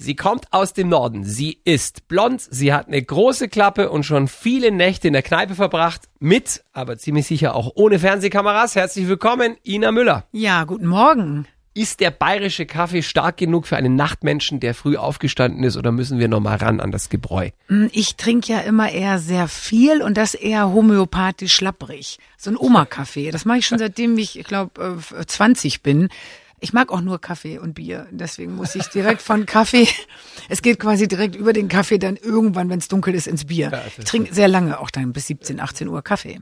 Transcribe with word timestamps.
Sie 0.00 0.14
kommt 0.14 0.52
aus 0.52 0.74
dem 0.74 0.88
Norden. 0.90 1.24
Sie 1.24 1.58
ist 1.64 2.06
blond, 2.06 2.40
sie 2.48 2.72
hat 2.72 2.86
eine 2.86 3.02
große 3.02 3.48
Klappe 3.48 3.90
und 3.90 4.04
schon 4.04 4.28
viele 4.28 4.70
Nächte 4.70 5.08
in 5.08 5.12
der 5.12 5.22
Kneipe 5.24 5.56
verbracht. 5.56 6.02
Mit, 6.20 6.62
aber 6.72 6.96
ziemlich 6.98 7.26
sicher 7.26 7.56
auch 7.56 7.72
ohne 7.74 7.98
Fernsehkameras. 7.98 8.76
Herzlich 8.76 9.08
willkommen, 9.08 9.56
Ina 9.66 9.90
Müller. 9.90 10.24
Ja, 10.30 10.62
guten 10.62 10.86
Morgen. 10.86 11.48
Ist 11.74 11.98
der 11.98 12.12
bayerische 12.12 12.64
Kaffee 12.64 13.02
stark 13.02 13.38
genug 13.38 13.66
für 13.66 13.76
einen 13.76 13.96
Nachtmenschen, 13.96 14.60
der 14.60 14.74
früh 14.74 14.96
aufgestanden 14.96 15.64
ist, 15.64 15.76
oder 15.76 15.90
müssen 15.90 16.20
wir 16.20 16.28
nochmal 16.28 16.58
ran 16.58 16.78
an 16.80 16.92
das 16.92 17.08
Gebräu? 17.08 17.50
Hm, 17.66 17.90
Ich 17.92 18.14
trinke 18.14 18.52
ja 18.52 18.60
immer 18.60 18.92
eher 18.92 19.18
sehr 19.18 19.48
viel 19.48 20.00
und 20.02 20.16
das 20.16 20.34
eher 20.34 20.68
homöopathisch 20.72 21.52
schlapprig. 21.54 22.18
So 22.36 22.50
ein 22.50 22.56
Oma-Kaffee. 22.56 23.32
Das 23.32 23.44
mache 23.44 23.58
ich 23.58 23.66
schon 23.66 23.78
seitdem 23.80 24.16
ich, 24.16 24.38
ich 24.38 24.46
glaube, 24.46 24.96
20 25.26 25.82
bin. 25.82 26.08
Ich 26.60 26.72
mag 26.72 26.90
auch 26.90 27.00
nur 27.00 27.20
Kaffee 27.20 27.58
und 27.58 27.74
Bier. 27.74 28.06
Deswegen 28.10 28.56
muss 28.56 28.74
ich 28.74 28.86
direkt 28.88 29.22
von 29.22 29.46
Kaffee, 29.46 29.86
es 30.48 30.62
geht 30.62 30.78
quasi 30.80 31.06
direkt 31.06 31.36
über 31.36 31.52
den 31.52 31.68
Kaffee 31.68 31.98
dann 31.98 32.16
irgendwann, 32.16 32.68
wenn 32.68 32.78
es 32.78 32.88
dunkel 32.88 33.14
ist, 33.14 33.26
ins 33.26 33.44
Bier. 33.44 33.70
Ich 33.96 34.04
trinke 34.04 34.34
sehr 34.34 34.48
lange, 34.48 34.80
auch 34.80 34.90
dann 34.90 35.12
bis 35.12 35.28
17, 35.28 35.60
18 35.60 35.88
Uhr 35.88 36.02
Kaffee. 36.02 36.40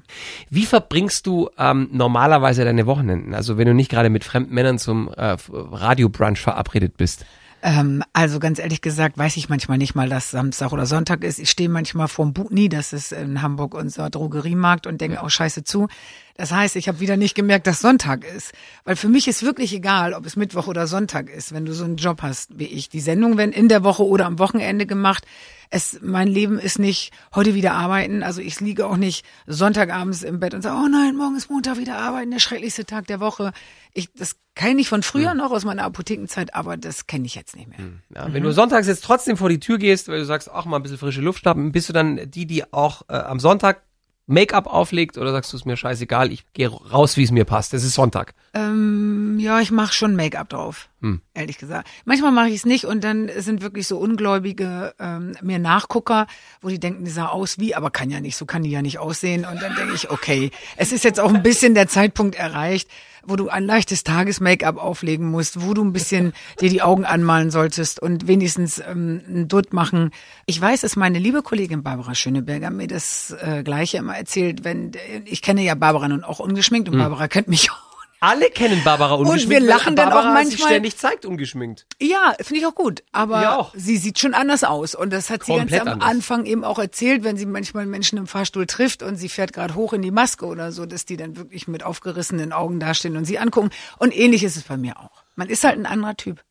Wie 0.50 0.66
verbringst 0.66 1.27
du 1.27 1.50
ähm, 1.58 1.88
normalerweise 1.92 2.64
deine 2.64 2.86
Wochenenden? 2.86 3.34
Also 3.34 3.58
wenn 3.58 3.66
du 3.66 3.74
nicht 3.74 3.91
gerade 3.91 4.10
mit 4.10 4.24
fremden 4.24 4.55
Männern 4.55 4.78
zum 4.78 5.08
äh, 5.08 5.36
Radiobrunch 5.50 6.41
verabredet 6.41 6.96
bist? 6.96 7.27
Ähm, 7.62 8.02
also 8.12 8.38
ganz 8.38 8.58
ehrlich 8.58 8.80
gesagt, 8.80 9.19
weiß 9.19 9.36
ich 9.36 9.48
manchmal 9.48 9.78
nicht 9.78 9.94
mal, 9.94 10.08
dass 10.08 10.30
Samstag 10.30 10.72
oder 10.72 10.86
Sonntag 10.86 11.24
ist. 11.24 11.38
Ich 11.38 11.50
stehe 11.50 11.69
manchmal 11.69 12.06
vorm 12.06 12.33
Butni, 12.33 12.69
das 12.69 12.92
ist 12.92 13.12
in 13.12 13.42
Hamburg 13.42 13.74
unser 13.74 14.10
Drogeriemarkt 14.10 14.86
und 14.86 15.00
denke 15.00 15.22
auch 15.22 15.30
scheiße 15.30 15.64
zu. 15.64 15.88
Das 16.36 16.52
heißt, 16.52 16.76
ich 16.76 16.88
habe 16.88 17.00
wieder 17.00 17.16
nicht 17.16 17.34
gemerkt, 17.34 17.66
dass 17.66 17.80
Sonntag 17.80 18.24
ist. 18.24 18.52
Weil 18.84 18.96
für 18.96 19.08
mich 19.08 19.27
ist 19.27 19.42
wirklich 19.42 19.72
egal, 19.72 20.12
ob 20.12 20.27
es 20.27 20.36
Mittwoch 20.36 20.66
oder 20.66 20.86
Sonntag 20.86 21.30
ist, 21.30 21.54
wenn 21.54 21.64
du 21.64 21.72
so 21.72 21.84
einen 21.84 21.96
Job 21.96 22.22
hast 22.22 22.58
wie 22.58 22.66
ich. 22.66 22.88
Die 22.88 23.00
Sendungen 23.00 23.38
werden 23.38 23.52
in 23.52 23.68
der 23.68 23.84
Woche 23.84 24.04
oder 24.04 24.27
am 24.27 24.38
Wochenende 24.38 24.86
gemacht. 24.86 25.27
Es, 25.70 25.98
mein 26.02 26.28
Leben 26.28 26.58
ist 26.58 26.78
nicht 26.78 27.12
heute 27.34 27.55
wieder 27.55 27.72
arbeiten. 27.72 28.22
Also 28.22 28.41
ich 28.41 28.61
liege 28.61 28.86
auch 28.86 28.96
nicht 28.96 29.24
Sonntagabends 29.46 30.22
im 30.22 30.38
Bett 30.38 30.55
und 30.55 30.62
sage, 30.62 30.77
oh 30.77 30.88
nein, 30.88 31.16
morgen 31.16 31.36
ist 31.36 31.50
Montag 31.50 31.78
wieder 31.78 31.96
arbeiten, 31.96 32.30
der 32.30 32.39
schrecklichste 32.39 32.84
Tag 32.84 33.06
der 33.06 33.18
Woche. 33.18 33.52
Ich, 33.92 34.12
das 34.12 34.36
kenne 34.55 34.80
ich 34.80 34.89
von 34.89 35.02
früher 35.02 35.34
noch 35.34 35.50
aus 35.50 35.64
meiner 35.64 35.84
Apothekenzeit, 35.84 36.55
aber 36.55 36.77
das 36.77 37.06
kenne 37.06 37.27
ich 37.27 37.34
jetzt 37.34 37.56
nicht 37.56 37.68
mehr. 37.68 37.78
Ja, 38.14 38.33
wenn 38.33 38.42
du 38.42 38.52
sonntags 38.52 38.86
jetzt 38.86 39.05
trotzdem 39.05 39.36
vor 39.36 39.48
die 39.48 39.58
Tür 39.58 39.78
gehst, 39.78 40.08
weil 40.08 40.18
du 40.18 40.24
sagst, 40.24 40.50
ach 40.52 40.66
mal 40.66 40.77
ein 40.77 40.83
bisschen 40.83 40.98
frische 40.98 41.20
Luft 41.20 41.41
schnappen, 41.41 41.72
bist 41.72 41.89
du 41.89 41.92
dann 41.92 42.30
die, 42.30 42.46
die 42.46 42.72
auch 42.72 43.02
äh, 43.08 43.14
am 43.14 43.41
Sonntag 43.41 43.83
Make-up 44.27 44.66
auflegt 44.66 45.19
oder 45.19 45.30
sagst 45.30 45.52
du 45.52 45.56
es 45.56 45.64
mir 45.64 45.77
scheißegal, 45.77 46.32
ich 46.32 46.44
gehe 46.52 46.69
raus, 46.69 47.16
wie 47.16 47.22
es 47.22 47.30
mir 47.30 47.44
passt. 47.44 47.72
Es 47.74 47.84
ist 47.84 47.94
Sonntag. 47.94 48.34
Ähm, 48.55 49.38
ja, 49.38 49.60
ich 49.60 49.70
mache 49.70 49.92
schon 49.92 50.16
Make-up 50.16 50.48
drauf, 50.48 50.88
ehrlich 51.34 51.58
gesagt. 51.58 51.88
Manchmal 52.05 52.33
mache 52.33 52.48
ich 52.48 52.56
es 52.56 52.66
nicht 52.66 52.86
und 52.86 53.05
dann 53.05 53.30
sind 53.36 53.62
wirklich 53.62 53.86
so 53.86 53.98
ungläubige 53.98 54.94
ähm, 54.98 55.36
mir 55.42 55.60
Nachgucker, 55.60 56.27
wo 56.60 56.68
die 56.68 56.80
denken, 56.80 57.05
die 57.05 57.10
sah 57.10 57.27
aus 57.27 57.60
wie, 57.60 57.77
aber 57.77 57.91
kann 57.91 58.10
ja 58.10 58.20
nicht, 58.20 58.36
so 58.36 58.46
kann 58.46 58.64
die 58.64 58.70
ja 58.70 58.83
nicht 58.83 58.98
aussehen. 58.98 59.44
Und 59.44 59.62
dann 59.62 59.77
denke 59.77 59.94
ich, 59.94 60.10
okay, 60.10 60.50
es 60.77 60.90
ist 60.90 61.05
jetzt 61.05 61.20
auch 61.20 61.33
ein 61.33 61.44
bisschen 61.44 61.74
der 61.74 61.86
Zeitpunkt 61.86 62.34
erreicht, 62.34 62.88
wo 63.27 63.36
du 63.36 63.48
ein 63.48 63.64
leichtes 63.64 64.05
Tages-Make-up 64.05 64.77
auflegen 64.77 65.30
musst, 65.30 65.62
wo 65.62 65.74
du 65.74 65.84
ein 65.84 65.92
bisschen 65.92 66.32
dir 66.60 66.70
die 66.70 66.82
Augen 66.82 67.05
anmalen 67.05 67.50
solltest 67.50 68.00
und 68.00 68.27
wenigstens 68.27 68.78
ähm, 68.78 69.22
einen 69.27 69.48
Dutt 69.48 69.72
machen. 69.72 70.10
Ich 70.46 70.60
weiß, 70.60 70.83
dass 70.83 70.96
meine 70.96 71.18
liebe 71.18 71.42
Kollegin 71.42 71.83
Barbara 71.83 72.14
Schöneberger 72.14 72.70
mir 72.70 72.86
das 72.86 73.34
äh, 73.41 73.62
Gleiche 73.62 73.98
immer 73.98 74.16
erzählt, 74.16 74.64
wenn 74.64 74.92
ich 75.24 75.42
kenne 75.42 75.62
ja 75.62 75.74
Barbara 75.74 76.08
nun 76.08 76.24
auch 76.24 76.38
ungeschminkt 76.38 76.88
und 76.88 76.98
Barbara 76.98 77.28
kennt 77.28 77.48
mich 77.48 77.70
auch 77.70 77.86
Alle 78.27 78.50
kennen 78.50 78.82
Barbara 78.82 79.14
ungeschminkt. 79.14 79.50
wir 79.50 79.60
weil 79.60 79.66
lachen 79.66 79.94
dann 79.96 80.12
auch 80.12 80.22
sich 80.22 80.32
manchmal- 80.32 80.69
ständig 80.69 80.96
zeigt 80.96 81.24
ungeschminkt. 81.24 81.86
Ja, 82.00 82.34
finde 82.41 82.60
ich 82.60 82.66
auch 82.66 82.74
gut. 82.74 83.02
Aber 83.12 83.58
auch. 83.58 83.72
sie 83.77 83.96
sieht 83.96 84.18
schon 84.18 84.34
anders 84.34 84.64
aus. 84.64 84.94
Und 84.94 85.12
das 85.12 85.30
hat 85.30 85.44
sie 85.44 85.52
Komplett 85.52 85.70
ganz 85.70 85.83
am 85.83 85.92
anders. 85.94 86.08
Anfang 86.10 86.44
eben 86.46 86.64
auch 86.64 86.78
erzählt, 86.78 87.22
wenn 87.24 87.36
sie 87.36 87.46
manchmal 87.46 87.86
Menschen 87.86 88.18
im 88.18 88.27
Fahrstuhl 88.27 88.66
trifft 88.66 89.02
und 89.02 89.16
sie 89.16 89.28
fährt 89.28 89.52
gerade 89.52 89.74
hoch 89.77 89.92
in 89.92 90.02
die 90.02 90.10
Maske 90.10 90.46
oder 90.46 90.72
so, 90.72 90.86
dass 90.86 91.05
die 91.05 91.16
dann 91.16 91.36
wirklich 91.36 91.68
mit 91.68 91.84
aufgerissenen 91.84 92.52
Augen 92.52 92.80
dastehen 92.80 93.17
und 93.17 93.24
sie 93.24 93.39
angucken. 93.39 93.70
Und 93.98 94.14
ähnlich 94.17 94.42
ist 94.42 94.56
es 94.56 94.64
bei 94.64 94.77
mir 94.77 94.98
auch. 94.98 95.22
Man 95.36 95.48
ist 95.48 95.62
halt 95.64 95.78
ein 95.78 95.86
anderer 95.86 96.17
Typ. 96.17 96.42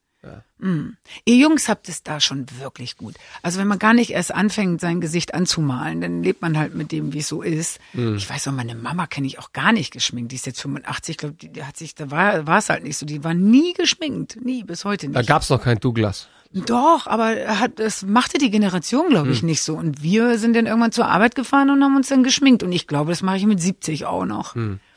Mm. 0.60 0.92
Ihr 1.26 1.36
Jungs 1.36 1.68
habt 1.68 1.90
es 1.90 2.04
da 2.04 2.20
schon 2.20 2.46
wirklich 2.60 2.98
gut. 2.98 3.16
Also 3.42 3.60
wenn 3.60 3.68
man 3.68 3.80
gar 3.80 3.94
nicht 3.94 4.12
erst 4.12 4.34
anfängt, 4.34 4.82
sein 4.82 5.02
Gesicht 5.02 5.34
anzumalen, 5.34 6.02
dann 6.02 6.24
lebt 6.24 6.42
man 6.42 6.58
halt 6.58 6.76
mit 6.76 6.92
dem, 6.92 7.14
wie 7.14 7.20
es 7.20 7.28
so 7.28 7.42
ist. 7.42 7.80
Mhm. 7.94 8.16
Ich 8.16 8.30
weiß 8.30 8.48
auch, 8.48 8.54
meine 8.54 8.76
Mama 8.76 9.08
kenne 9.08 9.28
ich 9.28 9.40
auch 9.40 9.54
gar 9.54 9.72
nicht 9.72 9.92
geschminkt. 9.92 10.32
Die 10.32 10.38
ist 10.38 10.46
jetzt 10.46 10.62
85, 10.62 11.14
ich 11.14 11.18
glaube, 11.18 11.36
die, 11.36 11.50
die 11.50 11.64
hat 11.64 11.78
sich, 11.78 11.96
da 11.96 12.10
war, 12.10 12.48
war 12.48 12.60
es 12.60 12.70
halt 12.70 12.84
nicht 12.84 12.98
so. 12.98 13.06
Die 13.06 13.24
war 13.24 13.34
nie 13.34 13.74
geschminkt. 13.74 14.44
Nie, 14.44 14.64
bis 14.64 14.86
heute 14.86 15.08
nicht. 15.08 15.16
Da 15.16 15.24
gab's 15.24 15.50
noch 15.50 15.62
kein 15.62 15.80
Douglas. 15.80 16.30
Doch, 16.54 17.08
aber 17.08 17.36
er 17.36 17.60
hat, 17.60 17.80
das 17.80 18.04
machte 18.04 18.38
die 18.38 18.50
Generation, 18.50 19.10
glaube 19.10 19.30
ich, 19.32 19.44
nicht 19.44 19.62
so. 19.62 19.76
Und 19.76 20.02
wir 20.02 20.38
sind 20.40 20.56
dann 20.56 20.68
irgendwann 20.68 20.94
zur 20.94 21.08
Arbeit 21.08 21.36
gefahren 21.36 21.70
und 21.70 21.84
haben 21.84 21.98
uns 21.98 22.08
dann 22.08 22.24
geschminkt. 22.24 22.64
Und 22.64 22.72
ich 22.72 22.88
glaube, 22.88 23.12
das 23.12 23.22
mache 23.22 23.36
ich 23.36 23.46
mit 23.46 23.60
70 23.60 24.06
auch 24.06 24.24
noch. 24.24 24.56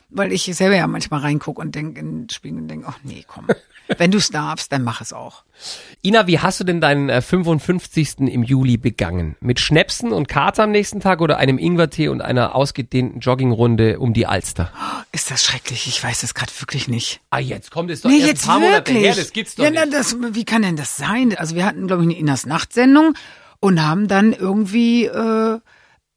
Weil 0.09 0.31
ich 0.31 0.43
selber 0.55 0.75
ja 0.75 0.87
manchmal 0.87 1.19
reingucke 1.19 1.59
und 1.59 1.75
denke 1.75 1.99
in 1.99 2.21
den 2.21 2.29
Spiegel 2.29 2.59
und 2.59 2.67
denke, 2.69 2.87
ach 2.87 2.99
nee, 3.03 3.25
komm. 3.27 3.45
Wenn 3.97 4.11
du 4.11 4.17
es 4.19 4.29
darfst, 4.29 4.71
dann 4.71 4.83
mach 4.83 5.01
es 5.01 5.13
auch. 5.13 5.43
Ina, 6.03 6.27
wie 6.27 6.39
hast 6.39 6.59
du 6.59 6.63
denn 6.63 6.79
deinen 6.79 7.09
äh, 7.09 7.21
55. 7.21 8.19
im 8.19 8.43
Juli 8.43 8.77
begangen? 8.77 9.35
Mit 9.41 9.59
Schnäpsen 9.59 10.11
und 10.11 10.27
Kater 10.27 10.63
am 10.63 10.71
nächsten 10.71 10.99
Tag 10.99 11.21
oder 11.21 11.37
einem 11.37 11.57
Ingwertee 11.57 12.07
und 12.07 12.21
einer 12.21 12.55
ausgedehnten 12.55 13.19
Joggingrunde 13.19 13.99
um 13.99 14.13
die 14.13 14.27
Alster? 14.27 14.71
Ist 15.11 15.31
das 15.31 15.43
schrecklich? 15.43 15.87
Ich 15.87 16.03
weiß 16.03 16.23
es 16.23 16.33
gerade 16.33 16.51
wirklich 16.59 16.87
nicht. 16.87 17.19
Ah, 17.31 17.39
jetzt 17.39 17.71
kommt 17.71 17.89
es 17.91 18.01
doch 18.01 18.09
Nee, 18.09 18.19
jetzt 18.19 18.43
ein 18.43 18.47
paar 18.47 18.59
Monate 18.59 18.91
wirklich. 18.91 19.05
her, 19.05 19.15
das 19.15 19.33
gibt's 19.33 19.55
doch 19.55 19.63
ja, 19.63 19.71
nicht. 19.71 19.81
Na, 19.83 19.97
das, 19.97 20.15
wie 20.33 20.45
kann 20.45 20.61
denn 20.61 20.75
das 20.75 20.95
sein? 20.95 21.35
Also 21.35 21.55
wir 21.55 21.65
hatten, 21.65 21.87
glaube 21.87 22.03
ich, 22.03 22.09
eine 22.09 22.17
Inas 22.17 22.45
Nachtsendung 22.45 23.15
und 23.59 23.81
haben 23.81 24.07
dann 24.07 24.33
irgendwie, 24.33 25.05
äh, 25.05 25.59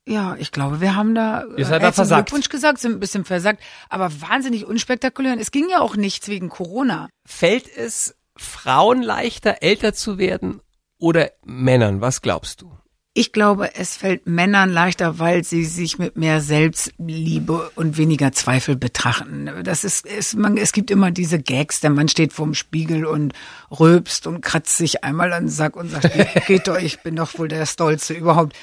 ja, 0.07 0.37
ich 0.39 0.51
glaube, 0.51 0.81
wir 0.81 0.97
haben 0.97 1.15
da 1.15 1.45
Ihr 1.57 1.65
seid 1.65 1.77
äh, 1.77 1.79
da 1.79 1.87
herzlichen 1.87 1.93
versagt. 1.95 2.29
Glückwunsch 2.29 2.49
gesagt, 2.49 2.79
sind 2.79 2.93
ein 2.93 3.01
bisschen 3.01 3.25
versagt, 3.25 3.63
aber 3.89 4.11
wahnsinnig 4.21 4.67
unspektakulär. 4.67 5.35
Und 5.35 5.39
Es 5.39 5.51
ging 5.51 5.69
ja 5.71 5.81
auch 5.81 5.97
nichts 5.97 6.29
wegen 6.29 6.49
Corona. 6.49 7.09
Fällt 7.25 7.69
es 7.69 8.17
Frauen 8.37 9.03
leichter, 9.03 9.63
älter 9.63 9.95
zu 9.95 10.19
werden 10.19 10.61
oder 10.99 11.31
Männern? 11.45 12.01
Was 12.01 12.23
glaubst 12.23 12.63
du? 12.63 12.73
Ich 13.15 13.33
glaube, 13.33 13.75
es 13.75 13.95
fällt 13.95 14.27
Männern 14.27 14.71
leichter, 14.71 15.19
weil 15.19 15.45
sie 15.45 15.67
sich 15.67 15.99
mit 15.99 16.17
mehr 16.17 16.41
Selbstliebe 16.41 17.71
und 17.75 17.99
weniger 17.99 18.33
Zweifel 18.33 18.75
betrachten. 18.75 19.51
Das 19.65 19.85
ist, 19.85 20.07
es, 20.07 20.35
man, 20.35 20.57
es 20.57 20.73
gibt 20.73 20.91
immer 20.91 21.11
diese 21.11 21.39
Gags, 21.39 21.81
der 21.81 21.91
Mann 21.91 22.09
steht 22.09 22.33
vorm 22.33 22.55
Spiegel 22.55 23.05
und 23.05 23.35
rülpst 23.71 24.27
und 24.27 24.41
kratzt 24.41 24.79
sich 24.79 25.05
einmal 25.05 25.35
an 25.35 25.45
den 25.45 25.51
Sack 25.51 25.77
und 25.77 25.91
sagt, 25.91 26.11
geht 26.47 26.69
doch, 26.69 26.79
ich 26.79 27.03
bin 27.03 27.17
doch 27.17 27.39
wohl 27.39 27.49
der 27.49 27.67
Stolze 27.67 28.15
überhaupt. 28.15 28.57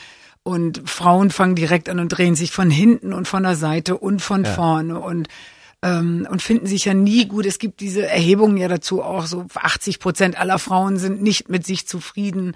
Und 0.44 0.90
Frauen 0.90 1.32
fangen 1.32 1.56
direkt 1.56 1.90
an 1.90 2.00
und 2.00 2.10
drehen 2.10 2.36
sich 2.36 2.52
von 2.52 2.70
hinten 2.70 3.14
und 3.14 3.28
von 3.28 3.44
der 3.44 3.56
Seite 3.56 3.98
und 3.98 4.22
von 4.22 4.46
vorne 4.46 5.00
und 5.00 5.28
ähm, 5.82 6.28
und 6.30 6.42
finden 6.42 6.68
sich 6.68 6.86
ja 6.86 6.94
nie 6.94 7.26
gut. 7.26 7.46
Es 7.46 7.60
gibt 7.60 7.80
diese 7.80 8.06
Erhebungen 8.06 8.58
ja 8.58 8.68
dazu 8.68 9.02
auch, 9.02 9.26
so 9.26 9.46
80 9.54 10.00
Prozent 10.00 10.40
aller 10.40 10.60
Frauen 10.60 10.98
sind 10.98 11.22
nicht 11.22 11.50
mit 11.50 11.66
sich 11.66 11.88
zufrieden. 11.88 12.56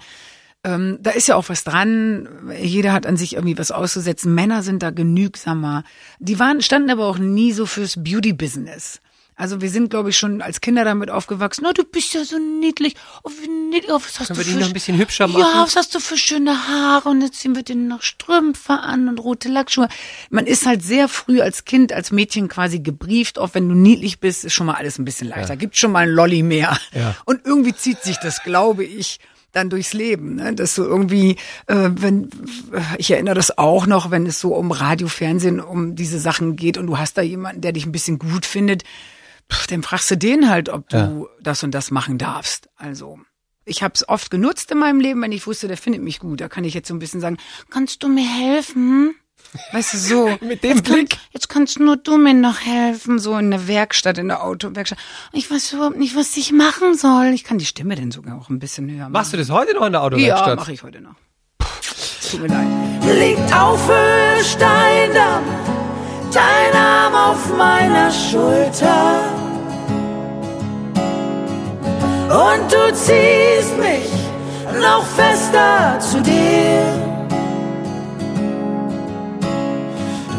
Ähm, 0.62 0.98
da 1.00 1.10
ist 1.10 1.28
ja 1.28 1.36
auch 1.36 1.48
was 1.48 1.64
dran. 1.64 2.28
Jeder 2.60 2.92
hat 2.92 3.06
an 3.06 3.16
sich 3.16 3.34
irgendwie 3.34 3.58
was 3.58 3.70
auszusetzen. 3.70 4.34
Männer 4.34 4.62
sind 4.62 4.82
da 4.82 4.90
genügsamer. 4.90 5.84
Die 6.18 6.38
waren, 6.38 6.62
standen 6.62 6.90
aber 6.90 7.06
auch 7.06 7.18
nie 7.18 7.52
so 7.52 7.66
fürs 7.66 8.02
Beauty-Business. 8.02 9.00
Also 9.36 9.60
wir 9.60 9.68
sind, 9.68 9.90
glaube 9.90 10.10
ich, 10.10 10.18
schon 10.18 10.42
als 10.42 10.60
Kinder 10.60 10.84
damit 10.84 11.10
aufgewachsen. 11.10 11.62
Na, 11.64 11.72
du 11.72 11.82
bist 11.82 12.14
ja 12.14 12.24
so 12.24 12.38
niedlich. 12.38 12.94
Oh, 13.24 13.30
wie 13.42 13.48
niedlich. 13.48 13.90
Oh, 13.90 13.96
was 13.96 14.20
hast 14.20 14.28
Können 14.28 14.38
du 14.38 14.46
wir 14.46 14.52
für 14.52 14.60
noch 14.60 14.66
ein 14.68 14.72
bisschen 14.72 14.96
hübscher 14.96 15.26
machen? 15.26 15.40
Ja, 15.40 15.62
was 15.64 15.74
hast 15.74 15.94
du 15.94 16.00
für 16.00 16.16
schöne 16.16 16.68
Haare? 16.68 17.08
Und 17.08 17.20
jetzt 17.20 17.40
ziehen 17.40 17.56
wir 17.56 17.64
dir 17.64 17.74
noch 17.74 18.02
Strümpfe 18.02 18.74
an 18.74 19.08
und 19.08 19.18
rote 19.18 19.48
Lackschuhe. 19.48 19.88
Man 20.30 20.46
ist 20.46 20.66
halt 20.66 20.82
sehr 20.82 21.08
früh 21.08 21.40
als 21.40 21.64
Kind, 21.64 21.92
als 21.92 22.12
Mädchen 22.12 22.48
quasi 22.48 22.78
gebrieft. 22.78 23.38
Auch 23.38 23.50
wenn 23.54 23.68
du 23.68 23.74
niedlich 23.74 24.20
bist, 24.20 24.44
ist 24.44 24.54
schon 24.54 24.66
mal 24.66 24.74
alles 24.74 24.98
ein 24.98 25.04
bisschen 25.04 25.28
leichter. 25.28 25.56
Gibt 25.56 25.76
schon 25.76 25.90
mal 25.90 26.04
ein 26.04 26.10
Lolli 26.10 26.42
mehr. 26.42 26.78
Ja. 26.92 27.16
Und 27.24 27.44
irgendwie 27.44 27.74
zieht 27.74 28.02
sich 28.02 28.18
das, 28.18 28.42
glaube 28.44 28.84
ich, 28.84 29.18
dann 29.54 29.70
durchs 29.70 29.92
Leben, 29.92 30.36
ne? 30.36 30.52
dass 30.54 30.74
du 30.74 30.82
irgendwie, 30.82 31.36
äh, 31.66 31.90
wenn 31.90 32.28
ich 32.98 33.10
erinnere 33.10 33.34
das 33.34 33.56
auch 33.56 33.86
noch, 33.86 34.10
wenn 34.10 34.26
es 34.26 34.40
so 34.40 34.54
um 34.54 34.72
Radio, 34.72 35.08
Fernsehen, 35.08 35.60
um 35.60 35.94
diese 35.94 36.18
Sachen 36.18 36.56
geht 36.56 36.76
und 36.76 36.86
du 36.86 36.98
hast 36.98 37.16
da 37.16 37.22
jemanden, 37.22 37.60
der 37.60 37.72
dich 37.72 37.86
ein 37.86 37.92
bisschen 37.92 38.18
gut 38.18 38.46
findet, 38.46 38.82
pff, 39.52 39.66
dann 39.68 39.82
fragst 39.82 40.10
du 40.10 40.16
den 40.16 40.48
halt, 40.48 40.68
ob 40.68 40.88
du 40.88 41.28
das 41.40 41.62
und 41.62 41.72
das 41.72 41.90
machen 41.90 42.18
darfst. 42.18 42.68
Also 42.76 43.18
ich 43.64 43.82
habe 43.82 43.94
es 43.94 44.08
oft 44.08 44.30
genutzt 44.30 44.70
in 44.70 44.78
meinem 44.78 45.00
Leben, 45.00 45.22
wenn 45.22 45.32
ich 45.32 45.46
wusste, 45.46 45.68
der 45.68 45.76
findet 45.78 46.02
mich 46.02 46.18
gut. 46.18 46.40
Da 46.40 46.48
kann 46.48 46.64
ich 46.64 46.74
jetzt 46.74 46.88
so 46.88 46.94
ein 46.94 46.98
bisschen 46.98 47.20
sagen, 47.20 47.38
kannst 47.70 48.02
du 48.02 48.08
mir 48.08 48.28
helfen? 48.28 49.14
Weißt 49.72 49.94
du, 49.94 49.98
so. 49.98 50.26
Mit 50.40 50.62
dem 50.64 50.70
jetzt 50.76 50.84
kann- 50.84 50.94
Blick. 50.94 51.16
Jetzt 51.32 51.48
kannst 51.48 51.78
nur 51.78 51.96
du 51.96 52.16
mir 52.18 52.34
noch 52.34 52.60
helfen, 52.60 53.18
so 53.18 53.36
in 53.38 53.50
der 53.50 53.66
Werkstatt, 53.68 54.18
in 54.18 54.28
der 54.28 54.42
Autowerkstatt. 54.42 54.98
Ich 55.32 55.50
weiß 55.50 55.72
überhaupt 55.74 55.96
nicht, 55.98 56.16
was 56.16 56.36
ich 56.36 56.52
machen 56.52 56.96
soll. 56.96 57.26
Ich 57.34 57.44
kann 57.44 57.58
die 57.58 57.66
Stimme 57.66 57.94
denn 57.94 58.10
sogar 58.10 58.38
auch 58.38 58.48
ein 58.48 58.58
bisschen 58.58 58.90
höher 58.90 59.00
machen. 59.04 59.12
Machst 59.12 59.32
du 59.32 59.36
das 59.36 59.50
heute 59.50 59.74
noch 59.74 59.86
in 59.86 59.92
der 59.92 60.00
Ja, 60.02 60.06
Autowerkstatt? 60.06 60.56
mache 60.58 60.72
ich 60.72 60.82
heute 60.82 61.00
noch. 61.00 61.14
Es 61.60 62.30
tut 62.30 62.40
mir 62.42 62.48
leid. 62.48 62.66
liegt 63.18 63.54
auf 63.54 63.80
Steindamm, 64.42 65.44
dein 66.32 66.74
Arm 66.74 67.13
auf 67.24 67.56
meiner 67.56 68.10
Schulter. 68.10 69.22
Und 72.28 72.72
du 72.72 72.92
ziehst 72.92 73.76
mich 73.78 74.10
noch 74.80 75.04
fester 75.16 75.98
zu 76.00 76.20
dir. 76.20 76.82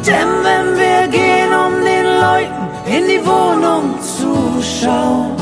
Denn 0.08 0.32
wenn 0.48 0.68
wir 0.78 1.08
gehen, 1.08 1.52
um 1.66 1.74
den 1.84 2.06
Leuten 2.26 2.66
in 2.86 3.08
die 3.08 3.26
Wohnung 3.26 3.96
zu 4.02 4.62
schauen, 4.62 5.36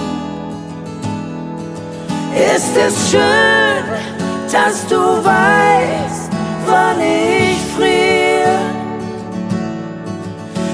ist 2.55 2.77
es 2.77 3.11
schön, 3.11 3.83
dass 4.51 4.87
du 4.87 4.99
weißt, 4.99 6.31
wann 6.67 6.99
ich 7.01 7.59
friere. 7.75 8.32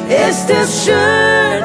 Ist 0.10 0.50
es 0.50 0.86
schön, 0.86 1.64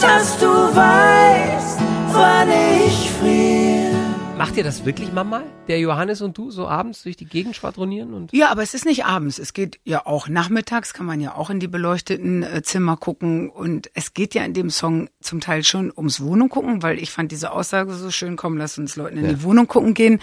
dass 0.00 0.38
du 0.38 0.46
weißt, 0.46 1.78
wann 2.12 2.48
ich 2.86 3.10
friere. 3.10 3.94
Macht 4.38 4.56
ihr 4.56 4.64
das 4.64 4.84
wirklich 4.86 5.12
manchmal? 5.12 5.44
Der 5.68 5.78
Johannes 5.78 6.22
und 6.22 6.36
du 6.38 6.50
so 6.50 6.66
abends 6.66 7.02
durch 7.02 7.16
die 7.16 7.26
Gegend 7.26 7.56
schwadronieren 7.56 8.14
und 8.14 8.32
Ja, 8.32 8.50
aber 8.50 8.62
es 8.62 8.72
ist 8.74 8.84
nicht 8.86 9.04
abends. 9.04 9.38
Es 9.38 9.52
geht 9.52 9.78
ja 9.84 10.06
auch 10.06 10.28
nachmittags, 10.28 10.92
kann 10.94 11.06
man 11.06 11.20
ja 11.20 11.34
auch 11.34 11.50
in 11.50 11.60
die 11.60 11.68
beleuchteten 11.68 12.42
äh, 12.42 12.62
Zimmer 12.62 12.96
gucken. 12.96 13.50
Und 13.50 13.90
es 13.94 14.14
geht 14.14 14.34
ja 14.34 14.44
in 14.44 14.54
dem 14.54 14.70
Song 14.70 15.08
zum 15.20 15.40
Teil 15.40 15.62
schon 15.62 15.92
ums 15.94 16.20
Wohnung 16.22 16.48
gucken, 16.48 16.82
weil 16.82 16.98
ich 16.98 17.10
fand 17.10 17.32
diese 17.32 17.52
Aussage 17.52 17.92
so 17.92 18.10
schön, 18.10 18.36
komm, 18.36 18.56
lass 18.56 18.78
uns 18.78 18.96
Leuten 18.96 19.18
in 19.18 19.28
die 19.28 19.42
Wohnung 19.42 19.68
gucken 19.68 19.94
gehen, 19.94 20.20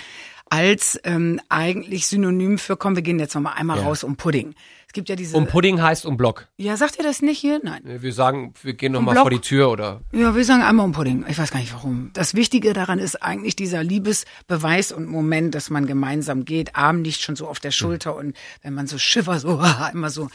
als 0.50 1.00
ähm, 1.06 1.40
eigentlich 1.48 2.08
Synonym 2.08 2.58
für, 2.58 2.76
komm, 2.76 2.96
wir 2.96 3.04
gehen 3.04 3.20
jetzt 3.20 3.36
noch 3.36 3.42
mal 3.42 3.54
einmal 3.54 3.78
Ja. 3.78 3.84
raus 3.84 4.04
um 4.04 4.18
Pudding. 4.18 4.54
Es 4.92 4.94
gibt 4.94 5.08
ja 5.08 5.16
diese... 5.16 5.38
um 5.38 5.48
Pudding 5.48 5.82
heißt 5.82 6.06
um 6.06 6.18
Block. 6.18 6.50
ja, 6.58 6.76
sagt 6.76 6.98
ihr 6.98 7.04
das 7.06 7.22
nicht 7.22 7.40
hier? 7.40 7.62
Nein. 7.64 7.82
Wir 7.86 8.12
sagen, 8.12 8.54
wir 8.62 8.74
gehen 8.74 8.92
noch 8.92 9.00
mal 9.00 9.14
Block? 9.14 9.24
vor 9.24 9.30
die 9.32 9.40
Tür 9.40 9.72
oder 9.72 10.02
Ja, 10.12 10.36
wir 10.36 10.44
sagen 10.44 10.64
einmal 10.64 10.86
um 10.86 10.92
Pudding. 10.92 11.24
Ich 11.30 11.38
weiß 11.38 11.50
gar 11.52 11.62
nicht 11.62 11.74
warum. 11.74 12.10
Das 12.12 12.34
Wichtige 12.34 12.74
daran 12.74 13.00
ist 13.00 13.24
eigentlich 13.24 13.56
dieser 13.56 13.86
Liebesbeweis 13.86 14.92
und 14.92 15.08
Moment, 15.08 15.56
dass 15.56 15.70
man 15.70 15.86
gemeinsam 15.88 16.44
geht. 16.44 16.76
Arm 16.76 17.02
nicht 17.04 17.22
schon 17.22 17.38
so 17.38 17.48
auf 17.48 17.62
der 17.62 17.72
Schulter 17.72 18.18
und 18.18 18.36
wenn 18.64 18.74
man 18.74 18.86
so 18.88 18.98
schiffer, 18.98 19.40
so 19.40 19.62
immer 19.94 20.10
so 20.10 20.26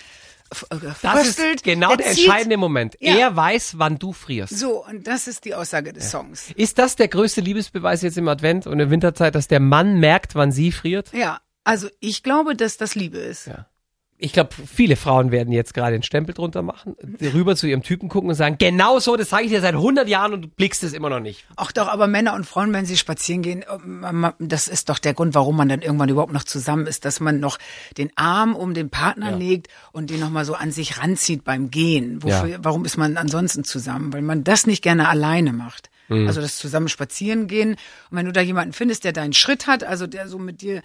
äh, 0.71 0.77
Das 1.03 1.27
ist 1.27 1.63
genau 1.63 1.95
der 1.95 2.07
zieht- 2.07 2.25
entscheidende 2.25 2.57
Moment. 2.57 2.97
Ja. 2.99 3.15
Er 3.15 3.37
weiß, 3.37 3.75
wann 3.77 3.99
du 3.99 4.15
frierst. 4.15 4.59
So, 4.59 4.87
und 4.87 5.07
das 5.07 5.27
ist 5.27 5.45
die 5.45 5.55
Aussage 5.55 5.93
des 5.93 6.11
Songs. 6.11 6.51
Ist 6.57 6.79
das 6.79 6.97
der 6.97 7.09
größte 7.09 7.43
Liebesbeweis 7.43 8.01
jetzt 8.01 8.17
im 8.17 8.27
Advent 8.29 8.67
und 8.67 8.73
in 8.73 8.79
der 8.79 8.91
Winterzeit, 8.91 9.35
dass 9.35 9.49
der 9.49 9.61
Mann 9.61 10.01
merkt, 10.01 10.35
wann 10.35 10.51
sie 10.51 10.73
friert? 10.73 11.13
Ja, 11.13 11.41
also 11.65 11.89
ich 12.01 12.23
glaube, 12.23 12.57
dass 12.57 12.79
das 12.79 12.95
Liebe 12.95 13.19
ist. 13.19 13.49
Ja. 13.49 13.67
Ich 14.19 14.33
glaube, 14.33 14.51
viele 14.67 14.97
Frauen 14.97 15.31
werden 15.31 15.53
jetzt 15.53 15.75
gerade 15.75 15.93
den 15.93 16.03
Stempel 16.03 16.35
drunter 16.35 16.63
machen, 16.63 16.97
rüber 17.21 17.55
zu 17.55 17.67
ihrem 17.67 17.83
Typen 17.83 18.09
gucken 18.09 18.31
und 18.31 18.35
sagen, 18.35 18.57
genau 18.59 18.99
so, 18.99 19.15
das 19.17 19.29
sage 19.29 19.45
ich 19.45 19.51
dir 19.51 19.61
seit 19.61 19.75
100 19.75 20.09
Jahren 20.09 20.33
und 20.33 20.43
du 20.43 20.49
blickst 20.49 20.83
es 20.85 20.95
immer 20.95 21.11
noch 21.11 21.21
nicht. 21.21 21.45
Ach 21.57 21.71
doch, 21.71 21.89
aber 21.89 22.07
Männer 22.07 22.33
und 22.35 22.45
Frauen, 22.47 22.73
wenn 22.73 22.87
sie 22.87 22.97
spazieren 22.97 23.43
gehen, 23.43 23.63
ähm, 23.71 24.33
das 24.39 24.69
ist 24.69 24.89
doch 24.89 24.99
der 24.99 25.13
Grund, 25.13 25.35
warum 25.35 25.57
man 25.57 25.69
dann 25.69 25.83
irgendwann 25.83 26.09
überhaupt 26.09 26.33
noch 26.33 26.45
zusammen 26.45 26.87
ist, 26.87 27.05
dass 27.05 27.21
man 27.21 27.41
noch 27.41 27.59
den 27.99 28.11
Arm 28.17 28.57
um 28.57 28.73
den 28.73 28.89
Partner 28.89 29.33
Ja. 29.33 29.37
legt 29.37 29.69
und 29.93 30.09
den 30.09 30.21
nochmal 30.21 30.47
so 30.47 30.55
an 30.55 30.71
sich 30.73 30.99
ranzieht 30.99 31.45
beim 31.45 31.71
Gehen. 31.71 32.23
Wofür, 32.23 32.47
Ja. 32.47 32.59
Warum 32.63 32.87
ist 32.87 32.97
man 32.97 33.19
ansonsten 33.19 33.65
zusammen? 33.65 34.13
Weil 34.15 34.23
man 34.23 34.45
das 34.45 34.67
nicht 34.67 34.83
gerne 34.83 35.09
alleine 35.11 35.53
macht. 35.53 35.91
Mhm. 36.09 36.27
Also 36.27 36.41
das 36.41 36.57
zusammen 36.57 36.89
spazieren 36.89 37.47
gehen. 37.47 37.71
Und 38.11 38.17
wenn 38.19 38.27
du 38.27 38.33
da 38.33 38.41
jemanden 38.41 38.73
findest, 38.73 39.05
der 39.05 39.13
deinen 39.13 39.33
Schritt 39.33 39.67
hat, 39.67 39.85
also 39.85 40.07
der 40.07 40.29
so 40.29 40.39
mit 40.39 40.61
dir 40.63 40.77
äh, 40.77 40.83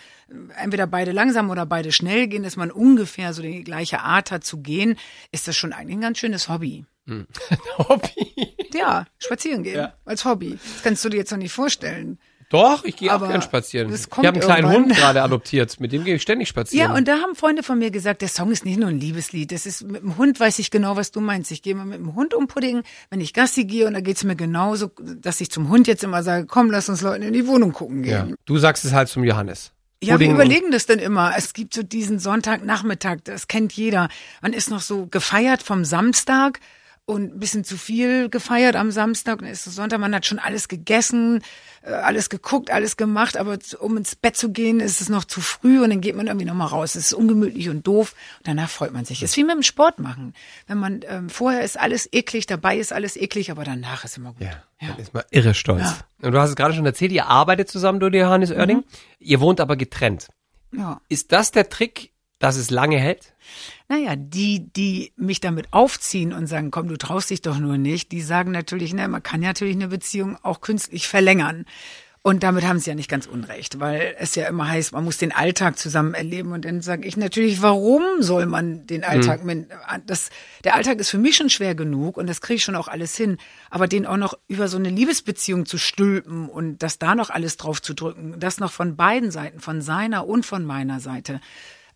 entweder 0.64 0.88
beide 0.88 1.12
langsam 1.12 1.50
oder 1.50 1.66
beide 1.66 1.92
schnell 1.92 2.28
gehen, 2.28 2.44
dass 2.44 2.56
man 2.58 2.72
ungefähr 2.72 3.34
so 3.34 3.42
die 3.42 3.64
gleiche 3.64 4.02
Art 4.02 4.32
hat 4.32 4.44
zu 4.44 4.58
gehen, 4.62 4.98
ist 5.32 5.48
das 5.48 5.56
schon 5.56 5.74
eigentlich 5.74 5.98
ein 5.98 6.02
ganz 6.02 6.18
schönes 6.18 6.50
Hobby. 6.50 6.86
Hobby. 7.78 8.56
Ja, 8.74 9.06
spazieren 9.18 9.64
gehen 9.64 9.76
Ja. 9.78 9.94
als 10.06 10.24
Hobby. 10.26 10.58
Das 10.74 10.84
kannst 10.84 11.04
du 11.04 11.10
dir 11.10 11.18
jetzt 11.18 11.32
noch 11.32 11.38
nicht 11.38 11.52
vorstellen. 11.52 12.20
Doch, 12.52 12.84
ich 12.84 12.98
gehe 12.98 13.16
auch 13.16 13.26
gern 13.26 13.42
spazieren. 13.42 13.94
Ich 13.94 14.06
habe 14.12 14.28
einen 14.28 14.40
kleinen 14.40 14.68
irgendwann. 14.68 14.84
Hund 14.84 14.96
gerade 14.98 15.24
adoptiert, 15.24 15.80
mit 15.80 15.94
dem 15.94 16.04
gehe 16.04 16.16
ich 16.16 16.22
ständig 16.22 16.50
spazieren. 16.50 16.92
Ja, 16.92 16.96
und 16.96 17.08
da 17.08 17.20
haben 17.20 17.36
Freunde 17.36 17.64
von 17.64 17.80
mir 17.80 17.92
gesagt, 17.92 18.22
der 18.22 18.28
Song 18.28 18.52
ist 18.52 18.66
nicht 18.66 18.78
nur 18.78 18.90
ein 18.90 19.00
Liebeslied. 19.00 19.52
Das 19.52 19.66
ist 19.66 19.84
mit 19.84 20.04
dem 20.04 20.18
Hund 20.18 20.40
weiß 20.40 20.60
ich 20.60 20.70
genau, 20.70 20.98
was 20.98 21.12
du 21.12 21.22
meinst. 21.22 21.50
Ich 21.52 21.62
gehe 21.62 21.74
mal 21.74 21.86
mit 21.86 22.00
dem 22.00 22.14
Hund 22.14 22.34
um 22.34 22.48
Pudding, 22.48 22.84
wenn 23.10 23.22
ich 23.22 23.34
Gassi 23.34 23.64
gehe 23.64 23.88
und 23.88 23.94
da 23.94 24.02
geht's 24.02 24.26
mir 24.26 24.36
genauso, 24.36 24.92
dass 25.00 25.40
ich 25.40 25.50
zum 25.50 25.70
Hund 25.70 25.88
jetzt 25.88 26.04
immer 26.04 26.24
sage, 26.24 26.46
komm, 26.46 26.70
lass 26.70 26.90
uns 26.90 27.02
Leuten 27.02 27.24
in 27.24 27.34
die 27.34 27.48
Wohnung 27.48 27.72
gucken 27.72 28.04
ja. 28.04 28.24
gehen. 28.24 28.36
Du 28.46 28.58
sagst 28.58 28.84
es 28.84 28.92
halt 28.92 29.08
zum 29.08 29.24
Johannes. 29.24 29.72
Ja, 30.04 30.20
wir 30.20 30.32
überlegen 30.32 30.72
das 30.72 30.88
dann 30.88 30.98
immer. 30.98 31.34
Es 31.38 31.54
gibt 31.54 31.76
so 31.76 31.84
diesen 31.84 32.18
Sonntagnachmittag, 32.18 33.20
das 33.24 33.48
kennt 33.48 33.72
jeder. 33.74 34.10
Man 34.42 34.52
ist 34.52 34.72
noch 34.72 34.82
so 34.82 35.06
gefeiert 35.06 35.62
vom 35.62 35.86
Samstag 35.86 36.60
und 37.12 37.36
ein 37.36 37.40
bisschen 37.40 37.66
zu 37.66 37.78
viel 37.78 38.30
gefeiert 38.30 38.78
am 38.78 38.90
Samstag. 38.90 39.40
Dann 39.40 39.50
ist 39.50 39.68
es 39.68 39.76
Sonntag, 39.76 40.00
man 40.00 40.16
hat 40.16 40.26
schon 40.26 40.40
alles 40.40 40.70
gegessen, 40.70 41.42
äh, 41.82 41.92
alles 41.92 42.30
geguckt, 42.30 42.72
alles 42.72 42.96
gemacht, 42.96 43.36
aber 43.36 43.58
um 43.80 43.98
ins 43.98 44.16
Bett 44.16 44.38
zu 44.38 44.52
gehen, 44.52 44.80
ist 44.80 45.02
es 45.02 45.10
noch 45.10 45.26
zu 45.26 45.42
früh 45.42 45.84
und 45.84 45.90
dann 45.90 46.00
geht 46.00 46.16
man 46.16 46.28
irgendwie 46.28 46.46
nochmal 46.46 46.68
raus. 46.68 46.96
Es 46.96 47.08
ist 47.08 47.14
ungemütlich 47.14 47.68
und 47.68 47.86
doof 47.86 48.16
und 48.40 48.48
danach 48.48 48.70
freut 48.70 48.94
man 48.94 49.04
sich. 49.04 49.22
Es 49.22 49.32
ist 49.32 49.38
wie 49.38 49.44
mit 49.44 49.56
dem 49.56 49.64
Sport 49.64 50.00
machen. 50.00 50.34
Wenn 50.68 50.78
man 50.78 51.02
ähm, 51.06 51.30
vorher 51.30 51.64
ist 51.64 51.78
alles 51.78 52.08
eklig, 52.14 52.46
dabei 52.46 52.78
ist 52.78 52.94
alles 52.94 53.18
eklig, 53.18 53.52
aber 53.52 53.66
danach 53.66 54.06
ist 54.06 54.16
immer 54.16 54.32
gut. 54.32 54.48
Ja, 54.48 54.64
dann 54.80 54.98
ist 54.98 55.14
man 55.14 55.24
irre 55.32 55.54
stolz. 55.54 56.06
Und 56.22 56.32
du 56.32 56.40
hast 56.40 56.52
es 56.52 56.56
gerade 56.56 56.74
schon 56.74 56.86
erzählt, 56.86 57.12
ihr 57.12 57.26
arbeitet 57.26 57.70
zusammen, 57.70 58.00
du 58.00 58.06
und 58.06 58.14
Johannes 58.14 58.52
Oerding. 58.52 58.78
Mhm. 58.78 58.84
Ihr 59.20 59.42
wohnt 59.42 59.60
aber 59.60 59.76
getrennt. 59.76 60.30
ja. 60.72 61.02
Ist 61.10 61.34
das 61.34 61.52
der 61.52 61.68
Trick, 61.68 62.11
dass 62.42 62.58
es 62.58 62.70
lange 62.70 62.98
hält? 62.98 63.34
Naja, 63.88 64.16
die, 64.16 64.72
die 64.74 65.14
mich 65.16 65.40
damit 65.40 65.68
aufziehen 65.72 66.34
und 66.34 66.48
sagen, 66.48 66.72
komm, 66.72 66.88
du 66.88 66.98
traust 66.98 67.30
dich 67.30 67.42
doch 67.42 67.60
nur 67.60 67.78
nicht, 67.78 68.12
die 68.12 68.22
sagen 68.22 68.52
natürlich, 68.52 68.94
na, 68.94 69.08
man 69.08 69.24
kann 69.24 69.42
ja 69.42 69.50
natürlich 69.50 69.76
eine 69.76 69.88
Beziehung 69.88 70.38
auch 70.44 70.62
künstlich 70.62 71.08
verlängern. 71.08 71.66
Und 72.24 72.44
damit 72.44 72.68
haben 72.68 72.78
sie 72.78 72.92
ja 72.92 72.96
nicht 72.96 73.10
ganz 73.10 73.26
unrecht, 73.26 73.80
weil 73.80 74.16
es 74.20 74.36
ja 74.36 74.48
immer 74.48 74.68
heißt, 74.68 74.92
man 74.92 75.04
muss 75.04 75.18
den 75.18 75.32
Alltag 75.32 75.80
zusammen 75.80 76.14
erleben. 76.14 76.52
Und 76.52 76.66
dann 76.66 76.82
sage 76.82 77.08
ich 77.08 77.18
natürlich, 77.18 77.64
warum 77.64 78.04
soll 78.20 78.46
man 78.46 78.86
den 78.86 79.04
Alltag 79.04 79.44
mit, 79.44 79.70
das, 80.06 80.30
der 80.64 80.76
Alltag 80.76 81.00
ist 81.00 81.10
für 81.10 81.18
mich 81.18 81.36
schon 81.36 81.50
schwer 81.50 81.74
genug 81.74 82.18
und 82.18 82.28
das 82.28 82.40
kriege 82.40 82.58
ich 82.58 82.64
schon 82.64 82.76
auch 82.76 82.88
alles 82.88 83.18
hin. 83.18 83.38
Aber 83.72 83.88
den 83.88 84.06
auch 84.06 84.18
noch 84.18 84.38
über 84.48 84.68
so 84.68 84.78
eine 84.78 84.90
Liebesbeziehung 84.90 85.66
zu 85.66 85.80
stülpen 85.80 86.48
und 86.48 86.84
das 86.84 87.00
da 87.00 87.16
noch 87.16 87.32
alles 87.32 87.58
drauf 87.58 87.82
zu 87.82 87.96
drücken, 87.96 88.36
das 88.40 88.60
noch 88.60 88.72
von 88.72 88.96
beiden 88.96 89.32
Seiten, 89.32 89.60
von 89.60 89.82
seiner 89.82 90.28
und 90.28 90.46
von 90.46 90.64
meiner 90.64 91.00
Seite. 91.00 91.42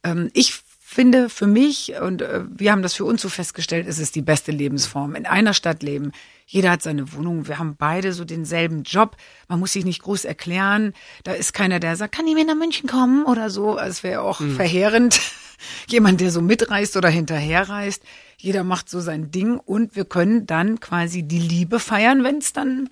Ähm, 0.05 0.29
ich 0.33 0.61
finde 0.95 1.29
für 1.29 1.47
mich, 1.47 1.93
und 1.99 2.21
äh, 2.21 2.43
wir 2.47 2.71
haben 2.71 2.83
das 2.83 2.93
für 2.93 3.03
uns 3.03 3.21
so 3.21 3.27
festgestellt, 3.27 3.87
ist 3.87 3.99
es 3.99 4.11
die 4.11 4.21
beste 4.21 4.51
Lebensform. 4.51 5.15
In 5.15 5.25
einer 5.25 5.53
Stadt 5.53 5.83
leben. 5.83 6.11
Jeder 6.45 6.71
hat 6.71 6.83
seine 6.83 7.11
Wohnung. 7.11 7.47
Wir 7.47 7.57
haben 7.57 7.75
beide 7.75 8.13
so 8.13 8.23
denselben 8.23 8.83
Job. 8.83 9.17
Man 9.49 9.59
muss 9.59 9.73
sich 9.73 9.83
nicht 9.83 10.03
groß 10.03 10.25
erklären. 10.25 10.93
Da 11.23 11.33
ist 11.33 11.53
keiner, 11.53 11.79
der 11.79 11.95
sagt, 11.95 12.15
kann 12.15 12.27
ich 12.27 12.35
mit 12.35 12.47
nach 12.47 12.55
München 12.55 12.87
kommen 12.87 13.25
oder 13.25 13.49
so. 13.49 13.77
Es 13.79 14.03
wäre 14.03 14.21
auch 14.21 14.39
verheerend. 14.55 15.19
Jemand, 15.89 16.21
der 16.21 16.31
so 16.31 16.41
mitreist 16.41 16.95
oder 16.95 17.09
hinterherreist. 17.09 18.03
Jeder 18.37 18.63
macht 18.63 18.89
so 18.89 18.99
sein 19.01 19.31
Ding 19.31 19.57
und 19.57 19.95
wir 19.95 20.05
können 20.05 20.45
dann 20.45 20.79
quasi 20.79 21.23
die 21.23 21.39
Liebe 21.39 21.79
feiern, 21.79 22.23
wenn 22.23 22.37
es 22.37 22.53
dann, 22.53 22.89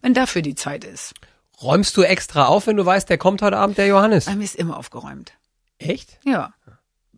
wenn 0.00 0.14
dafür 0.14 0.42
die 0.42 0.54
Zeit 0.54 0.84
ist. 0.84 1.14
Räumst 1.60 1.96
du 1.96 2.02
extra 2.02 2.46
auf, 2.46 2.66
wenn 2.66 2.76
du 2.76 2.86
weißt, 2.86 3.08
der 3.08 3.18
kommt 3.18 3.42
heute 3.42 3.56
Abend, 3.56 3.78
der 3.78 3.88
Johannes? 3.88 4.26
Bei 4.26 4.36
mir 4.36 4.44
ist 4.44 4.56
immer 4.56 4.76
aufgeräumt. 4.76 5.32
Echt? 5.82 6.18
Ja. 6.24 6.54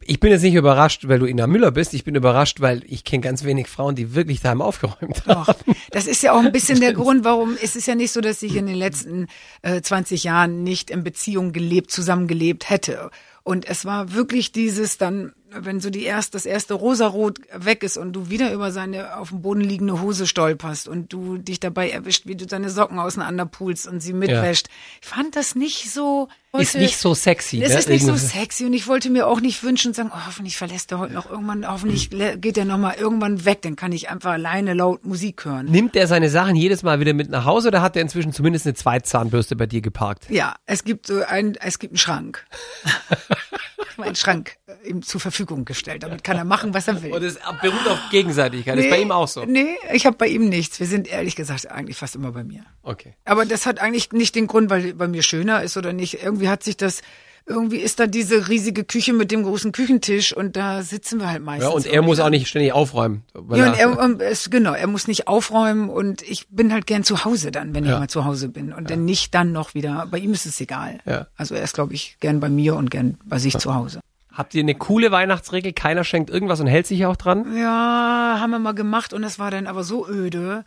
Ich 0.06 0.20
bin 0.20 0.30
jetzt 0.30 0.42
nicht 0.42 0.54
überrascht, 0.54 1.08
weil 1.08 1.18
du 1.18 1.26
Ina 1.26 1.46
Müller 1.46 1.70
bist. 1.70 1.94
Ich 1.94 2.04
bin 2.04 2.14
überrascht, 2.14 2.60
weil 2.60 2.82
ich 2.86 3.04
kenne 3.04 3.22
ganz 3.22 3.44
wenig 3.44 3.68
Frauen, 3.68 3.94
die 3.94 4.14
wirklich 4.14 4.40
daheim 4.40 4.60
aufgeräumt 4.60 5.26
haben. 5.26 5.44
Doch. 5.46 5.74
Das 5.90 6.06
ist 6.06 6.22
ja 6.22 6.32
auch 6.32 6.44
ein 6.44 6.52
bisschen 6.52 6.80
der 6.80 6.92
Grund, 6.94 7.24
warum 7.24 7.56
es 7.62 7.74
ist 7.74 7.86
ja 7.86 7.94
nicht 7.94 8.12
so, 8.12 8.20
dass 8.20 8.42
ich 8.42 8.56
in 8.56 8.66
den 8.66 8.76
letzten 8.76 9.28
äh, 9.62 9.80
20 9.80 10.24
Jahren 10.24 10.62
nicht 10.62 10.90
in 10.90 11.04
Beziehung 11.04 11.52
gelebt, 11.52 11.90
zusammengelebt 11.90 12.68
hätte. 12.68 13.10
Und 13.44 13.66
es 13.66 13.84
war 13.84 14.12
wirklich 14.12 14.52
dieses 14.52 14.98
dann, 14.98 15.32
wenn 15.60 15.80
so 15.80 15.90
die 15.90 16.04
erst, 16.04 16.34
das 16.34 16.46
erste 16.46 16.74
Rosarot 16.74 17.40
weg 17.54 17.82
ist 17.82 17.96
und 17.96 18.12
du 18.12 18.30
wieder 18.30 18.52
über 18.52 18.70
seine 18.70 19.16
auf 19.16 19.28
dem 19.28 19.42
Boden 19.42 19.60
liegende 19.60 20.00
Hose 20.00 20.26
stolperst 20.26 20.88
und 20.88 21.12
du 21.12 21.38
dich 21.38 21.60
dabei 21.60 21.90
erwischt, 21.90 22.26
wie 22.26 22.36
du 22.36 22.46
seine 22.48 22.70
Socken 22.70 22.98
auseinanderpulst 22.98 23.86
und 23.86 24.00
sie 24.00 24.12
mitwäscht. 24.12 24.68
Ich 25.00 25.08
fand 25.08 25.36
das 25.36 25.54
nicht 25.54 25.90
so. 25.90 26.28
Ist 26.56 26.76
nicht 26.76 26.98
so 26.98 27.14
sexy. 27.14 27.60
Es 27.60 27.72
ne? 27.72 27.78
ist 27.78 27.88
nicht 27.88 28.04
so 28.04 28.14
sexy 28.14 28.64
und 28.64 28.74
ich 28.74 28.86
wollte 28.86 29.10
mir 29.10 29.26
auch 29.26 29.40
nicht 29.40 29.64
wünschen 29.64 29.88
und 29.88 29.94
sagen, 29.94 30.12
oh, 30.14 30.26
hoffentlich 30.26 30.56
verlässt 30.56 30.92
er 30.92 31.00
heute 31.00 31.12
noch 31.12 31.28
irgendwann, 31.28 31.68
hoffentlich 31.68 32.10
geht 32.10 32.56
er 32.56 32.64
noch 32.64 32.78
mal 32.78 32.94
irgendwann 32.94 33.44
weg, 33.44 33.62
dann 33.62 33.74
kann 33.74 33.90
ich 33.90 34.08
einfach 34.08 34.32
alleine 34.32 34.72
laut 34.72 35.04
Musik 35.04 35.44
hören. 35.44 35.66
Nimmt 35.66 35.96
er 35.96 36.06
seine 36.06 36.30
Sachen 36.30 36.54
jedes 36.54 36.84
Mal 36.84 37.00
wieder 37.00 37.12
mit 37.12 37.28
nach 37.28 37.44
Hause 37.44 37.68
oder 37.68 37.82
hat 37.82 37.96
er 37.96 38.02
inzwischen 38.02 38.32
zumindest 38.32 38.66
eine 38.66 38.74
Zweitzahnbürste 38.74 39.56
bei 39.56 39.66
dir 39.66 39.80
geparkt? 39.80 40.30
Ja, 40.30 40.54
es 40.66 40.84
gibt 40.84 41.08
so 41.08 41.22
ein, 41.24 41.56
es 41.60 41.80
gibt 41.80 41.92
einen 41.92 41.98
Schrank. 41.98 42.46
Ich 43.94 43.98
habe 43.98 44.08
einen 44.08 44.16
Schrank 44.16 44.56
äh, 44.66 44.88
ihm 44.88 45.02
zur 45.02 45.20
Verfügung 45.20 45.64
gestellt. 45.64 46.02
Damit 46.02 46.24
kann 46.24 46.36
er 46.36 46.44
machen, 46.44 46.74
was 46.74 46.88
er 46.88 47.00
will. 47.00 47.12
Und 47.12 47.22
es 47.22 47.38
beruht 47.62 47.86
auf 47.86 48.00
Gegenseitigkeit. 48.10 48.76
ist 48.76 48.90
bei 48.90 49.00
ihm 49.00 49.12
auch 49.12 49.28
so. 49.28 49.44
Nee, 49.44 49.76
ich 49.92 50.04
habe 50.04 50.16
bei 50.16 50.26
ihm 50.26 50.48
nichts. 50.48 50.80
Wir 50.80 50.88
sind 50.88 51.06
ehrlich 51.06 51.36
gesagt 51.36 51.70
eigentlich 51.70 51.96
fast 51.96 52.16
immer 52.16 52.32
bei 52.32 52.42
mir. 52.42 52.64
Okay. 52.82 53.14
Aber 53.24 53.46
das 53.46 53.66
hat 53.66 53.78
eigentlich 53.78 54.10
nicht 54.10 54.34
den 54.34 54.48
Grund, 54.48 54.68
weil 54.68 54.94
bei 54.94 55.06
mir 55.06 55.22
schöner 55.22 55.62
ist 55.62 55.76
oder 55.76 55.92
nicht. 55.92 56.24
Irgendwie 56.24 56.48
hat 56.48 56.64
sich 56.64 56.76
das 56.76 57.02
irgendwie 57.46 57.76
ist 57.78 58.00
da 58.00 58.06
diese 58.06 58.48
riesige 58.48 58.84
Küche 58.84 59.12
mit 59.12 59.30
dem 59.30 59.42
großen 59.42 59.70
Küchentisch 59.72 60.34
und 60.34 60.56
da 60.56 60.82
sitzen 60.82 61.20
wir 61.20 61.28
halt 61.30 61.42
meistens. 61.42 61.68
Ja, 61.70 61.76
und 61.76 61.86
er 61.86 62.00
muss 62.02 62.18
auch 62.20 62.30
nicht 62.30 62.48
ständig 62.48 62.72
aufräumen. 62.72 63.22
Ja, 63.34 63.68
und 63.70 63.78
er- 63.78 64.02
um, 64.02 64.20
es, 64.20 64.48
genau, 64.48 64.72
er 64.72 64.86
muss 64.86 65.06
nicht 65.08 65.28
aufräumen 65.28 65.90
und 65.90 66.22
ich 66.22 66.46
bin 66.48 66.72
halt 66.72 66.86
gern 66.86 67.04
zu 67.04 67.24
Hause 67.24 67.50
dann, 67.52 67.74
wenn 67.74 67.84
Ja. 67.84 67.92
ich 67.94 67.98
mal 67.98 68.08
zu 68.08 68.24
Hause 68.24 68.48
bin 68.48 68.72
und 68.72 68.88
dann 68.90 69.04
nicht 69.04 69.34
dann 69.34 69.52
noch 69.52 69.74
wieder. 69.74 70.06
Bei 70.10 70.18
ihm 70.18 70.32
ist 70.32 70.46
es 70.46 70.58
egal. 70.60 71.00
Ja. 71.04 71.26
Also 71.36 71.54
er 71.54 71.62
ist, 71.64 71.74
glaube 71.74 71.92
ich, 71.92 72.16
gern 72.20 72.40
bei 72.40 72.48
mir 72.48 72.76
und 72.76 72.90
gern 72.90 73.18
bei 73.24 73.38
sich 73.38 73.58
zu 73.58 73.74
Hause. 73.74 74.00
Habt 74.32 74.54
ihr 74.54 74.62
eine 74.62 74.74
coole 74.74 75.12
Weihnachtsregel? 75.12 75.72
Keiner 75.74 76.02
schenkt 76.02 76.30
irgendwas 76.30 76.60
und 76.60 76.66
hält 76.66 76.86
sich 76.86 77.04
auch 77.06 77.16
dran? 77.16 77.56
Ja, 77.56 78.38
haben 78.40 78.50
wir 78.50 78.58
mal 78.58 78.74
gemacht 78.74 79.12
und 79.12 79.22
das 79.22 79.38
war 79.38 79.50
dann 79.50 79.66
aber 79.66 79.84
so 79.84 80.08
öde. 80.08 80.64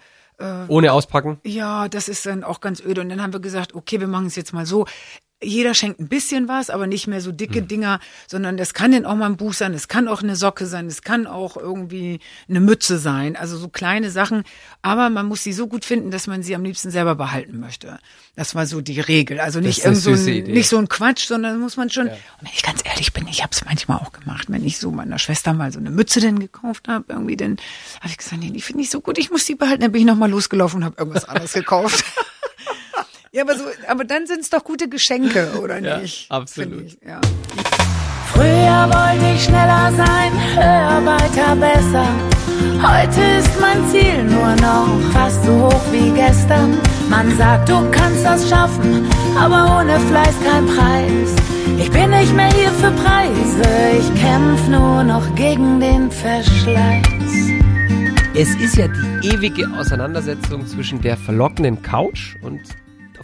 Ohne 0.67 0.93
auspacken? 0.93 1.39
Ja, 1.43 1.89
das 1.89 2.07
ist 2.07 2.27
dann 2.27 2.43
auch 2.43 2.61
ganz 2.61 2.79
öde. 2.79 3.01
Und 3.01 3.09
dann 3.09 3.23
haben 3.23 3.33
wir 3.33 3.39
gesagt, 3.39 3.73
okay, 3.73 3.99
wir 3.99 4.07
machen 4.07 4.27
es 4.27 4.35
jetzt 4.35 4.53
mal 4.53 4.67
so. 4.67 4.85
Jeder 5.41 5.75
schenkt 5.75 5.99
ein 5.99 6.07
bisschen 6.07 6.47
was, 6.47 6.71
aber 6.71 6.87
nicht 6.87 7.05
mehr 7.05 7.21
so 7.21 7.31
dicke 7.31 7.59
Hm. 7.59 7.67
Dinger, 7.67 7.99
sondern 8.27 8.57
das 8.57 8.73
kann 8.73 8.91
dann 8.91 9.05
auch 9.05 9.15
mal 9.15 9.27
ein 9.27 9.37
Buch 9.37 9.53
sein, 9.53 9.73
es 9.75 9.87
kann 9.87 10.07
auch 10.07 10.23
eine 10.23 10.35
Socke 10.35 10.65
sein, 10.65 10.87
es 10.87 11.03
kann 11.03 11.27
auch 11.27 11.57
irgendwie 11.57 12.19
eine 12.49 12.59
Mütze 12.59 12.97
sein, 12.97 13.35
also 13.35 13.55
so 13.55 13.67
kleine 13.69 14.09
Sachen. 14.09 14.43
Aber 14.81 15.11
man 15.11 15.27
muss 15.27 15.43
sie 15.43 15.53
so 15.53 15.67
gut 15.67 15.85
finden, 15.85 16.09
dass 16.09 16.25
man 16.25 16.41
sie 16.41 16.55
am 16.55 16.63
liebsten 16.63 16.89
selber 16.89 17.13
behalten 17.13 17.59
möchte. 17.59 17.99
Das 18.35 18.55
war 18.55 18.65
so 18.65 18.81
die 18.81 18.99
Regel. 18.99 19.39
Also 19.39 19.59
nicht 19.59 19.83
irgend 19.85 19.97
so 20.01 20.11
ein, 20.11 20.27
Idee. 20.27 20.51
nicht 20.51 20.69
so 20.69 20.77
ein 20.77 20.87
Quatsch, 20.89 21.27
sondern 21.27 21.59
muss 21.59 21.77
man 21.77 21.89
schon. 21.91 22.07
Und 22.07 22.13
wenn 22.41 22.51
ich 22.53 22.63
ganz 22.63 22.81
ehrlich 22.83 23.13
bin, 23.13 23.27
ich 23.27 23.43
habe 23.43 23.51
es 23.53 23.63
manchmal 23.63 23.99
auch 23.99 24.11
gemacht, 24.11 24.47
wenn 24.49 24.65
ich 24.65 24.79
so 24.79 24.89
meiner 24.89 25.19
Schwester 25.19 25.53
mal 25.53 25.71
so 25.71 25.77
eine 25.79 25.91
Mütze 25.91 26.19
denn 26.19 26.39
gekauft 26.39 26.87
habe, 26.87 27.05
irgendwie, 27.09 27.37
dann 27.37 27.57
habe 27.99 28.09
ich 28.09 28.17
gesagt, 28.17 28.41
nee, 28.41 28.49
die 28.49 28.61
finde 28.61 28.81
ich 28.83 28.89
so 28.89 29.01
gut, 29.01 29.19
ich 29.19 29.29
muss 29.29 29.45
die 29.45 29.55
behalten. 29.55 29.81
Dann 29.81 29.91
bin 29.91 30.01
ich 30.01 30.07
noch 30.07 30.15
mal 30.17 30.29
losgelaufen 30.31 30.77
und 30.79 30.85
habe 30.85 30.95
irgendwas 30.97 31.25
anderes 31.25 31.53
gekauft. 31.53 32.03
Ja, 33.31 33.43
aber 33.43 33.55
so, 33.57 33.63
aber 33.87 34.03
dann 34.05 34.25
sind 34.27 34.39
es 34.41 34.49
doch 34.49 34.63
gute 34.63 34.87
Geschenke, 34.89 35.59
oder 35.61 35.79
Ja, 35.79 35.97
nicht? 35.99 36.31
absolut. 36.31 36.83
Ich, 36.85 36.97
ja. 37.05 37.19
Früher 38.33 38.89
wollte 38.89 39.33
ich 39.35 39.43
schneller 39.43 39.91
sein, 39.95 40.31
höher, 40.55 41.05
weiter, 41.05 41.55
besser. 41.55 42.07
Heute 42.81 43.21
ist 43.39 43.59
mein 43.59 43.87
Ziel 43.89 44.23
nur 44.23 44.55
noch 44.57 44.87
fast 45.11 45.43
so 45.43 45.51
hoch 45.65 45.81
wie 45.91 46.11
gestern. 46.11 46.77
Man 47.09 47.35
sagt, 47.37 47.69
du 47.69 47.89
kannst 47.91 48.23
das 48.23 48.47
schaffen, 48.49 49.07
aber 49.37 49.79
ohne 49.79 49.99
Fleiß 50.01 50.35
kein 50.49 50.65
Preis. 50.67 51.35
Ich 51.79 51.89
bin 51.91 52.09
nicht 52.11 52.35
mehr 52.35 52.51
hier 52.53 52.71
für 52.71 52.91
Preise, 52.91 53.63
ich 53.99 54.21
kämpf 54.21 54.67
nur 54.67 55.03
noch 55.03 55.35
gegen 55.35 55.79
den 55.79 56.11
Verschleiß. 56.11 57.05
Es 58.35 58.49
ist 58.55 58.75
ja 58.77 58.87
die 58.87 59.27
ewige 59.29 59.67
Auseinandersetzung 59.77 60.65
zwischen 60.67 61.01
der 61.01 61.17
verlockenden 61.17 61.81
Couch 61.81 62.35
und 62.41 62.61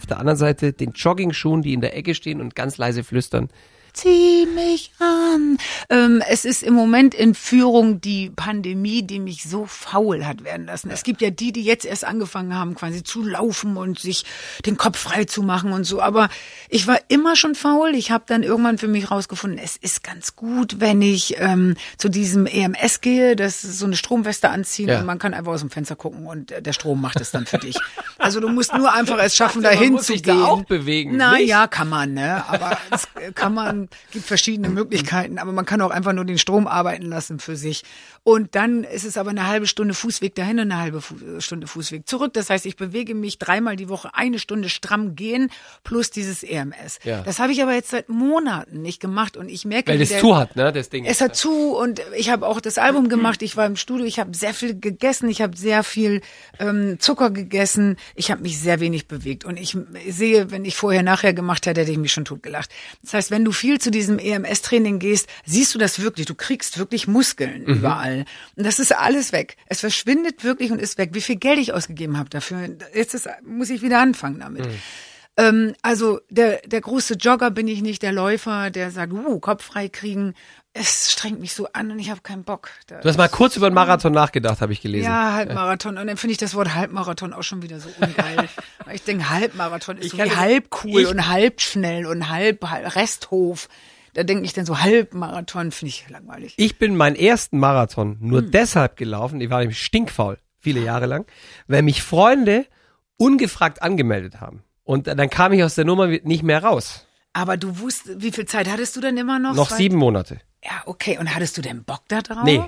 auf 0.04 0.08
der 0.08 0.18
anderen 0.18 0.36
Seite 0.36 0.74
den 0.74 0.92
Joggingschuhen, 0.92 1.62
die 1.62 1.72
in 1.72 1.80
der 1.80 1.96
Ecke 1.96 2.14
stehen 2.14 2.42
und 2.42 2.54
ganz 2.54 2.76
leise 2.76 3.02
flüstern. 3.02 3.48
Zieh 3.94 4.46
mich 4.46 4.90
an. 4.98 5.56
Ähm, 5.88 6.20
es 6.28 6.44
ist 6.44 6.62
im 6.64 6.74
Moment 6.74 7.14
in 7.14 7.34
Führung 7.34 8.00
die 8.00 8.28
Pandemie, 8.28 9.02
die 9.02 9.20
mich 9.20 9.44
so 9.44 9.66
faul 9.66 10.26
hat 10.26 10.42
werden 10.44 10.66
lassen. 10.66 10.90
Es 10.90 11.04
gibt 11.04 11.22
ja 11.22 11.30
die, 11.30 11.52
die 11.52 11.62
jetzt 11.62 11.84
erst 11.86 12.04
angefangen 12.04 12.54
haben, 12.58 12.74
quasi 12.74 13.04
zu 13.04 13.22
laufen 13.22 13.76
und 13.76 14.00
sich 14.00 14.24
den 14.66 14.76
Kopf 14.76 14.98
frei 14.98 15.24
zu 15.24 15.42
machen 15.42 15.72
und 15.72 15.84
so. 15.84 16.02
Aber 16.02 16.28
ich 16.68 16.86
war 16.88 16.98
immer 17.06 17.36
schon 17.36 17.54
faul. 17.54 17.94
Ich 17.94 18.10
habe 18.10 18.24
dann 18.26 18.42
irgendwann 18.42 18.78
für 18.78 18.88
mich 18.88 19.12
rausgefunden, 19.12 19.58
es 19.62 19.76
ist 19.76 20.02
ganz 20.02 20.34
gut, 20.34 20.80
wenn 20.80 21.00
ich 21.00 21.36
ähm, 21.38 21.76
zu 21.96 22.08
diesem 22.08 22.46
EMS 22.46 23.00
gehe, 23.00 23.36
das 23.36 23.62
ist 23.62 23.78
so 23.78 23.86
eine 23.86 23.94
Stromweste 23.96 24.50
anziehen 24.50 24.88
Ja. 24.88 24.98
und 25.00 25.06
man 25.06 25.20
kann 25.20 25.34
einfach 25.34 25.52
aus 25.52 25.60
dem 25.60 25.70
Fenster 25.70 25.94
gucken 25.94 26.26
und 26.26 26.50
äh, 26.50 26.60
der 26.60 26.72
Strom 26.72 27.00
macht 27.00 27.20
es 27.20 27.30
dann 27.30 27.46
für 27.46 27.58
dich. 27.58 27.76
Also 28.18 28.40
du 28.40 28.48
musst 28.48 28.74
nur 28.74 28.92
einfach 28.94 29.18
es 29.18 29.36
schaffen, 29.36 29.62
man 29.62 29.70
dahin 29.72 29.96
zu 29.98 30.04
sich 30.04 30.22
da 30.22 30.32
gehen. 30.34 30.42
auch 30.42 30.64
bewegen, 30.64 31.16
Na 31.16 31.34
nicht? 31.36 31.48
ja, 31.48 31.68
kann 31.68 31.88
man, 31.88 32.14
ne? 32.14 32.42
Aber 32.48 32.76
es 32.90 33.06
kann 33.36 33.54
man, 33.54 33.83
gibt 34.12 34.26
verschiedene 34.26 34.68
Möglichkeiten, 34.68 35.38
aber 35.38 35.52
man 35.52 35.64
kann 35.66 35.80
auch 35.80 35.90
einfach 35.90 36.12
nur 36.12 36.24
den 36.24 36.38
Strom 36.38 36.66
arbeiten 36.66 37.06
lassen 37.06 37.38
für 37.38 37.56
sich. 37.56 37.82
Und 38.22 38.54
dann 38.54 38.84
ist 38.84 39.04
es 39.04 39.16
aber 39.16 39.30
eine 39.30 39.46
halbe 39.46 39.66
Stunde 39.66 39.92
Fußweg 39.94 40.34
dahin 40.34 40.58
und 40.58 40.70
eine 40.72 40.80
halbe 40.80 41.00
Fu 41.00 41.14
Stunde 41.40 41.66
Fußweg 41.66 42.08
zurück. 42.08 42.32
Das 42.32 42.48
heißt, 42.50 42.64
ich 42.66 42.76
bewege 42.76 43.14
mich 43.14 43.38
dreimal 43.38 43.76
die 43.76 43.88
Woche 43.88 44.14
eine 44.14 44.38
Stunde 44.38 44.68
stramm 44.68 45.14
gehen 45.14 45.50
plus 45.82 46.10
dieses 46.10 46.42
EMS. 46.42 46.98
Ja. 47.04 47.22
Das 47.22 47.38
habe 47.38 47.52
ich 47.52 47.62
aber 47.62 47.74
jetzt 47.74 47.90
seit 47.90 48.08
Monaten 48.08 48.80
nicht 48.82 49.00
gemacht 49.00 49.36
und 49.36 49.48
ich 49.48 49.64
merke, 49.64 49.90
Weil 49.92 49.98
der- 49.98 50.20
zu 50.20 50.36
hat, 50.36 50.56
ne, 50.56 50.72
das 50.72 50.88
Ding. 50.88 51.04
es 51.04 51.20
hat 51.20 51.36
zu 51.36 51.76
und 51.76 52.00
ich 52.16 52.30
habe 52.30 52.46
auch 52.46 52.60
das 52.60 52.78
Album 52.78 53.08
gemacht. 53.08 53.42
Ich 53.42 53.56
war 53.56 53.66
im 53.66 53.76
Studio, 53.76 54.06
ich 54.06 54.18
habe 54.18 54.34
sehr 54.36 54.54
viel 54.54 54.78
gegessen, 54.78 55.28
ich 55.28 55.42
habe 55.42 55.56
sehr 55.56 55.82
viel 55.84 56.20
ähm, 56.58 56.96
Zucker 57.00 57.30
gegessen, 57.30 57.96
ich 58.14 58.30
habe 58.30 58.42
mich 58.42 58.58
sehr 58.58 58.80
wenig 58.80 59.06
bewegt 59.08 59.44
und 59.44 59.58
ich 59.58 59.76
sehe, 60.08 60.50
wenn 60.50 60.64
ich 60.64 60.76
vorher 60.76 61.02
nachher 61.02 61.34
gemacht 61.34 61.66
hätte, 61.66 61.82
hätte 61.82 61.92
ich 61.92 61.98
mich 61.98 62.12
schon 62.12 62.24
totgelacht. 62.24 62.70
Das 63.02 63.14
heißt, 63.14 63.30
wenn 63.30 63.44
du 63.44 63.52
viel 63.52 63.73
zu 63.78 63.90
diesem 63.90 64.18
EMS-Training 64.18 64.98
gehst, 64.98 65.28
siehst 65.44 65.74
du 65.74 65.78
das 65.78 66.00
wirklich. 66.00 66.26
Du 66.26 66.34
kriegst 66.34 66.78
wirklich 66.78 67.06
Muskeln 67.06 67.64
überall 67.64 68.24
und 68.56 68.64
das 68.64 68.78
ist 68.78 68.94
alles 68.94 69.32
weg. 69.32 69.56
Es 69.66 69.80
verschwindet 69.80 70.44
wirklich 70.44 70.70
und 70.70 70.80
ist 70.80 70.98
weg. 70.98 71.10
Wie 71.12 71.20
viel 71.20 71.36
Geld 71.36 71.58
ich 71.58 71.72
ausgegeben 71.72 72.18
habe 72.18 72.30
dafür, 72.30 72.68
jetzt 72.94 73.14
ist, 73.14 73.28
muss 73.44 73.70
ich 73.70 73.82
wieder 73.82 74.00
anfangen 74.00 74.40
damit. 74.40 74.66
Ähm, 75.36 75.74
also 75.82 76.20
der, 76.30 76.60
der 76.66 76.80
große 76.80 77.14
Jogger 77.14 77.50
bin 77.50 77.68
ich 77.68 77.82
nicht, 77.82 78.02
der 78.02 78.12
Läufer, 78.12 78.70
der 78.70 78.90
sagt, 78.90 79.12
uh, 79.12 79.40
Kopf 79.40 79.64
frei 79.64 79.88
kriegen. 79.88 80.34
Es 80.76 81.12
strengt 81.12 81.38
mich 81.40 81.54
so 81.54 81.68
an 81.72 81.92
und 81.92 82.00
ich 82.00 82.10
habe 82.10 82.20
keinen 82.22 82.42
Bock. 82.42 82.68
Da- 82.88 83.00
Du 83.00 83.08
hast 83.08 83.16
mal 83.16 83.28
kurz 83.28 83.56
über 83.56 83.70
den 83.70 83.74
Marathon 83.74 84.12
nachgedacht, 84.12 84.60
habe 84.60 84.72
ich 84.72 84.80
gelesen. 84.80 85.04
ja, 85.06 85.32
Halbmarathon. 85.34 85.98
Und 85.98 86.08
dann 86.08 86.16
finde 86.16 86.32
ich 86.32 86.38
das 86.38 86.54
Wort 86.54 86.74
Halbmarathon 86.74 87.32
auch 87.32 87.44
schon 87.44 87.62
wieder 87.62 87.78
so 87.78 87.88
ungeil. 88.00 88.48
Weil 88.84 88.96
ich 88.96 89.04
denke, 89.04 89.30
Halbmarathon 89.30 89.98
ist 89.98 90.06
Ich 90.06 90.10
so 90.12 90.18
wie 90.18 90.30
halb 90.34 90.68
cool 90.84 91.02
ich- 91.02 91.06
und 91.08 91.28
halb 91.28 91.60
schnell 91.60 92.06
und 92.06 92.28
halb, 92.28 92.68
halb 92.68 92.96
Resthof. 92.96 93.68
Da 94.14 94.24
denke 94.24 94.44
ich 94.44 94.52
dann 94.52 94.66
so 94.66 94.80
Halbmarathon, 94.80 95.70
finde 95.70 95.90
ich 95.90 96.08
langweilig. 96.08 96.54
Ich 96.56 96.76
bin 96.78 96.96
meinen 96.96 97.14
ersten 97.16 97.58
Marathon 97.58 98.16
nur 98.20 98.40
Hm. 98.40 98.50
deshalb 98.50 98.96
gelaufen, 98.96 99.40
ich 99.40 99.50
war 99.50 99.60
nämlich 99.60 99.80
stinkfaul, 99.80 100.38
viele 100.58 100.80
Jahre 100.80 101.06
lang, 101.06 101.24
weil 101.68 101.82
mich 101.82 102.02
Freunde 102.02 102.66
ungefragt 103.16 103.80
angemeldet 103.82 104.40
haben. 104.40 104.64
Und 104.82 105.06
dann 105.06 105.30
kam 105.30 105.52
ich 105.52 105.62
aus 105.62 105.76
der 105.76 105.84
Nummer 105.84 106.06
nicht 106.08 106.42
mehr 106.42 106.62
raus. 106.64 107.06
Aber 107.32 107.56
du 107.56 107.78
wusstest, 107.80 108.22
wie 108.22 108.30
viel 108.32 108.46
Zeit 108.46 108.68
hattest 108.70 108.94
du 108.96 109.00
denn 109.00 109.16
immer 109.16 109.38
noch? 109.38 109.54
Noch 109.54 109.70
sieben 109.70 109.96
Monate. 109.96 110.40
Ja, 110.64 110.82
okay. 110.86 111.18
Und 111.18 111.34
hattest 111.34 111.56
du 111.58 111.62
denn 111.62 111.84
Bock 111.84 112.02
da 112.08 112.22
drauf? 112.22 112.44
Nee. 112.44 112.62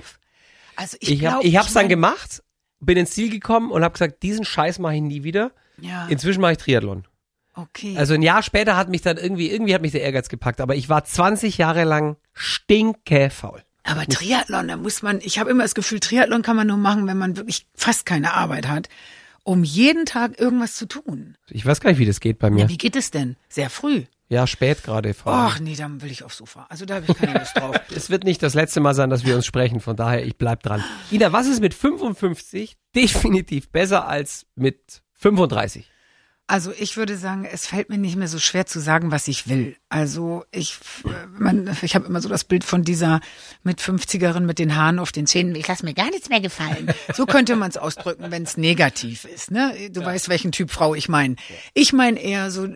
Also 0.75 0.97
ich, 0.99 1.09
Ich, 1.11 1.25
hab, 1.25 1.33
glaub, 1.33 1.45
ich 1.45 1.57
hab's 1.57 1.73
dann 1.73 1.83
mein- 1.83 1.89
gemacht, 1.89 2.43
bin 2.79 2.97
ins 2.97 3.11
Ziel 3.11 3.29
gekommen 3.31 3.71
und 3.71 3.83
habe 3.83 3.93
gesagt, 3.93 4.21
diesen 4.23 4.45
Scheiß 4.45 4.77
mache 4.79 4.95
ich 4.95 5.01
nie 5.01 5.23
wieder. 5.23 5.51
Ja, 5.79 6.07
Inzwischen 6.07 6.41
mache 6.41 6.51
ich 6.53 6.57
Triathlon. 6.59 7.05
okay. 7.55 7.95
Also 7.97 8.13
ein 8.13 8.21
Jahr 8.21 8.43
später 8.43 8.75
hat 8.77 8.89
mich 8.89 9.01
dann 9.01 9.17
irgendwie, 9.17 9.49
irgendwie 9.49 9.73
hat 9.73 9.81
mich 9.81 9.91
der 9.91 10.01
Ehrgeiz 10.01 10.29
gepackt, 10.29 10.61
aber 10.61 10.75
ich 10.75 10.89
war 10.89 11.03
20 11.03 11.57
Jahre 11.57 11.83
lang 11.83 12.17
stinkefaul. 12.33 13.63
Aber 13.83 14.05
Triathlon, 14.05 14.67
da 14.67 14.75
muss 14.77 15.01
man, 15.01 15.19
ich 15.23 15.39
habe 15.39 15.49
immer 15.49 15.63
das 15.63 15.73
Gefühl, 15.73 15.99
Triathlon 15.99 16.41
kann 16.41 16.55
man 16.57 16.67
nur 16.67 16.77
machen, 16.77 17.07
wenn 17.07 17.17
man 17.17 17.37
wirklich 17.37 17.67
fast 17.73 18.05
keine 18.05 18.33
Arbeit 18.33 18.67
hat, 18.67 18.89
um 19.43 19.63
jeden 19.63 20.05
Tag 20.05 20.39
irgendwas 20.39 20.75
zu 20.75 20.87
tun. 20.87 21.37
Ich 21.49 21.65
weiß 21.65 21.79
gar 21.79 21.89
nicht, 21.89 21.99
wie 21.99 22.05
das 22.05 22.19
geht 22.19 22.37
bei 22.37 22.49
mir. 22.49 22.63
Ja, 22.63 22.69
wie 22.69 22.77
geht 22.77 22.95
es 22.97 23.11
denn? 23.11 23.37
Sehr 23.47 23.69
früh. 23.69 24.03
Ja, 24.29 24.45
spät 24.45 24.83
gerade. 24.83 25.09
allem. 25.09 25.23
Ach 25.25 25.59
nee, 25.59 25.75
dann 25.75 26.01
will 26.01 26.11
ich 26.11 26.23
aufs 26.23 26.37
Sofa. 26.37 26.65
Also 26.69 26.85
da 26.85 26.95
habe 26.95 27.05
ich 27.07 27.17
keine 27.17 27.39
Lust 27.39 27.55
drauf. 27.55 27.75
Es 27.95 28.09
wird 28.09 28.25
nicht 28.25 28.43
das 28.43 28.53
letzte 28.53 28.79
Mal 28.81 28.93
sein, 28.93 29.09
dass 29.09 29.25
wir 29.25 29.35
uns 29.35 29.45
sprechen, 29.45 29.79
von 29.79 29.95
daher, 29.95 30.25
ich 30.25 30.37
bleib 30.37 30.63
dran. 30.63 30.83
Ina, 31.11 31.31
was 31.31 31.47
ist 31.47 31.61
mit 31.61 31.73
55 31.73 32.77
definitiv 32.93 33.69
besser 33.69 34.07
als 34.07 34.45
mit 34.55 35.01
35? 35.13 35.89
Also 36.49 36.71
ich 36.79 36.95
würde 36.95 37.17
sagen, 37.17 37.43
es 37.43 37.67
fällt 37.67 37.89
mir 37.89 37.97
nicht 37.97 38.15
mehr 38.15 38.29
so 38.29 38.39
schwer 38.39 38.65
zu 38.65 38.79
sagen, 38.79 39.11
was 39.11 39.27
ich 39.27 39.49
will. 39.49 39.75
Also 39.89 40.45
ich, 40.51 40.79
äh, 41.03 41.27
man, 41.37 41.75
ich 41.81 41.93
habe 41.93 42.05
immer 42.05 42.21
so 42.21 42.29
das 42.29 42.45
Bild 42.45 42.63
von 42.63 42.83
dieser 42.83 43.19
mit 43.63 43.81
50erin 43.81 44.41
mit 44.41 44.57
den 44.57 44.77
Haaren 44.77 44.99
auf 44.99 45.11
den 45.11 45.27
Zähnen. 45.27 45.55
Ich 45.55 45.67
lasse 45.67 45.83
mir 45.83 45.93
gar 45.93 46.09
nichts 46.09 46.29
mehr 46.29 46.39
gefallen. 46.39 46.87
So 47.13 47.25
könnte 47.25 47.57
man 47.57 47.69
es 47.69 47.75
ausdrücken, 47.75 48.31
wenn 48.31 48.43
es 48.43 48.55
negativ 48.55 49.25
ist. 49.25 49.51
Ne? 49.51 49.89
Du 49.91 50.05
weißt, 50.05 50.29
welchen 50.29 50.53
Typ 50.53 50.71
Frau 50.71 50.95
ich 50.95 51.09
meine. 51.09 51.35
Ich 51.73 51.91
meine 51.91 52.17
eher 52.17 52.49
so 52.49 52.69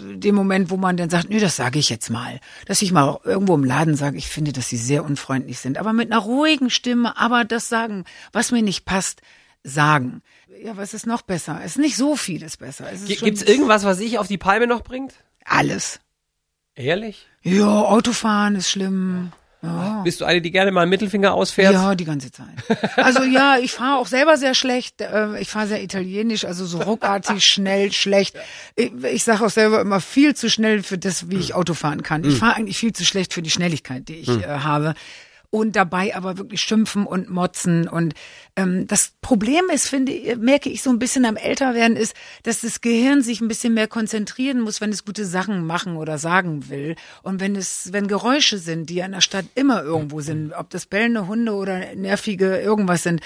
den 0.00 0.34
Moment, 0.34 0.70
wo 0.70 0.76
man 0.76 0.96
dann 0.96 1.10
sagt, 1.10 1.30
nö, 1.30 1.38
das 1.38 1.56
sage 1.56 1.78
ich 1.78 1.88
jetzt 1.90 2.10
mal. 2.10 2.40
Dass 2.66 2.82
ich 2.82 2.92
mal 2.92 3.20
irgendwo 3.24 3.54
im 3.54 3.64
Laden 3.64 3.96
sage, 3.96 4.16
ich 4.16 4.28
finde, 4.28 4.52
dass 4.52 4.68
sie 4.68 4.76
sehr 4.76 5.04
unfreundlich 5.04 5.58
sind. 5.58 5.78
Aber 5.78 5.92
mit 5.92 6.10
einer 6.10 6.20
ruhigen 6.20 6.70
Stimme, 6.70 7.16
aber 7.16 7.44
das 7.44 7.68
sagen, 7.68 8.04
was 8.32 8.52
mir 8.52 8.62
nicht 8.62 8.84
passt, 8.84 9.22
sagen. 9.62 10.22
Ja, 10.62 10.76
was 10.76 10.94
ist 10.94 11.06
noch 11.06 11.22
besser? 11.22 11.60
Es 11.64 11.72
ist 11.72 11.78
nicht 11.78 11.96
so 11.96 12.16
vieles 12.16 12.56
besser. 12.56 12.86
Gibt's 13.06 13.42
irgendwas, 13.42 13.84
was 13.84 14.00
ich 14.00 14.18
auf 14.18 14.28
die 14.28 14.38
Palme 14.38 14.66
noch 14.66 14.82
bringt? 14.82 15.14
alles. 15.50 16.00
Ehrlich? 16.74 17.26
Ja, 17.42 17.66
Autofahren 17.66 18.56
ist 18.56 18.70
schlimm. 18.70 19.32
Ja. 19.62 20.00
Bist 20.04 20.20
du 20.20 20.24
eine, 20.24 20.40
die 20.40 20.50
gerne 20.50 20.70
mal 20.72 20.82
einen 20.82 20.90
Mittelfinger 20.90 21.34
ausfährt? 21.34 21.74
Ja, 21.74 21.94
die 21.94 22.06
ganze 22.06 22.30
Zeit. 22.32 22.48
Also 22.96 23.22
ja, 23.24 23.58
ich 23.58 23.72
fahre 23.72 23.98
auch 23.98 24.06
selber 24.06 24.36
sehr 24.38 24.54
schlecht. 24.54 25.00
Äh, 25.02 25.38
Ich 25.40 25.50
fahre 25.50 25.66
sehr 25.66 25.82
italienisch, 25.82 26.44
also 26.46 26.64
so 26.64 26.80
ruckartig, 26.80 27.44
schnell, 27.46 27.92
schlecht. 27.92 28.36
Ich, 28.76 28.90
ich 29.04 29.24
sage 29.24 29.44
auch 29.44 29.50
selber 29.50 29.80
immer 29.82 30.00
viel 30.00 30.34
zu 30.34 30.48
schnell 30.48 30.82
für 30.82 30.96
das, 30.96 31.28
wie 31.28 31.36
ich 31.36 31.54
Auto 31.54 31.74
fahren 31.74 32.02
kann. 32.02 32.24
Ich 32.24 32.36
fahre 32.38 32.56
eigentlich 32.56 32.78
viel 32.78 32.92
zu 32.94 33.04
schlecht 33.04 33.34
für 33.34 33.42
die 33.42 33.50
Schnelligkeit, 33.50 34.08
die 34.08 34.16
ich 34.16 34.28
äh, 34.30 34.46
habe. 34.46 34.94
Und 35.50 35.74
dabei 35.74 36.14
aber 36.14 36.38
wirklich 36.38 36.60
schimpfen 36.60 37.06
und 37.06 37.28
motzen. 37.28 37.88
Und 37.88 38.14
ähm, 38.56 38.86
das 38.86 39.12
Problem 39.20 39.64
ist, 39.72 39.88
finde 39.88 40.36
merke 40.36 40.70
ich 40.70 40.82
so 40.82 40.90
ein 40.90 40.98
bisschen 40.98 41.24
am 41.24 41.36
Älterwerden, 41.36 41.96
ist, 41.96 42.14
dass 42.44 42.60
das 42.60 42.80
Gehirn 42.80 43.22
sich 43.22 43.40
ein 43.40 43.48
bisschen 43.48 43.74
mehr 43.74 43.88
konzentrieren 43.88 44.60
muss, 44.60 44.80
wenn 44.80 44.90
es 44.90 45.04
gute 45.04 45.26
Sachen 45.26 45.66
machen 45.66 45.96
oder 45.96 46.18
sagen 46.18 46.68
will. 46.68 46.94
Und 47.22 47.40
wenn 47.40 47.56
es, 47.56 47.92
wenn 47.92 48.06
Geräusche 48.06 48.58
sind, 48.58 48.88
die 48.90 49.00
in 49.00 49.12
der 49.12 49.20
Stadt 49.20 49.46
immer 49.56 49.82
irgendwo 49.82 50.20
sind, 50.20 50.52
ob 50.52 50.70
das 50.70 50.86
bellende 50.86 51.26
Hunde 51.26 51.52
oder 51.52 51.94
nervige 51.96 52.58
irgendwas 52.60 53.02
sind, 53.02 53.20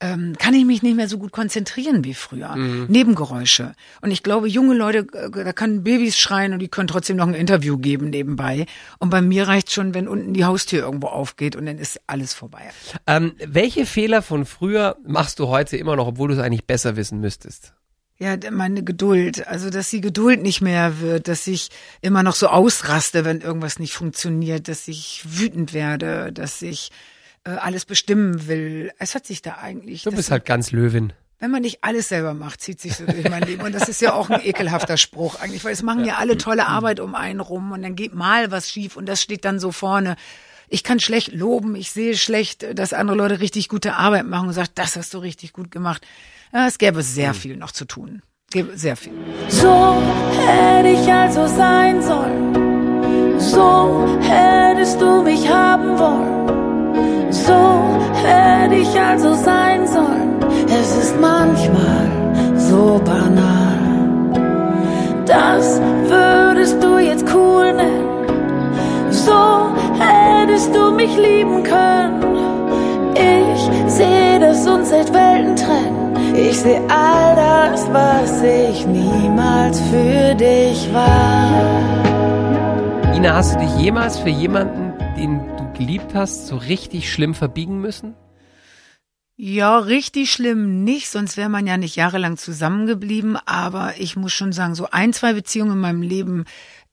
ähm, 0.00 0.36
kann 0.38 0.52
ich 0.52 0.64
mich 0.64 0.82
nicht 0.82 0.96
mehr 0.96 1.08
so 1.08 1.18
gut 1.18 1.32
konzentrieren 1.32 2.04
wie 2.04 2.14
früher. 2.14 2.54
Mhm. 2.54 2.86
Nebengeräusche. 2.88 3.72
Und 4.02 4.10
ich 4.10 4.22
glaube, 4.22 4.46
junge 4.46 4.74
Leute, 4.74 5.06
äh, 5.12 5.44
da 5.44 5.52
können 5.52 5.84
Babys 5.84 6.18
schreien 6.18 6.52
und 6.52 6.58
die 6.58 6.68
können 6.68 6.88
trotzdem 6.88 7.16
noch 7.16 7.26
ein 7.26 7.34
Interview 7.34 7.78
geben 7.78 8.10
nebenbei. 8.10 8.66
Und 8.98 9.10
bei 9.10 9.22
mir 9.22 9.48
reicht 9.48 9.72
schon, 9.72 9.94
wenn 9.94 10.06
unten 10.06 10.34
die 10.34 10.44
Haustür 10.44 10.82
irgendwo 10.82 11.06
aufgeht 11.06 11.56
und 11.56 11.66
dann 11.66 11.78
ist 11.78 12.00
alles 12.06 12.34
vorbei. 12.34 12.70
Ähm, 13.06 13.32
welche 13.44 13.86
Fehler 13.86 14.20
von 14.20 14.44
früher 14.44 14.96
machst 15.06 15.38
du 15.38 15.48
heute 15.48 15.78
immer 15.78 15.96
noch, 15.96 16.08
obwohl 16.08 16.28
du 16.28 16.34
es 16.34 16.40
eigentlich 16.40 16.66
besser 16.66 16.96
wissen 16.96 17.20
müsstest? 17.20 17.72
Ja, 18.18 18.36
meine 18.50 18.82
Geduld. 18.82 19.46
Also, 19.46 19.68
dass 19.68 19.90
die 19.90 20.00
Geduld 20.00 20.40
nicht 20.40 20.62
mehr 20.62 21.00
wird, 21.00 21.28
dass 21.28 21.46
ich 21.46 21.68
immer 22.00 22.22
noch 22.22 22.34
so 22.34 22.48
ausraste, 22.48 23.26
wenn 23.26 23.42
irgendwas 23.42 23.78
nicht 23.78 23.92
funktioniert, 23.92 24.68
dass 24.68 24.88
ich 24.88 25.22
wütend 25.26 25.74
werde, 25.74 26.32
dass 26.32 26.62
ich 26.62 26.90
äh, 27.46 27.50
alles 27.50 27.84
bestimmen 27.84 28.48
will. 28.48 28.90
Es 28.98 29.14
hat 29.14 29.26
sich 29.26 29.40
da 29.40 29.58
eigentlich. 29.58 30.02
Du 30.02 30.10
bist 30.10 30.30
halt 30.30 30.44
ganz 30.44 30.72
Löwin. 30.72 31.12
Wenn 31.38 31.50
man 31.50 31.62
nicht 31.62 31.84
alles 31.84 32.08
selber 32.08 32.34
macht, 32.34 32.62
zieht 32.62 32.80
sich 32.80 32.96
so 32.96 33.04
durch 33.04 33.28
mein 33.28 33.42
Leben. 33.42 33.62
Und 33.62 33.74
das 33.74 33.88
ist 33.88 34.00
ja 34.00 34.14
auch 34.14 34.30
ein 34.30 34.40
ekelhafter 34.44 34.96
Spruch 34.96 35.38
eigentlich, 35.38 35.64
weil 35.64 35.72
es 35.72 35.82
machen 35.82 36.04
ja 36.04 36.16
alle 36.16 36.38
tolle 36.38 36.66
Arbeit 36.66 36.98
um 36.98 37.14
einen 37.14 37.40
rum 37.40 37.72
und 37.72 37.82
dann 37.82 37.94
geht 37.94 38.14
mal 38.14 38.50
was 38.50 38.70
schief 38.70 38.96
und 38.96 39.06
das 39.06 39.20
steht 39.20 39.44
dann 39.44 39.58
so 39.58 39.70
vorne. 39.70 40.16
Ich 40.68 40.82
kann 40.82 40.98
schlecht 40.98 41.32
loben, 41.32 41.76
ich 41.76 41.92
sehe 41.92 42.16
schlecht, 42.16 42.66
dass 42.76 42.92
andere 42.92 43.16
Leute 43.16 43.38
richtig 43.38 43.68
gute 43.68 43.94
Arbeit 43.94 44.26
machen 44.26 44.48
und 44.48 44.54
sagt, 44.54 44.72
das 44.76 44.96
hast 44.96 45.12
du 45.14 45.18
richtig 45.18 45.52
gut 45.52 45.70
gemacht. 45.70 46.04
Ja, 46.52 46.66
es 46.66 46.78
gäbe 46.78 47.02
sehr 47.02 47.34
viel 47.34 47.56
noch 47.56 47.70
zu 47.70 47.84
tun. 47.84 48.22
Gäbe 48.50 48.76
sehr 48.76 48.96
viel. 48.96 49.12
So 49.48 50.02
hätte 50.46 50.88
ich 50.88 51.12
also 51.12 51.46
sein 51.46 52.02
sollen. 52.02 53.38
So 53.38 54.18
hättest 54.22 55.00
du 55.00 55.22
mich 55.22 55.46
haben 55.48 55.98
wollen. 55.98 56.55
So 57.46 57.60
hätte 58.26 58.74
ich 58.74 59.00
also 59.00 59.34
sein 59.34 59.86
sollen. 59.86 60.34
Es 60.68 60.96
ist 60.96 61.20
manchmal 61.20 62.08
so 62.56 63.00
banal. 63.04 63.76
Das 65.26 65.80
würdest 66.08 66.82
du 66.82 66.98
jetzt 66.98 67.24
cool 67.34 67.72
nennen. 67.72 68.26
So 69.10 69.68
hättest 69.98 70.74
du 70.74 70.90
mich 70.90 71.16
lieben 71.16 71.62
können. 71.62 72.22
Ich 73.14 73.70
sehe, 73.90 74.40
dass 74.40 74.66
uns 74.66 74.90
seit 74.90 75.12
Welten 75.14 75.56
trennen. 75.56 76.14
Ich 76.34 76.60
sehe 76.60 76.80
all 76.88 77.34
das, 77.34 77.88
was 77.92 78.42
ich 78.42 78.86
niemals 78.86 79.80
für 79.90 80.34
dich 80.34 80.88
war. 80.92 81.50
Ina, 83.14 83.36
hast 83.36 83.54
du 83.54 83.60
dich 83.60 83.74
jemals 83.78 84.18
für 84.18 84.28
jemanden, 84.30 84.92
den 85.16 85.40
geliebt 85.76 86.14
hast, 86.14 86.46
so 86.46 86.56
richtig 86.56 87.12
schlimm 87.12 87.34
verbiegen 87.34 87.80
müssen? 87.80 88.14
Ja, 89.36 89.78
richtig 89.78 90.32
schlimm 90.32 90.82
nicht, 90.82 91.08
sonst 91.10 91.36
wäre 91.36 91.50
man 91.50 91.66
ja 91.66 91.76
nicht 91.76 91.94
jahrelang 91.94 92.38
zusammengeblieben. 92.38 93.36
Aber 93.44 93.94
ich 93.98 94.16
muss 94.16 94.32
schon 94.32 94.52
sagen, 94.52 94.74
so 94.74 94.88
ein, 94.90 95.12
zwei 95.12 95.34
Beziehungen 95.34 95.72
in 95.72 95.78
meinem 95.78 96.02
Leben 96.02 96.44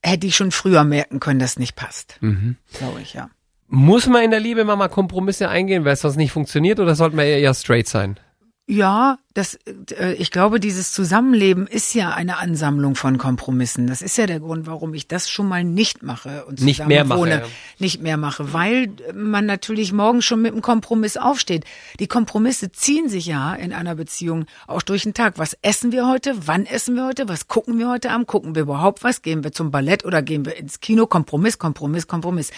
hätte 0.03 0.27
ich 0.27 0.35
schon 0.35 0.51
früher 0.51 0.83
merken 0.83 1.21
können, 1.21 1.39
dass 1.39 1.57
nicht 1.57 1.75
passt. 1.75 2.17
Mhm. 2.19 2.57
Glaube 2.73 3.01
ich, 3.01 3.13
ja. 3.13 3.29
Muss 3.67 4.07
man 4.07 4.23
in 4.23 4.31
der 4.31 4.41
Liebe 4.41 4.65
mal 4.65 4.89
Kompromisse 4.89 5.47
eingehen, 5.49 5.85
weil 5.85 5.93
es 5.93 6.01
sonst 6.01 6.17
nicht 6.17 6.33
funktioniert, 6.33 6.79
oder 6.79 6.95
sollte 6.95 7.15
man 7.15 7.25
eher 7.25 7.53
straight 7.53 7.87
sein? 7.87 8.19
Ja, 8.65 9.17
das, 9.33 9.59
äh, 9.99 10.13
ich 10.13 10.31
glaube, 10.31 10.61
dieses 10.61 10.93
Zusammenleben 10.93 11.67
ist 11.67 11.93
ja 11.93 12.11
eine 12.11 12.37
Ansammlung 12.37 12.95
von 12.95 13.17
Kompromissen. 13.17 13.87
Das 13.87 14.01
ist 14.01 14.17
ja 14.17 14.25
der 14.25 14.39
Grund, 14.39 14.67
warum 14.67 14.93
ich 14.93 15.09
das 15.09 15.29
schon 15.29 15.49
mal 15.49 15.65
nicht 15.65 16.01
mache 16.01 16.45
und 16.45 16.61
nicht 16.61 16.87
mehr 16.87 17.03
mache, 17.03 17.29
ja. 17.29 17.41
nicht 17.77 18.01
mehr 18.01 18.15
mache, 18.15 18.53
weil 18.53 18.89
man 19.13 19.45
natürlich 19.45 19.91
morgen 19.91 20.21
schon 20.21 20.41
mit 20.41 20.53
einem 20.53 20.61
Kompromiss 20.61 21.17
aufsteht. 21.17 21.65
Die 21.99 22.07
Kompromisse 22.07 22.71
ziehen 22.71 23.09
sich 23.09 23.25
ja 23.25 23.53
in 23.53 23.73
einer 23.73 23.95
Beziehung 23.95 24.45
auch 24.65 24.81
durch 24.81 25.03
den 25.03 25.13
Tag. 25.13 25.37
Was 25.37 25.57
essen 25.61 25.91
wir 25.91 26.07
heute? 26.07 26.47
Wann 26.47 26.65
essen 26.65 26.95
wir 26.95 27.05
heute? 27.05 27.27
Was 27.27 27.49
gucken 27.49 27.77
wir 27.79 27.89
heute 27.89 28.11
Abend? 28.11 28.27
Gucken 28.27 28.55
wir 28.55 28.61
überhaupt 28.61 29.03
was? 29.03 29.21
Gehen 29.21 29.43
wir 29.43 29.51
zum 29.51 29.71
Ballett 29.71 30.05
oder 30.05 30.21
gehen 30.21 30.45
wir 30.45 30.55
ins 30.55 30.79
Kino? 30.79 31.05
Kompromiss, 31.05 31.59
Kompromiss, 31.59 32.07
Kompromiss. 32.07 32.51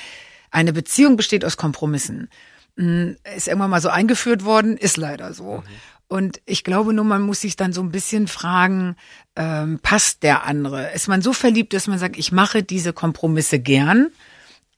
Eine 0.52 0.72
Beziehung 0.72 1.18
besteht 1.18 1.44
aus 1.44 1.58
Kompromissen 1.58 2.30
hm, 2.78 3.16
ist 3.36 3.48
irgendwann 3.48 3.70
mal 3.70 3.82
so 3.82 3.90
eingeführt 3.90 4.44
worden, 4.44 4.78
ist 4.78 4.98
leider 4.98 5.34
so. 5.34 5.64
Und 6.08 6.40
ich 6.46 6.64
glaube 6.64 6.94
nur, 6.94 7.06
man 7.06 7.24
muss 7.24 7.42
sich 7.42 7.56
dann 7.56 7.74
so 7.74 7.82
ein 7.82 7.92
bisschen 7.92 8.28
fragen, 8.28 8.96
ähm, 9.36 9.80
passt 9.82 10.24
der 10.24 10.46
andere? 10.46 10.92
Ist 10.92 11.08
man 11.08 11.22
so 11.22 11.34
verliebt, 11.34 11.74
dass 11.74 11.88
man 11.88 11.98
sagt, 11.98 12.18
ich 12.18 12.32
mache 12.32 12.62
diese 12.64 12.94
Kompromisse 12.94 13.60
gern? 13.60 14.12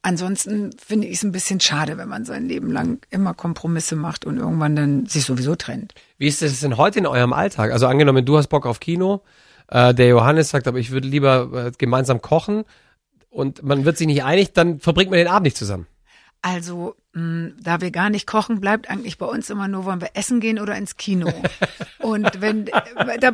Ansonsten 0.02 0.72
finde 0.78 1.08
ich 1.08 1.18
es 1.18 1.24
ein 1.24 1.34
bisschen 1.34 1.60
schade, 1.60 1.98
wenn 1.98 2.08
man 2.08 2.24
sein 2.24 2.48
Leben 2.48 2.72
lang 2.72 3.06
immer 3.10 3.34
Kompromisse 3.34 3.98
macht 3.98 4.26
und 4.26 4.38
irgendwann 4.38 4.76
dann 4.76 5.06
sich 5.06 5.26
sowieso 5.26 5.56
trennt. 5.56 5.96
Wie 6.18 6.28
ist 6.28 6.42
das 6.42 6.62
denn 6.62 6.78
heute 6.78 7.00
in 7.00 7.08
eurem 7.08 7.34
Alltag? 7.34 7.72
Also 7.72 7.88
angenommen, 7.88 8.26
du 8.26 8.38
hast 8.38 8.48
Bock 8.48 8.66
auf 8.66 8.80
Kino, 8.80 9.24
äh, 9.68 9.94
der 9.94 10.08
Johannes 10.08 10.50
sagt, 10.50 10.68
aber 10.68 10.80
ich 10.80 10.92
würde 10.92 11.10
lieber 11.10 11.68
äh, 11.68 11.72
gemeinsam 11.78 12.22
kochen 12.22 12.64
und 13.30 13.64
man 13.64 13.84
wird 13.84 13.98
sich 13.98 14.08
nicht 14.08 14.24
einig, 14.24 14.54
dann 14.54 14.80
verbringt 14.80 15.12
man 15.12 15.18
den 15.18 15.28
Abend 15.28 15.44
nicht 15.44 15.58
zusammen. 15.58 15.88
Also 16.42 16.96
da 17.60 17.82
wir 17.82 17.92
gar 17.92 18.10
nicht 18.10 18.28
kochen, 18.28 18.60
bleibt 18.60 18.90
eigentlich 18.90 19.18
bei 19.18 19.26
uns 19.26 19.50
immer 19.50 19.68
nur, 19.68 19.86
wollen 19.86 20.02
wir 20.02 20.12
essen 20.14 20.40
gehen 20.40 20.60
oder 20.60 20.76
ins 20.76 20.98
Kino. 20.98 21.32
Und 22.00 22.42
wenn, 22.42 22.68
äh, 22.68 23.20
da 23.20 23.32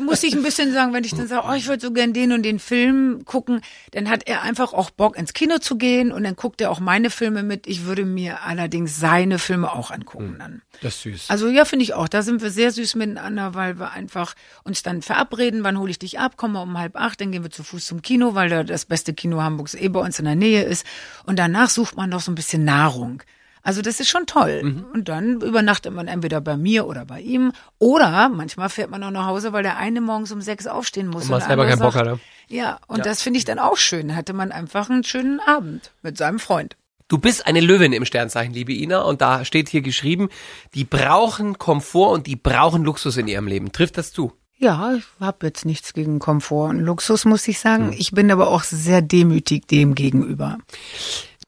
muss 0.00 0.22
ich 0.22 0.34
ein 0.34 0.42
bisschen 0.42 0.72
sagen, 0.72 0.92
wenn 0.92 1.04
ich 1.04 1.14
dann 1.14 1.28
sage, 1.28 1.46
oh, 1.48 1.52
ich 1.52 1.66
würde 1.66 1.82
so 1.82 1.92
gern 1.92 2.12
den 2.12 2.32
und 2.32 2.44
den 2.44 2.58
Film 2.58 3.24
gucken, 3.26 3.60
dann 3.90 4.08
hat 4.08 4.26
er 4.26 4.42
einfach 4.42 4.72
auch 4.72 4.90
Bock 4.90 5.18
ins 5.18 5.34
Kino 5.34 5.58
zu 5.58 5.76
gehen 5.76 6.12
und 6.12 6.24
dann 6.24 6.34
guckt 6.34 6.60
er 6.60 6.70
auch 6.70 6.80
meine 6.80 7.10
Filme 7.10 7.42
mit. 7.42 7.66
Ich 7.66 7.84
würde 7.84 8.04
mir 8.04 8.42
allerdings 8.42 8.98
seine 8.98 9.38
Filme 9.38 9.72
auch 9.72 9.90
angucken 9.90 10.30
hm, 10.30 10.38
dann. 10.38 10.62
Das 10.80 10.94
ist 10.94 11.02
süß. 11.02 11.30
Also 11.30 11.48
ja, 11.48 11.64
finde 11.64 11.82
ich 11.82 11.94
auch. 11.94 12.08
Da 12.08 12.22
sind 12.22 12.42
wir 12.42 12.50
sehr 12.50 12.70
süß 12.70 12.94
miteinander, 12.94 13.54
weil 13.54 13.78
wir 13.78 13.90
einfach 13.90 14.34
uns 14.64 14.82
dann 14.82 15.02
verabreden, 15.02 15.64
wann 15.64 15.78
hole 15.78 15.90
ich 15.90 15.98
dich 15.98 16.18
ab, 16.18 16.36
kommen 16.36 16.54
wir 16.54 16.62
um 16.62 16.78
halb 16.78 16.96
acht, 16.96 17.20
dann 17.20 17.32
gehen 17.32 17.42
wir 17.42 17.50
zu 17.50 17.62
Fuß 17.62 17.86
zum 17.86 18.02
Kino, 18.02 18.34
weil 18.34 18.48
da 18.48 18.62
das 18.62 18.86
beste 18.86 19.14
Kino 19.14 19.42
Hamburgs 19.42 19.74
eh 19.74 19.88
bei 19.88 20.00
uns 20.00 20.18
in 20.18 20.24
der 20.24 20.36
Nähe 20.36 20.62
ist. 20.62 20.86
Und 21.24 21.38
danach 21.38 21.70
sucht 21.70 21.96
man 21.96 22.10
noch 22.10 22.20
so 22.20 22.32
ein 22.32 22.34
bisschen 22.34 22.64
Nahrung. 22.64 23.15
Also 23.62 23.82
das 23.82 23.98
ist 23.98 24.08
schon 24.08 24.26
toll. 24.26 24.62
Mhm. 24.62 24.86
Und 24.92 25.08
dann 25.08 25.40
übernachtet 25.40 25.92
man 25.92 26.06
entweder 26.06 26.40
bei 26.40 26.56
mir 26.56 26.86
oder 26.86 27.04
bei 27.04 27.20
ihm. 27.20 27.52
Oder 27.80 28.28
manchmal 28.28 28.68
fährt 28.68 28.90
man 28.90 29.02
auch 29.02 29.10
nach 29.10 29.26
Hause, 29.26 29.52
weil 29.52 29.64
der 29.64 29.76
eine 29.76 30.00
morgens 30.00 30.30
um 30.30 30.40
sechs 30.40 30.68
aufstehen 30.68 31.08
muss. 31.08 31.24
Und 31.24 31.30
man 31.30 31.40
selber 31.40 31.66
keinen 31.66 31.80
Bock 31.80 31.96
hat. 31.96 32.20
Ja, 32.48 32.78
und 32.86 32.98
ja. 32.98 33.04
das 33.04 33.22
finde 33.22 33.38
ich 33.38 33.44
dann 33.44 33.58
auch 33.58 33.76
schön. 33.76 34.14
Hatte 34.14 34.34
man 34.34 34.52
einfach 34.52 34.88
einen 34.88 35.02
schönen 35.02 35.40
Abend 35.40 35.90
mit 36.02 36.16
seinem 36.16 36.38
Freund. 36.38 36.76
Du 37.08 37.18
bist 37.18 37.46
eine 37.46 37.60
Löwin 37.60 37.92
im 37.92 38.04
Sternzeichen, 38.04 38.52
liebe 38.52 38.72
Ina, 38.72 39.02
und 39.02 39.20
da 39.20 39.44
steht 39.44 39.68
hier 39.68 39.82
geschrieben, 39.82 40.28
die 40.74 40.84
brauchen 40.84 41.58
Komfort 41.58 42.12
und 42.12 42.26
die 42.26 42.34
brauchen 42.34 42.84
Luxus 42.84 43.16
in 43.16 43.28
ihrem 43.28 43.46
Leben. 43.46 43.70
Trifft 43.70 43.96
das 43.96 44.12
zu? 44.12 44.32
Ja, 44.58 44.94
ich 44.94 45.04
habe 45.20 45.46
jetzt 45.46 45.66
nichts 45.66 45.92
gegen 45.92 46.18
Komfort 46.18 46.70
und 46.70 46.80
Luxus, 46.80 47.24
muss 47.24 47.46
ich 47.46 47.58
sagen. 47.58 47.90
Hm. 47.90 47.96
Ich 47.98 48.12
bin 48.12 48.30
aber 48.30 48.48
auch 48.48 48.64
sehr 48.64 49.02
demütig 49.02 49.66
dem 49.68 49.94
gegenüber. 49.94 50.58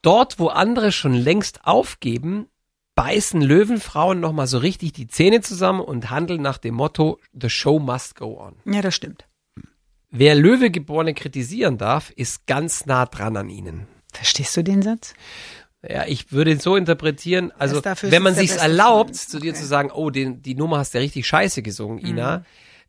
Dort, 0.03 0.39
wo 0.39 0.49
andere 0.49 0.93
schon 0.93 1.15
längst 1.15 1.65
aufgeben, 1.65 2.47
beißen 2.95 3.41
Löwenfrauen 3.41 4.21
nochmal 4.21 4.47
so 4.47 4.59
richtig 4.59 4.93
die 4.93 5.07
Zähne 5.07 5.41
zusammen 5.41 5.81
und 5.81 6.11
handeln 6.11 6.43
nach 6.43 6.59
dem 6.59 6.75
Motto, 6.75 7.19
the 7.33 7.49
show 7.51 7.79
must 7.79 8.17
go 8.17 8.41
on. 8.41 8.57
Ja, 8.73 8.83
das 8.83 8.95
stimmt. 8.95 9.27
Wer 10.11 10.35
Löwegeborene 10.35 11.15
kritisieren 11.15 11.79
darf, 11.79 12.11
ist 12.11 12.47
ganz 12.47 12.87
nah 12.87 13.07
dran 13.07 13.37
an 13.37 13.51
ihnen. 13.51 13.87
Verstehst 14.13 14.57
du 14.57 14.65
den 14.65 14.83
Satz? 14.83 15.15
Ja, 15.89 16.07
ich 16.07 16.33
würde 16.33 16.51
ihn 16.51 16.61
so 16.61 16.75
interpretieren, 16.75 17.53
also 17.53 17.85
wenn 17.85 18.23
man 18.23 18.35
sich 18.35 18.51
erlaubt, 18.53 19.15
zu 19.15 19.39
dir 19.39 19.53
okay. 19.53 19.61
zu 19.61 19.67
sagen, 19.67 19.91
oh, 19.93 20.11
den, 20.11 20.43
die 20.43 20.57
Nummer 20.57 20.79
hast 20.79 20.95
du 20.95 20.99
ja 20.99 21.03
richtig 21.03 21.27
scheiße 21.27 21.63
gesungen, 21.63 21.99
Ina, 22.05 22.39
mhm 22.39 22.45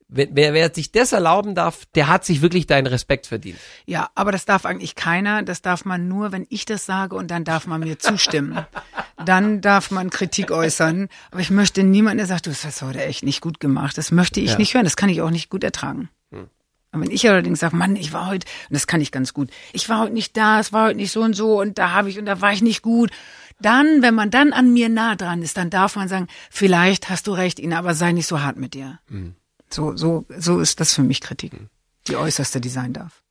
wer, 0.09 0.53
wer 0.53 0.73
sich 0.73 0.91
das 0.91 1.11
erlauben 1.11 1.55
darf, 1.55 1.85
der 1.95 2.07
hat 2.07 2.25
sich 2.25 2.41
wirklich 2.41 2.67
deinen 2.67 2.87
Respekt 2.87 3.27
verdient. 3.27 3.59
Ja, 3.85 4.09
aber 4.15 4.31
das 4.31 4.45
darf 4.45 4.65
eigentlich 4.65 4.95
keiner. 4.95 5.43
Das 5.43 5.61
darf 5.61 5.85
man 5.85 6.07
nur, 6.07 6.31
wenn 6.31 6.45
ich 6.49 6.65
das 6.65 6.85
sage 6.85 7.15
und 7.15 7.29
dann 7.31 7.43
darf 7.43 7.67
man 7.67 7.81
mir 7.81 7.99
zustimmen. 7.99 8.65
dann 9.25 9.61
darf 9.61 9.91
man 9.91 10.09
Kritik 10.09 10.51
äußern. 10.51 11.07
Aber 11.31 11.41
ich 11.41 11.51
möchte 11.51 11.83
niemanden, 11.83 12.17
der 12.17 12.27
sagt, 12.27 12.47
du 12.47 12.51
hast 12.51 12.65
das 12.65 12.81
heute 12.81 13.03
echt 13.03 13.23
nicht 13.23 13.41
gut 13.41 13.59
gemacht. 13.59 13.97
Das 13.97 14.11
möchte 14.11 14.39
ich 14.39 14.51
ja. 14.51 14.57
nicht 14.57 14.73
hören. 14.73 14.83
Das 14.83 14.97
kann 14.97 15.09
ich 15.09 15.21
auch 15.21 15.31
nicht 15.31 15.49
gut 15.49 15.63
ertragen. 15.63 16.09
Hm. 16.31 16.49
Und 16.91 17.01
wenn 17.01 17.11
ich 17.11 17.29
allerdings 17.29 17.59
sage, 17.59 17.75
Mann, 17.75 17.95
ich 17.95 18.13
war 18.13 18.27
heute, 18.27 18.47
und 18.69 18.73
das 18.73 18.87
kann 18.87 19.01
ich 19.01 19.11
ganz 19.11 19.33
gut, 19.33 19.51
ich 19.73 19.89
war 19.89 19.99
heute 19.99 20.13
nicht 20.13 20.35
da, 20.35 20.59
es 20.59 20.73
war 20.73 20.87
heute 20.87 20.95
nicht 20.95 21.11
so 21.11 21.21
und 21.21 21.35
so 21.35 21.59
und 21.59 21.77
da 21.77 21.91
habe 21.91 22.09
ich 22.09 22.17
und 22.17 22.25
da 22.25 22.41
war 22.41 22.51
ich 22.51 22.63
nicht 22.63 22.81
gut. 22.81 23.11
Dann, 23.61 24.01
wenn 24.01 24.15
man 24.15 24.31
dann 24.31 24.53
an 24.53 24.73
mir 24.73 24.89
nah 24.89 25.15
dran 25.15 25.43
ist, 25.43 25.57
dann 25.57 25.69
darf 25.69 25.97
man 25.97 26.07
sagen, 26.07 26.27
vielleicht 26.49 27.09
hast 27.09 27.27
du 27.27 27.33
recht, 27.33 27.59
Ina, 27.59 27.77
aber 27.77 27.93
sei 27.93 28.13
nicht 28.13 28.25
so 28.25 28.41
hart 28.41 28.57
mit 28.57 28.73
dir. 28.73 28.99
Mhm. 29.09 29.35
So, 29.71 29.95
so, 29.95 30.25
so 30.37 30.59
ist 30.59 30.79
das 30.79 30.93
für 30.93 31.03
mich 31.03 31.21
Kritik. 31.21 31.53
die 32.07 32.15
äußerste, 32.15 32.59
die 32.61 32.69
sein 32.69 32.93
darf. 32.93 33.21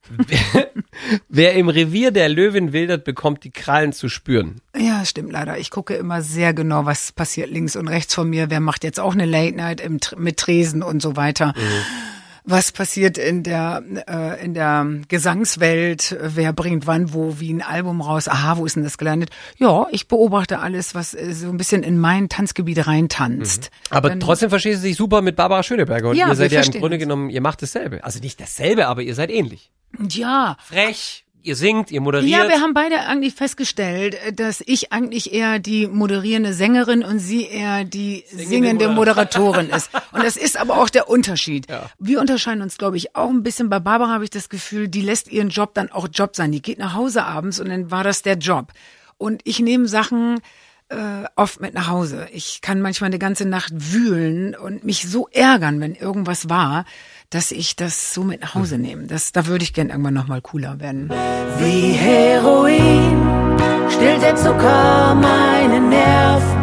Wer 1.29 1.55
im 1.55 1.69
Revier 1.69 2.11
der 2.11 2.29
Löwen 2.29 2.73
wildert, 2.73 3.05
bekommt 3.05 3.45
die 3.45 3.51
Krallen 3.51 3.93
zu 3.93 4.09
spüren. 4.09 4.61
Ja, 4.77 5.05
stimmt 5.05 5.33
leider. 5.33 5.59
Ich 5.59 5.71
gucke 5.71 5.95
immer 5.95 6.23
sehr 6.23 6.55
genau, 6.55 6.87
was 6.87 7.13
passiert 7.13 7.51
links 7.51 7.77
und 7.77 7.89
rechts 7.89 8.15
von 8.15 8.31
mir. 8.31 8.51
Wer 8.51 8.61
macht 8.61 8.85
jetzt 8.85 9.01
auch 9.01 9.13
eine 9.13 9.27
Late 9.27 9.57
Night 9.57 9.81
im, 9.81 9.99
mit 10.17 10.39
Tresen 10.39 10.83
und 10.83 11.03
so 11.03 11.17
weiter. 11.17 11.55
Mhm 11.57 12.18
was 12.49 12.73
passiert 12.73 13.19
in 13.19 13.43
der 13.43 13.83
äh, 14.09 14.45
in 14.45 14.55
der 14.55 14.87
Gesangswelt, 15.09 16.17
wer 16.21 16.53
bringt 16.53 16.87
wann 16.87 17.13
wo 17.13 17.39
wie 17.41 17.53
ein 17.53 17.63
Album 17.63 18.01
raus, 18.01 18.27
aha, 18.27 18.57
wo 18.57 18.65
ist 18.65 18.77
denn 18.77 18.85
das 18.85 18.97
gelandet? 18.97 19.31
Ja, 19.59 19.87
ich 19.91 20.09
beobachte 20.09 20.59
alles, 20.59 20.95
was 20.95 21.15
äh, 21.15 21.33
so 21.33 21.49
ein 21.49 21.59
bisschen 21.59 21.83
in 21.83 21.99
mein 21.99 22.29
Tanzgebiet 22.29 22.87
reintanzt. 22.87 23.71
Mhm. 23.71 23.97
Aber 23.97 24.09
Dann, 24.09 24.21
trotzdem 24.21 24.51
verstehst 24.51 24.83
du 24.83 24.89
dich 24.89 24.97
super 24.97 25.21
mit 25.21 25.37
Barbara 25.37 25.63
Schöneberger 25.63 26.11
und 26.11 26.17
ja, 26.17 26.29
ihr 26.29 26.35
seid 26.35 26.53
ja 26.53 26.63
im 26.63 26.73
Grunde 26.73 26.99
genommen, 26.99 27.31
ihr 27.31 27.41
macht 27.41 27.61
dasselbe. 27.63 28.03
Also 28.03 28.21
nicht 28.21 28.41
dasselbe, 28.41 28.87
aber 28.87 29.03
ihr 29.03 29.15
seid 29.15 29.31
ähnlich. 29.31 29.71
Ja. 30.11 30.57
Frech, 30.65 31.25
ihr 31.43 31.57
singt, 31.57 31.91
ihr 31.91 32.01
moderiert. 32.01 32.31
Ja, 32.31 32.49
wir 32.49 32.61
haben 32.61 32.75
beide 32.75 33.01
eigentlich 33.01 33.35
festgestellt, 33.35 34.17
dass 34.35 34.63
ich 34.67 34.93
eigentlich 34.93 35.33
eher 35.33 35.59
die 35.59 35.87
moderierende 35.87 36.53
Sängerin 36.53 37.03
und 37.03 37.19
sie 37.19 37.47
eher 37.47 37.85
die 37.85 38.25
singende, 38.29 38.49
singende 38.49 38.89
Moderatorin 38.89 39.71
ist. 39.71 39.91
Und 40.13 40.25
das 40.25 40.37
ist 40.37 40.59
aber 40.59 40.79
auch 40.79 40.89
der 40.89 41.09
Unterschied. 41.09 41.69
Ja. 41.69 41.91
Wir 41.99 42.21
unterscheiden 42.21 42.63
uns, 42.63 42.79
glaube 42.79 42.97
ich, 42.97 43.15
auch 43.15 43.29
ein 43.29 43.43
bisschen. 43.43 43.69
Bei 43.69 43.79
Barbara 43.79 44.13
habe 44.13 44.25
ich 44.25 44.31
das 44.31 44.49
Gefühl, 44.49 44.89
die 44.89 45.01
lässt 45.01 45.31
ihren 45.31 45.49
Job 45.49 45.75
dann 45.75 45.91
auch 45.91 46.09
Job 46.13 46.35
sein. 46.35 46.53
Die 46.53 46.63
geht 46.63 46.79
nach 46.79 46.95
Hause 46.95 47.25
abends 47.25 47.61
und 47.61 47.69
dann 47.69 47.91
war 47.91 48.05
das 48.05 48.23
der 48.23 48.37
Job. 48.37 48.73
Und 49.17 49.43
ich 49.45 49.61
nehme 49.61 49.87
Sachen 49.89 50.41
äh, 50.89 51.25
oft 51.37 51.61
mit 51.61 51.75
nach 51.75 51.89
Hause. 51.89 52.29
Ich 52.33 52.61
kann 52.61 52.81
manchmal 52.81 53.09
eine 53.09 53.19
ganze 53.19 53.47
Nacht 53.47 53.73
wühlen 53.75 54.55
und 54.55 54.85
mich 54.85 55.09
so 55.09 55.29
ärgern, 55.29 55.81
wenn 55.81 55.95
irgendwas 55.95 56.49
war 56.49 56.85
dass 57.31 57.53
ich 57.53 57.77
das 57.77 58.15
so 58.15 58.25
mit 58.25 58.41
nach 58.41 58.55
Hause 58.55 58.77
hm. 58.77 58.83
nehme. 58.83 59.07
Das, 59.07 59.33
da 59.33 59.47
würde 59.47 59.65
ich 59.65 59.73
gern 59.73 59.91
irgendwann 59.91 60.15
nochmal 60.15 60.41
cooler 60.41 60.81
werden. 60.81 61.11
Wie 61.59 61.93
Heroin 61.93 63.57
stillt 63.91 64.23
der 64.23 64.37
Zucker 64.37 65.15
meine 65.15 65.81
Nerven. 65.81 66.59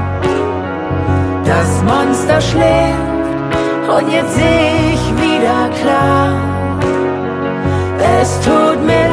Das 1.46 1.84
Monster 1.84 2.42
schläft 2.42 3.16
und 3.88 4.12
jetzt 4.12 4.36
seh 4.36 4.94
ich 4.94 5.06
wieder 5.22 5.70
klar. 5.82 6.80
Es 8.22 8.40
tut 8.42 8.84
mir 8.86 9.05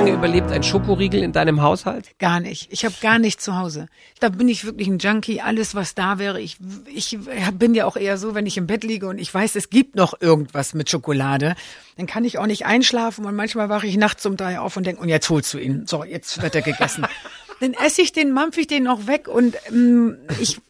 lange 0.00 0.16
überlebt 0.16 0.50
ein 0.50 0.62
Schokoriegel 0.62 1.22
in 1.22 1.32
deinem 1.32 1.60
Haushalt? 1.60 2.18
Gar 2.18 2.40
nicht. 2.40 2.72
Ich 2.72 2.86
habe 2.86 2.94
gar 3.02 3.18
nichts 3.18 3.44
zu 3.44 3.58
Hause. 3.58 3.86
Da 4.18 4.30
bin 4.30 4.48
ich 4.48 4.64
wirklich 4.64 4.88
ein 4.88 4.98
Junkie. 4.98 5.42
Alles, 5.42 5.74
was 5.74 5.94
da 5.94 6.18
wäre. 6.18 6.40
Ich, 6.40 6.56
ich 6.86 7.18
bin 7.52 7.74
ja 7.74 7.84
auch 7.84 7.96
eher 7.96 8.16
so, 8.16 8.34
wenn 8.34 8.46
ich 8.46 8.56
im 8.56 8.66
Bett 8.66 8.82
liege 8.82 9.06
und 9.08 9.18
ich 9.18 9.32
weiß, 9.32 9.56
es 9.56 9.68
gibt 9.68 9.96
noch 9.96 10.18
irgendwas 10.18 10.72
mit 10.72 10.88
Schokolade, 10.88 11.54
dann 11.98 12.06
kann 12.06 12.24
ich 12.24 12.38
auch 12.38 12.46
nicht 12.46 12.64
einschlafen 12.64 13.26
und 13.26 13.36
manchmal 13.36 13.68
wache 13.68 13.86
ich 13.86 13.98
nachts 13.98 14.24
um 14.24 14.38
drei 14.38 14.58
auf 14.58 14.74
und 14.78 14.86
denke, 14.86 15.02
und 15.02 15.10
jetzt 15.10 15.28
holst 15.28 15.52
du 15.52 15.58
ihn. 15.58 15.86
So, 15.86 16.02
jetzt 16.02 16.40
wird 16.40 16.54
er 16.54 16.62
gegessen. 16.62 17.06
dann 17.60 17.74
esse 17.74 18.00
ich 18.00 18.12
den, 18.12 18.32
mampf 18.32 18.56
ich 18.56 18.68
den 18.68 18.84
noch 18.84 19.06
weg 19.06 19.28
und 19.28 19.54
ähm, 19.68 20.16
ich 20.40 20.62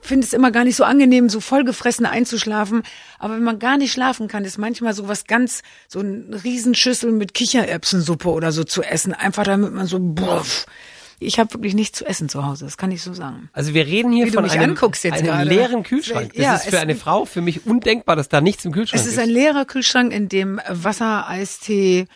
finde 0.00 0.26
es 0.26 0.32
immer 0.32 0.50
gar 0.50 0.64
nicht 0.64 0.76
so 0.76 0.84
angenehm, 0.84 1.28
so 1.28 1.40
vollgefressen 1.40 2.06
einzuschlafen. 2.06 2.82
Aber 3.18 3.34
wenn 3.34 3.42
man 3.42 3.58
gar 3.58 3.76
nicht 3.76 3.92
schlafen 3.92 4.28
kann, 4.28 4.44
ist 4.44 4.58
manchmal 4.58 4.94
so 4.94 5.08
was 5.08 5.26
ganz, 5.26 5.62
so 5.88 6.00
ein 6.00 6.32
Riesenschüssel 6.32 7.12
mit 7.12 7.34
Kichererbsensuppe 7.34 8.28
oder 8.28 8.52
so 8.52 8.64
zu 8.64 8.82
essen. 8.82 9.12
Einfach 9.12 9.44
damit 9.44 9.72
man 9.72 9.86
so, 9.86 9.98
boah, 10.00 10.44
ich 11.18 11.38
habe 11.38 11.54
wirklich 11.54 11.74
nichts 11.74 11.98
zu 11.98 12.04
essen 12.04 12.28
zu 12.28 12.44
Hause, 12.44 12.66
das 12.66 12.76
kann 12.76 12.90
ich 12.90 13.02
so 13.02 13.14
sagen. 13.14 13.48
Also 13.52 13.74
wir 13.74 13.86
reden 13.86 14.12
hier 14.12 14.26
Wie 14.26 14.30
von 14.30 14.44
einem, 14.44 14.76
einem 14.76 15.48
leeren 15.48 15.82
Kühlschrank. 15.82 16.32
Das 16.34 16.42
ja, 16.42 16.54
ist 16.56 16.68
für 16.68 16.78
eine 16.78 16.94
Frau 16.94 17.24
für 17.24 17.40
mich 17.40 17.66
undenkbar, 17.66 18.16
dass 18.16 18.28
da 18.28 18.40
nichts 18.40 18.64
im 18.64 18.72
Kühlschrank 18.72 19.00
ist. 19.00 19.06
Es 19.06 19.14
ist 19.14 19.18
ein 19.18 19.30
leerer 19.30 19.64
Kühlschrank, 19.64 20.12
in 20.12 20.28
dem 20.28 20.60
Wasser, 20.68 21.26
Eistee, 21.28 22.06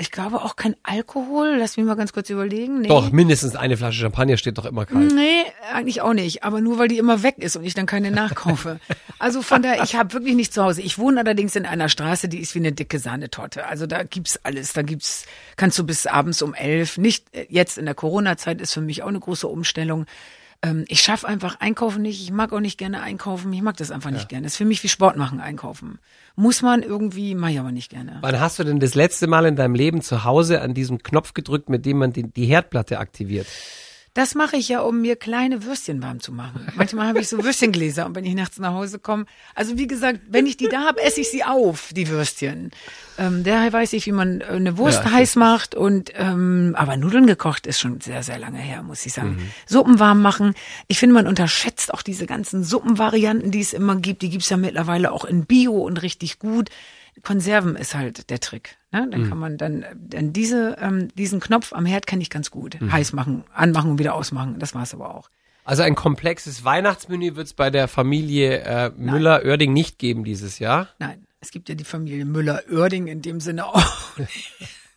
ich 0.00 0.10
glaube 0.10 0.42
auch 0.42 0.56
kein 0.56 0.74
Alkohol. 0.82 1.56
Lass 1.58 1.76
mich 1.76 1.84
mal 1.86 1.94
ganz 1.94 2.12
kurz 2.12 2.30
überlegen. 2.30 2.80
Nee. 2.80 2.88
Doch, 2.88 3.12
mindestens 3.12 3.54
eine 3.54 3.76
Flasche 3.76 4.00
Champagner 4.00 4.36
steht 4.36 4.58
doch 4.58 4.64
immer 4.64 4.86
kalt. 4.86 5.12
Nee, 5.12 5.44
eigentlich 5.72 6.00
auch 6.00 6.14
nicht. 6.14 6.42
Aber 6.42 6.60
nur, 6.60 6.78
weil 6.78 6.88
die 6.88 6.98
immer 6.98 7.22
weg 7.22 7.36
ist 7.38 7.56
und 7.56 7.64
ich 7.64 7.74
dann 7.74 7.86
keine 7.86 8.10
nachkaufe. 8.10 8.80
also 9.18 9.42
von 9.42 9.62
daher, 9.62 9.82
ich 9.84 9.94
habe 9.94 10.12
wirklich 10.14 10.34
nichts 10.34 10.54
zu 10.54 10.64
Hause. 10.64 10.82
Ich 10.82 10.98
wohne 10.98 11.20
allerdings 11.20 11.54
in 11.54 11.66
einer 11.66 11.88
Straße, 11.88 12.28
die 12.28 12.38
ist 12.38 12.54
wie 12.54 12.60
eine 12.60 12.72
dicke 12.72 12.98
Sahnetorte. 12.98 13.66
Also 13.66 13.86
da 13.86 14.02
gibt's 14.02 14.40
alles. 14.42 14.72
Da 14.72 14.82
gibt's, 14.82 15.26
kannst 15.56 15.78
du 15.78 15.84
bis 15.84 16.06
abends 16.06 16.40
um 16.40 16.54
elf. 16.54 16.96
Nicht 16.96 17.26
äh, 17.32 17.46
jetzt 17.50 17.76
in 17.76 17.84
der 17.84 17.94
Corona-Zeit 17.94 18.60
ist 18.60 18.72
für 18.72 18.80
mich 18.80 19.02
auch 19.02 19.08
eine 19.08 19.20
große 19.20 19.46
Umstellung 19.46 20.06
ähm, 20.62 20.84
ich 20.88 21.00
schaffe 21.00 21.26
einfach 21.26 21.60
Einkaufen 21.60 22.02
nicht. 22.02 22.22
Ich 22.22 22.32
mag 22.32 22.52
auch 22.52 22.60
nicht 22.60 22.78
gerne 22.78 23.00
einkaufen. 23.00 23.52
Ich 23.52 23.62
mag 23.62 23.76
das 23.76 23.90
einfach 23.90 24.10
nicht 24.10 24.22
ja. 24.22 24.28
gerne. 24.28 24.44
Das 24.44 24.52
ist 24.52 24.58
für 24.58 24.64
mich 24.64 24.82
wie 24.82 24.88
Sport 24.88 25.16
machen, 25.16 25.40
einkaufen. 25.40 25.98
Muss 26.36 26.62
man 26.62 26.82
irgendwie, 26.82 27.34
mach 27.34 27.48
ich 27.48 27.58
aber 27.58 27.72
nicht 27.72 27.90
gerne. 27.90 28.18
Wann 28.20 28.38
hast 28.38 28.58
du 28.58 28.64
denn 28.64 28.80
das 28.80 28.94
letzte 28.94 29.26
Mal 29.26 29.46
in 29.46 29.56
deinem 29.56 29.74
Leben 29.74 30.02
zu 30.02 30.24
Hause 30.24 30.60
an 30.60 30.74
diesem 30.74 31.02
Knopf 31.02 31.32
gedrückt, 31.34 31.70
mit 31.70 31.86
dem 31.86 31.98
man 31.98 32.12
die, 32.12 32.24
die 32.24 32.44
Herdplatte 32.44 32.98
aktiviert? 32.98 33.46
Das 34.14 34.34
mache 34.34 34.56
ich 34.56 34.68
ja, 34.68 34.80
um 34.80 35.00
mir 35.00 35.14
kleine 35.14 35.64
Würstchen 35.64 36.02
warm 36.02 36.20
zu 36.20 36.32
machen. 36.32 36.66
Manchmal 36.76 37.06
habe 37.06 37.20
ich 37.20 37.28
so 37.28 37.42
Würstchengläser 37.44 38.06
und 38.06 38.16
wenn 38.16 38.24
ich 38.24 38.34
nachts 38.34 38.58
nach 38.58 38.72
Hause 38.72 38.98
komme, 38.98 39.26
also 39.54 39.78
wie 39.78 39.86
gesagt, 39.86 40.20
wenn 40.28 40.46
ich 40.46 40.56
die 40.56 40.68
da 40.68 40.80
habe, 40.80 41.00
esse 41.02 41.20
ich 41.20 41.30
sie 41.30 41.44
auf, 41.44 41.90
die 41.92 42.08
Würstchen. 42.08 42.72
Ähm, 43.18 43.44
daher 43.44 43.72
weiß 43.72 43.92
ich, 43.92 44.06
wie 44.06 44.12
man 44.12 44.40
äh, 44.40 44.46
eine 44.46 44.78
Wurst 44.78 45.04
ja, 45.04 45.12
heiß 45.12 45.36
macht 45.36 45.74
und 45.74 46.12
ähm, 46.16 46.74
aber 46.76 46.96
Nudeln 46.96 47.26
gekocht 47.26 47.66
ist 47.66 47.78
schon 47.78 48.00
sehr, 48.00 48.22
sehr 48.22 48.38
lange 48.38 48.58
her, 48.58 48.82
muss 48.82 49.06
ich 49.06 49.12
sagen. 49.12 49.36
Mhm. 49.36 49.50
Suppen 49.66 49.98
warm 50.00 50.22
machen. 50.22 50.54
Ich 50.88 50.98
finde, 50.98 51.14
man 51.14 51.26
unterschätzt 51.26 51.94
auch 51.94 52.02
diese 52.02 52.26
ganzen 52.26 52.64
Suppenvarianten, 52.64 53.50
die 53.50 53.60
es 53.60 53.72
immer 53.72 53.96
gibt. 53.96 54.22
Die 54.22 54.30
gibt's 54.30 54.50
ja 54.50 54.56
mittlerweile 54.56 55.12
auch 55.12 55.24
in 55.24 55.44
Bio 55.46 55.72
und 55.72 56.02
richtig 56.02 56.38
gut. 56.38 56.70
Konserven 57.22 57.76
ist 57.76 57.94
halt 57.94 58.30
der 58.30 58.40
Trick. 58.40 58.76
Ne? 58.92 59.08
Dann 59.10 59.22
mhm. 59.22 59.28
kann 59.28 59.38
man 59.38 59.58
dann, 59.58 59.84
dann 59.94 60.32
diese, 60.32 60.76
ähm, 60.80 61.08
diesen 61.14 61.40
Knopf 61.40 61.72
am 61.72 61.86
Herd 61.86 62.06
kenne 62.06 62.22
ich 62.22 62.30
ganz 62.30 62.50
gut. 62.50 62.80
Mhm. 62.80 62.92
Heiß 62.92 63.12
machen, 63.12 63.44
anmachen 63.52 63.92
und 63.92 63.98
wieder 63.98 64.14
ausmachen. 64.14 64.58
Das 64.58 64.74
war's 64.74 64.94
aber 64.94 65.14
auch. 65.14 65.30
Also 65.64 65.82
ein 65.82 65.94
komplexes 65.94 66.64
Weihnachtsmenü 66.64 67.36
wird 67.36 67.46
es 67.46 67.54
bei 67.54 67.70
der 67.70 67.86
Familie 67.86 68.60
äh, 68.60 68.90
Müller-Oerding 68.96 69.72
nicht 69.72 69.98
geben 69.98 70.24
dieses 70.24 70.58
Jahr? 70.58 70.88
Nein, 70.98 71.26
es 71.40 71.50
gibt 71.50 71.68
ja 71.68 71.74
die 71.74 71.84
Familie 71.84 72.24
Müller-Oerding 72.24 73.06
in 73.06 73.22
dem 73.22 73.40
Sinne 73.40 73.66
auch. 73.66 73.84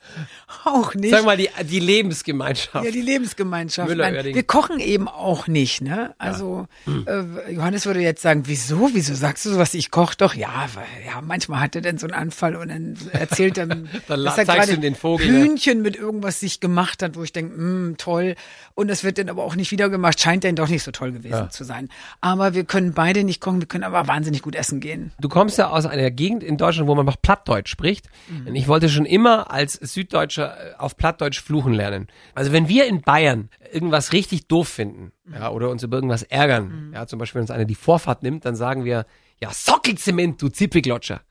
Auch 0.65 0.93
nicht. 0.95 1.12
Sag 1.12 1.26
mal, 1.26 1.38
die, 1.38 1.49
die 1.63 1.80
Lebensgemeinschaft. 1.80 2.86
Ja, 2.86 2.91
die 2.91 3.02
Lebensgemeinschaft. 3.02 3.95
Nein, 3.95 4.23
wir 4.23 4.43
kochen 4.43 4.80
eben 4.80 5.08
auch 5.08 5.47
nicht, 5.47 5.82
ne? 5.82 6.13
Also, 6.17 6.67
ja. 6.86 6.93
hm. 6.93 7.47
äh, 7.47 7.52
Johannes 7.54 7.86
würde 7.86 7.99
jetzt 7.99 8.21
sagen, 8.21 8.43
wieso, 8.45 8.91
wieso 8.93 9.13
sagst 9.15 9.45
du 9.45 9.49
sowas? 9.49 9.73
Ich 9.73 9.91
koche 9.91 10.15
doch. 10.17 10.34
Ja, 10.34 10.67
weil, 10.73 10.86
ja, 11.06 11.21
manchmal 11.21 11.60
hat 11.60 11.76
er 11.76 11.82
dann 11.82 11.97
so 11.97 12.08
einen 12.08 12.13
Anfall 12.13 12.56
und 12.56 12.69
dann 12.69 12.97
erzählt 13.12 13.58
er, 13.58 13.65
dann 13.67 13.89
dass 14.08 14.38
er 14.38 14.45
gerade 14.45 14.78
den 14.78 14.95
Vogel, 14.95 15.28
Hühnchen 15.28 15.82
mit 15.82 15.95
irgendwas 15.95 16.39
sich 16.39 16.60
gemacht 16.60 17.04
hat, 17.04 17.15
wo 17.15 17.23
ich 17.23 17.34
denke, 17.34 17.60
mm, 17.60 17.97
toll. 17.97 18.36
Und 18.76 18.89
das 18.89 19.04
wird 19.04 19.17
dann 19.17 19.30
aber 19.30 19.43
auch 19.43 19.56
nicht 19.56 19.71
wieder 19.71 19.89
gemacht. 19.89 20.19
Scheint 20.19 20.43
dann 20.43 20.56
doch 20.56 20.67
nicht 20.67 20.84
so 20.84 20.91
toll 20.91 21.12
gewesen 21.12 21.34
ja. 21.34 21.49
zu 21.49 21.63
sein. 21.63 21.89
Aber 22.21 22.54
wir 22.54 22.63
können 22.63 22.93
beide 22.93 23.23
nicht 23.23 23.41
kochen, 23.41 23.60
wir 23.60 23.67
können 23.67 23.84
aber 23.84 24.08
wahnsinnig 24.08 24.41
gut 24.41 24.56
essen 24.56 24.80
gehen. 24.80 25.12
Du 25.19 25.30
kommst 25.30 25.58
ja 25.58 25.69
aus 25.69 25.86
einer 25.86 26.12
Gegend 26.12 26.43
in 26.43 26.58
Deutschland, 26.58 26.88
wo 26.88 26.95
man 26.95 27.06
noch 27.06 27.21
Plattdeutsch 27.21 27.69
spricht. 27.69 28.08
Mhm. 28.30 28.47
Und 28.47 28.56
ich 28.56 28.67
wollte 28.67 28.89
schon 28.89 29.06
immer 29.06 29.52
als 29.52 29.73
Süd 29.73 30.03
Süddeutscher 30.04 30.58
äh, 30.58 30.76
auf 30.78 30.98
Plattdeutsch 30.98 31.42
fluchen 31.42 31.74
lernen. 31.74 32.08
Also 32.36 32.52
wenn 32.52 32.68
wir 32.68 32.86
in 32.86 33.02
Bayern 33.02 33.50
irgendwas 33.72 34.13
richtig 34.13 34.48
doof 34.48 34.68
finden, 34.68 35.12
ja, 35.32 35.50
oder 35.50 35.70
uns 35.70 35.84
über 35.84 35.98
irgendwas 35.98 36.24
ärgern, 36.24 36.88
mhm. 36.88 36.94
ja, 36.94 37.08
zum 37.08 37.20
Beispiel 37.20 37.39
wenn 37.39 37.44
uns 37.44 37.52
einer 37.52 37.66
die 37.66 37.76
Vorfahrt 37.76 38.24
nimmt, 38.24 38.46
dann 38.46 38.56
sagen 38.56 38.84
wir, 38.84 39.06
ja, 39.39 39.52
Sockelzement, 39.52 40.42
du 40.42 40.50
Zipfelglotscher. 40.50 41.22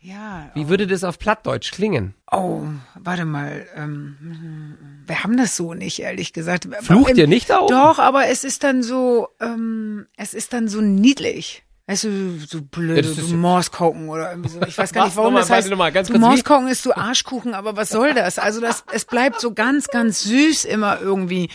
Ja. 0.00 0.50
Wie 0.52 0.64
oh. 0.64 0.68
würde 0.68 0.86
das 0.86 1.02
auf 1.02 1.18
Plattdeutsch 1.18 1.72
klingen? 1.72 2.14
Oh, 2.30 2.62
warte 2.94 3.24
mal. 3.24 3.66
Ähm, 3.74 4.76
wir 5.06 5.24
haben 5.24 5.38
das 5.38 5.56
so 5.56 5.72
nicht, 5.72 6.00
ehrlich 6.00 6.34
gesagt. 6.34 6.68
Flucht 6.82 7.16
ihr 7.16 7.26
nicht 7.26 7.50
auch? 7.50 7.68
Doch, 7.68 7.98
aber 7.98 8.26
es 8.26 8.44
ist 8.44 8.64
dann 8.64 8.82
so, 8.82 9.28
ähm, 9.40 10.06
es 10.18 10.34
ist 10.34 10.52
dann 10.52 10.68
so 10.68 10.82
niedlich. 10.82 11.64
Weißt 11.86 12.04
du, 12.04 12.38
so 12.38 12.62
blöd, 12.62 13.04
ja, 13.04 13.12
so 13.12 13.36
Morskoken 13.36 14.08
oder 14.08 14.30
irgendwie 14.30 14.48
so. 14.48 14.62
Ich 14.62 14.78
weiß 14.78 14.92
gar 14.92 15.04
nicht, 15.06 15.16
warum 15.16 15.34
das 15.34 15.50
heißt. 15.50 15.68
Mal, 15.74 15.92
ganz 15.92 16.08
du 16.08 16.18
Morskoken 16.18 16.68
ist 16.68 16.82
so 16.82 16.94
Arschkuchen, 16.94 17.52
aber 17.52 17.76
was 17.76 17.90
soll 17.90 18.14
das? 18.14 18.38
Also 18.38 18.60
das, 18.60 18.84
es 18.92 19.04
bleibt 19.04 19.40
so 19.40 19.52
ganz, 19.52 19.88
ganz 19.88 20.22
süß 20.22 20.64
immer 20.64 21.00
irgendwie. 21.00 21.50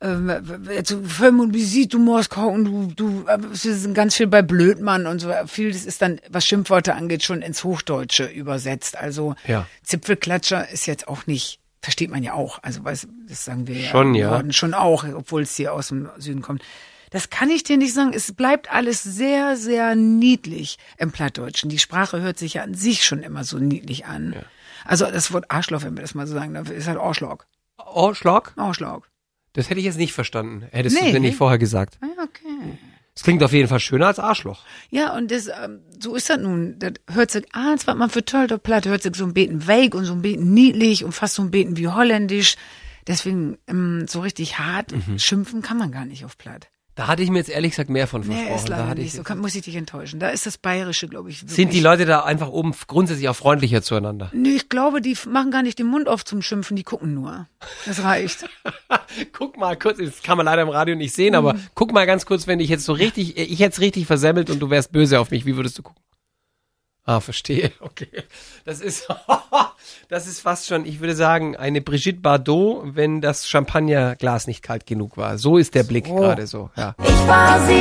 Ähm, 0.00 0.30
so 0.84 1.00
Visite, 1.02 1.88
du 1.88 1.98
Morskoken, 1.98 2.64
du, 2.64 2.86
du, 2.94 3.24
es 3.52 3.64
ist 3.64 3.92
ganz 3.94 4.14
viel 4.14 4.28
bei 4.28 4.42
Blödmann 4.42 5.06
und 5.06 5.20
so. 5.20 5.32
Viel, 5.46 5.72
das 5.72 5.84
ist 5.84 6.02
dann, 6.02 6.20
was 6.28 6.44
Schimpfworte 6.44 6.94
angeht, 6.94 7.24
schon 7.24 7.42
ins 7.42 7.64
Hochdeutsche 7.64 8.26
übersetzt. 8.26 8.96
Also 8.96 9.34
ja. 9.46 9.66
Zipfelklatscher 9.82 10.68
ist 10.70 10.86
jetzt 10.86 11.08
auch 11.08 11.26
nicht 11.26 11.60
versteht 11.80 12.10
man 12.10 12.22
ja 12.22 12.34
auch. 12.34 12.58
Also 12.62 12.84
was, 12.84 13.06
das 13.28 13.44
sagen 13.44 13.66
wir 13.66 13.82
schon, 13.84 14.14
ja, 14.14 14.40
ja. 14.40 14.52
schon 14.52 14.74
auch, 14.74 15.04
obwohl 15.14 15.42
es 15.42 15.56
hier 15.56 15.72
aus 15.72 15.88
dem 15.88 16.08
Süden 16.18 16.42
kommt. 16.42 16.62
Das 17.10 17.30
kann 17.30 17.50
ich 17.50 17.62
dir 17.62 17.76
nicht 17.76 17.94
sagen. 17.94 18.12
Es 18.12 18.32
bleibt 18.32 18.72
alles 18.72 19.02
sehr, 19.02 19.56
sehr 19.56 19.94
niedlich 19.94 20.78
im 20.98 21.10
Plattdeutschen. 21.10 21.70
Die 21.70 21.78
Sprache 21.78 22.20
hört 22.20 22.38
sich 22.38 22.54
ja 22.54 22.62
an 22.62 22.74
sich 22.74 23.04
schon 23.04 23.22
immer 23.22 23.44
so 23.44 23.58
niedlich 23.58 24.06
an. 24.06 24.34
Ja. 24.34 24.42
Also 24.84 25.06
das 25.06 25.32
Wort 25.32 25.50
Arschloch, 25.50 25.82
wenn 25.82 25.96
wir 25.96 26.02
das 26.02 26.14
mal 26.14 26.26
so 26.26 26.34
sagen, 26.34 26.54
ist 26.54 26.88
halt 26.88 26.98
Arschloch. 26.98 27.44
Arschloch? 27.76 28.56
Arschloch. 28.56 29.06
Das 29.52 29.70
hätte 29.70 29.80
ich 29.80 29.86
jetzt 29.86 29.98
nicht 29.98 30.12
verstanden. 30.12 30.66
Hättest 30.70 31.00
nee. 31.00 31.08
du 31.08 31.12
mir 31.14 31.20
nicht 31.20 31.36
vorher 31.36 31.58
gesagt. 31.58 31.98
Ah, 32.00 32.22
okay. 32.22 32.78
Es 33.14 33.24
klingt 33.24 33.42
auf 33.42 33.52
jeden 33.52 33.68
Fall 33.68 33.80
schöner 33.80 34.06
als 34.06 34.20
Arschloch. 34.20 34.62
Ja, 34.90 35.16
und 35.16 35.32
das, 35.32 35.48
ähm, 35.48 35.80
so 35.98 36.14
ist 36.14 36.30
das 36.30 36.38
nun. 36.38 36.78
Das 36.78 36.92
hört 37.10 37.32
sich, 37.32 37.44
ah, 37.52 37.74
war 37.84 37.96
man 37.96 38.10
für 38.10 38.24
toll, 38.24 38.46
der 38.46 38.58
Platt 38.58 38.86
hört 38.86 39.02
sich 39.02 39.16
so 39.16 39.24
ein 39.24 39.34
Beten 39.34 39.66
weich 39.66 39.92
und 39.92 40.04
so 40.04 40.12
ein 40.12 40.22
Beten 40.22 40.54
niedlich 40.54 41.04
und 41.04 41.10
fast 41.10 41.34
so 41.34 41.42
ein 41.42 41.50
Beten 41.50 41.76
wie 41.76 41.88
holländisch. 41.88 42.54
Deswegen, 43.08 43.58
ähm, 43.66 44.06
so 44.06 44.20
richtig 44.20 44.60
hart 44.60 44.92
mhm. 44.92 45.18
schimpfen 45.18 45.62
kann 45.62 45.78
man 45.78 45.90
gar 45.90 46.04
nicht 46.04 46.24
auf 46.24 46.38
Platt. 46.38 46.68
Da 46.98 47.06
hatte 47.06 47.22
ich 47.22 47.30
mir 47.30 47.38
jetzt 47.38 47.48
ehrlich 47.48 47.70
gesagt 47.70 47.90
mehr 47.90 48.08
von 48.08 48.24
versprochen. 48.24 48.48
Nee, 48.48 48.56
ist 48.56 48.68
leider 48.68 48.94
nicht 48.96 49.14
so. 49.14 49.22
Kann, 49.22 49.38
muss 49.38 49.54
ich 49.54 49.62
dich 49.62 49.76
enttäuschen. 49.76 50.18
Da 50.18 50.30
ist 50.30 50.46
das 50.46 50.58
Bayerische, 50.58 51.06
glaube 51.06 51.30
ich. 51.30 51.42
Wirklich. 51.42 51.54
Sind 51.54 51.72
die 51.72 51.78
Leute 51.78 52.06
da 52.06 52.24
einfach 52.24 52.48
oben 52.48 52.74
grundsätzlich 52.88 53.28
auch 53.28 53.36
freundlicher 53.36 53.82
zueinander? 53.82 54.32
Nee, 54.34 54.56
ich 54.56 54.68
glaube, 54.68 55.00
die 55.00 55.16
machen 55.28 55.52
gar 55.52 55.62
nicht 55.62 55.78
den 55.78 55.86
Mund 55.86 56.08
auf 56.08 56.24
zum 56.24 56.42
Schimpfen, 56.42 56.74
die 56.74 56.82
gucken 56.82 57.14
nur. 57.14 57.46
Das 57.86 58.02
reicht. 58.02 58.48
guck 59.32 59.56
mal 59.58 59.76
kurz, 59.76 59.98
das 59.98 60.24
kann 60.24 60.38
man 60.38 60.46
leider 60.46 60.62
im 60.62 60.70
Radio 60.70 60.96
nicht 60.96 61.14
sehen, 61.14 61.34
mhm. 61.34 61.36
aber 61.36 61.54
guck 61.76 61.92
mal 61.92 62.04
ganz 62.04 62.26
kurz, 62.26 62.48
wenn 62.48 62.58
ich 62.58 62.68
jetzt 62.68 62.84
so 62.84 62.94
richtig, 62.94 63.38
ich 63.38 63.60
hätte 63.60 63.74
es 63.74 63.80
richtig 63.80 64.06
versemmelt 64.06 64.50
und 64.50 64.58
du 64.58 64.68
wärst 64.68 64.90
böse 64.90 65.20
auf 65.20 65.30
mich, 65.30 65.46
wie 65.46 65.54
würdest 65.54 65.78
du 65.78 65.84
gucken? 65.84 66.02
Ah, 67.08 67.20
verstehe. 67.20 67.72
Okay. 67.80 68.08
Das 68.66 68.80
ist, 68.80 69.08
das 70.10 70.26
ist 70.26 70.40
fast 70.40 70.66
schon, 70.66 70.84
ich 70.84 71.00
würde 71.00 71.14
sagen, 71.16 71.56
eine 71.56 71.80
Brigitte 71.80 72.20
Bardot, 72.20 72.96
wenn 72.96 73.22
das 73.22 73.48
Champagnerglas 73.48 74.46
nicht 74.46 74.62
kalt 74.62 74.84
genug 74.84 75.16
war. 75.16 75.38
So 75.38 75.56
ist 75.56 75.74
der 75.74 75.84
Blick 75.84 76.06
so. 76.06 76.14
gerade 76.16 76.46
so, 76.46 76.70
ja. 76.76 76.94
Ich 76.98 77.26
war 77.26 77.58
17, 77.60 77.80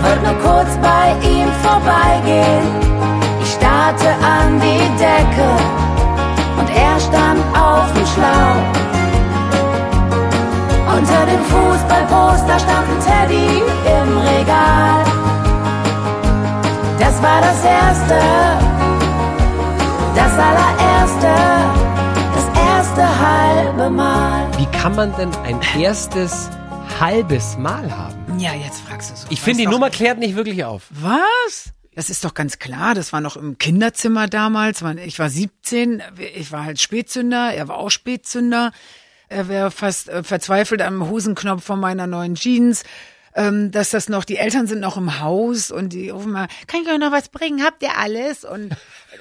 wollte 0.00 0.22
nur 0.22 0.38
kurz 0.40 0.70
bei 0.80 1.12
ihm 1.20 1.48
vorbeigehen. 1.62 2.66
Ich 3.42 3.50
starrte 3.50 4.08
an 4.24 4.58
die 4.58 4.88
Decke 4.96 5.50
und 6.58 6.70
er 6.70 6.98
stand 7.00 7.44
auf 7.54 7.92
dem 7.92 8.06
Schlauch. 8.06 8.64
Unter 10.96 11.26
dem 11.26 11.44
Fußballposter 11.44 12.58
stand 12.58 12.88
ein 12.88 13.00
Teddy 13.04 13.62
im 14.00 14.18
Regal. 14.18 15.07
Das 17.18 17.26
war 17.26 17.40
das 17.40 17.64
erste, 17.64 18.14
das 20.14 20.32
allererste, 20.38 21.34
das 22.32 22.46
erste 22.56 23.18
halbe 23.18 23.90
Mal. 23.90 24.48
Wie 24.56 24.66
kann 24.66 24.94
man 24.94 25.12
denn 25.16 25.34
ein 25.38 25.60
erstes 25.76 26.48
halbes 27.00 27.58
Mal 27.58 27.90
haben? 27.90 28.38
Ja, 28.38 28.54
jetzt 28.54 28.82
fragst 28.82 29.10
du 29.10 29.16
so. 29.16 29.26
Ich 29.30 29.40
finde, 29.40 29.62
die 29.62 29.66
Nummer 29.66 29.90
klärt 29.90 30.20
nicht 30.20 30.36
wirklich 30.36 30.62
auf. 30.64 30.84
Was? 30.90 31.72
Das 31.96 32.08
ist 32.08 32.24
doch 32.24 32.34
ganz 32.34 32.60
klar. 32.60 32.94
Das 32.94 33.12
war 33.12 33.20
noch 33.20 33.36
im 33.36 33.58
Kinderzimmer 33.58 34.28
damals. 34.28 34.84
Ich 35.04 35.18
war 35.18 35.28
17, 35.28 36.00
ich 36.36 36.52
war 36.52 36.64
halt 36.64 36.80
Spätzünder, 36.80 37.52
er 37.52 37.66
war 37.66 37.78
auch 37.78 37.90
Spätzünder. 37.90 38.70
Er 39.28 39.48
wäre 39.48 39.72
fast 39.72 40.08
äh, 40.08 40.22
verzweifelt 40.22 40.82
am 40.82 41.08
Hosenknopf 41.08 41.64
von 41.64 41.80
meiner 41.80 42.06
neuen 42.06 42.36
Jeans 42.36 42.84
ähm, 43.38 43.70
dass 43.70 43.90
das 43.90 44.08
noch, 44.08 44.24
die 44.24 44.36
Eltern 44.36 44.66
sind 44.66 44.80
noch 44.80 44.96
im 44.96 45.20
Haus 45.20 45.70
und 45.70 45.92
die 45.92 46.10
rufen 46.10 46.32
mal, 46.32 46.48
kann 46.66 46.82
ich 46.82 46.88
euch 46.88 46.98
noch 46.98 47.12
was 47.12 47.28
bringen? 47.28 47.62
Habt 47.64 47.82
ihr 47.82 47.96
alles? 47.96 48.44
Und 48.44 48.72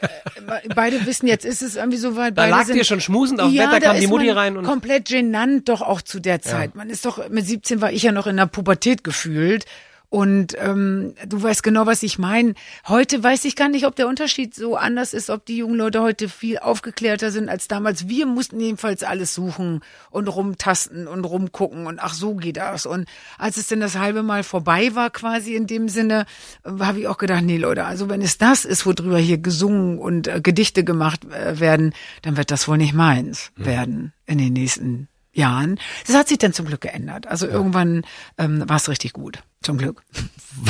äh, 0.02 0.70
beide 0.74 1.06
wissen, 1.06 1.28
jetzt 1.28 1.46
ist 1.46 1.62
es 1.62 1.76
irgendwie 1.76 1.98
so 1.98 2.16
weit. 2.16 2.38
Da 2.38 2.42
beide 2.42 2.52
lag 2.52 2.66
sind, 2.66 2.76
dir 2.76 2.84
schon 2.84 3.00
schmusend 3.00 3.40
auf 3.40 3.52
ja, 3.52 3.70
Bett, 3.70 3.84
da 3.84 3.92
kam 3.92 4.00
die 4.00 4.08
Mutti 4.08 4.30
rein. 4.32 4.58
und 4.58 4.66
Komplett 4.66 5.08
genannt 5.08 5.70
doch 5.70 5.82
auch 5.82 6.02
zu 6.02 6.20
der 6.20 6.42
Zeit. 6.42 6.72
Ja. 6.74 6.78
Man 6.78 6.90
ist 6.90 7.06
doch, 7.06 7.30
mit 7.30 7.46
17 7.46 7.80
war 7.80 7.92
ich 7.92 8.04
ja 8.04 8.12
noch 8.12 8.26
in 8.26 8.38
der 8.38 8.48
Pubertät 8.48 9.04
gefühlt. 9.04 9.66
Und 10.10 10.56
ähm, 10.58 11.16
du 11.28 11.44
weißt 11.44 11.64
genau, 11.64 11.86
was 11.86 12.02
ich 12.02 12.18
meine. 12.18 12.54
Heute 12.88 13.22
weiß 13.22 13.44
ich 13.44 13.58
gar 13.58 13.68
nicht, 13.68 13.86
ob 13.86 13.96
der 13.98 14.08
Unterschied 14.08 14.56
so 14.56 14.78
anders 14.78 15.14
ist, 15.14 15.30
ob 15.30 15.46
die 15.46 15.58
jungen 15.58 15.76
Leute 15.76 16.02
heute 16.02 16.30
viel 16.30 16.60
aufgeklärter 16.60 17.30
sind 17.30 17.50
als 17.50 17.68
damals. 17.68 18.08
Wir 18.08 18.26
mussten 18.26 18.58
jedenfalls 18.60 19.04
alles 19.04 19.34
suchen 19.34 19.82
und 20.10 20.30
rumtasten 20.30 21.08
und 21.08 21.26
rumgucken 21.26 21.88
und 21.88 22.00
ach, 22.00 22.14
so 22.14 22.36
geht 22.36 22.56
das. 22.56 22.86
Und 22.86 23.06
als 23.38 23.58
es 23.58 23.68
denn 23.68 23.82
das 23.82 23.98
halbe 23.98 24.24
Mal 24.24 24.44
vorbei 24.44 24.96
war, 24.96 25.10
quasi 25.10 25.56
in 25.56 25.68
dem 25.68 25.90
Sinne, 25.90 26.26
äh, 26.64 26.80
habe 26.80 27.02
ich 27.02 27.08
auch 27.10 27.18
gedacht, 27.18 27.44
nee 27.44 27.58
Leute, 27.58 27.84
also 27.84 28.08
wenn 28.08 28.22
es 28.22 28.38
das 28.38 28.64
ist, 28.64 28.86
worüber 28.86 29.18
hier 29.18 29.40
gesungen 29.40 30.00
und 30.00 30.30
äh, 30.30 30.40
Gedichte 30.42 30.86
gemacht 30.86 31.26
äh, 31.26 31.60
werden, 31.60 31.94
dann 32.22 32.38
wird 32.38 32.52
das 32.52 32.70
wohl 32.70 32.78
nicht 32.78 32.94
meins 32.94 33.52
mhm. 33.58 33.66
werden 33.66 34.14
in 34.26 34.38
den 34.38 34.54
nächsten 34.54 35.10
Jahren. 35.38 35.80
Das 36.06 36.16
hat 36.16 36.28
sich 36.28 36.38
dann 36.38 36.54
zum 36.54 36.66
Glück 36.66 36.82
geändert. 36.82 37.28
Also 37.28 37.46
ja. 37.46 37.54
irgendwann 37.54 38.04
ähm, 38.38 38.68
war 38.68 38.78
es 38.78 38.90
richtig 38.90 39.14
gut. 39.14 39.44
Zum 39.62 39.78
Glück. 39.78 40.04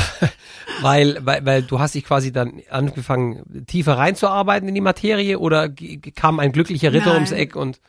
weil, 0.82 1.18
weil, 1.26 1.46
weil 1.46 1.64
du 1.64 1.80
hast 1.80 1.96
dich 1.96 2.06
quasi 2.06 2.32
dann 2.32 2.62
angefangen, 2.70 3.66
tiefer 3.68 3.98
reinzuarbeiten 3.98 4.68
in 4.68 4.76
die 4.76 4.82
Materie 4.82 5.40
oder 5.40 5.70
kam 6.16 6.40
ein 6.40 6.52
glücklicher 6.52 6.94
Ritter 6.94 7.08
Nein. 7.08 7.16
ums 7.16 7.32
Eck 7.32 7.56
und 7.56 7.80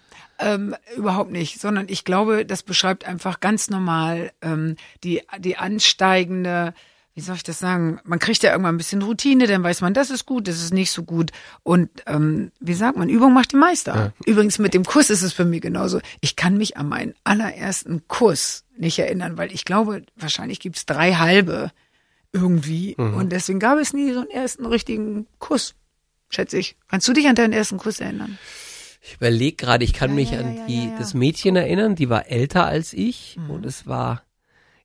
ähm, 0.40 0.76
überhaupt 0.96 1.32
nicht, 1.32 1.60
sondern 1.60 1.86
ich 1.88 2.04
glaube, 2.04 2.46
das 2.46 2.62
beschreibt 2.62 3.04
einfach 3.04 3.40
ganz 3.40 3.70
normal 3.70 4.30
ähm, 4.40 4.76
die, 5.02 5.22
die 5.38 5.56
ansteigende 5.56 6.74
wie 7.18 7.22
soll 7.22 7.34
ich 7.34 7.42
das 7.42 7.58
sagen? 7.58 7.98
Man 8.04 8.20
kriegt 8.20 8.44
ja 8.44 8.52
irgendwann 8.52 8.76
ein 8.76 8.78
bisschen 8.78 9.02
Routine, 9.02 9.48
dann 9.48 9.64
weiß 9.64 9.80
man, 9.80 9.92
das 9.92 10.08
ist 10.10 10.24
gut, 10.24 10.46
das 10.46 10.62
ist 10.62 10.72
nicht 10.72 10.92
so 10.92 11.02
gut. 11.02 11.32
Und 11.64 11.90
ähm, 12.06 12.52
wie 12.60 12.74
sagt 12.74 12.96
man, 12.96 13.08
Übung 13.08 13.32
macht 13.32 13.50
die 13.50 13.56
Meister. 13.56 13.94
Ja. 13.96 14.12
Übrigens 14.24 14.60
mit 14.60 14.72
dem 14.72 14.84
Kuss 14.84 15.10
ist 15.10 15.22
es 15.22 15.32
für 15.32 15.44
mich 15.44 15.60
genauso. 15.60 15.98
Ich 16.20 16.36
kann 16.36 16.56
mich 16.56 16.76
an 16.76 16.88
meinen 16.88 17.14
allerersten 17.24 18.06
Kuss 18.06 18.62
nicht 18.76 19.00
erinnern, 19.00 19.36
weil 19.36 19.52
ich 19.52 19.64
glaube, 19.64 20.02
wahrscheinlich 20.14 20.60
gibt's 20.60 20.86
drei 20.86 21.14
halbe 21.14 21.72
irgendwie. 22.32 22.94
Mhm. 22.96 23.14
Und 23.14 23.32
deswegen 23.32 23.58
gab 23.58 23.80
es 23.80 23.92
nie 23.92 24.12
so 24.12 24.20
einen 24.20 24.30
ersten 24.30 24.64
richtigen 24.64 25.26
Kuss, 25.40 25.74
schätze 26.30 26.56
ich. 26.56 26.76
Kannst 26.86 27.08
du 27.08 27.14
dich 27.14 27.26
an 27.26 27.34
deinen 27.34 27.52
ersten 27.52 27.78
Kuss 27.78 27.98
erinnern? 27.98 28.38
Ich 29.02 29.14
überlege 29.14 29.56
gerade, 29.56 29.82
ich 29.84 29.92
kann 29.92 30.10
ja, 30.10 30.14
mich 30.14 30.30
ja, 30.30 30.38
an 30.38 30.68
die, 30.68 30.92
das 30.96 31.14
Mädchen 31.14 31.56
erinnern, 31.56 31.96
die 31.96 32.10
war 32.10 32.28
älter 32.28 32.66
als 32.66 32.92
ich 32.92 33.38
mhm. 33.40 33.50
und 33.50 33.66
es 33.66 33.88
war 33.88 34.22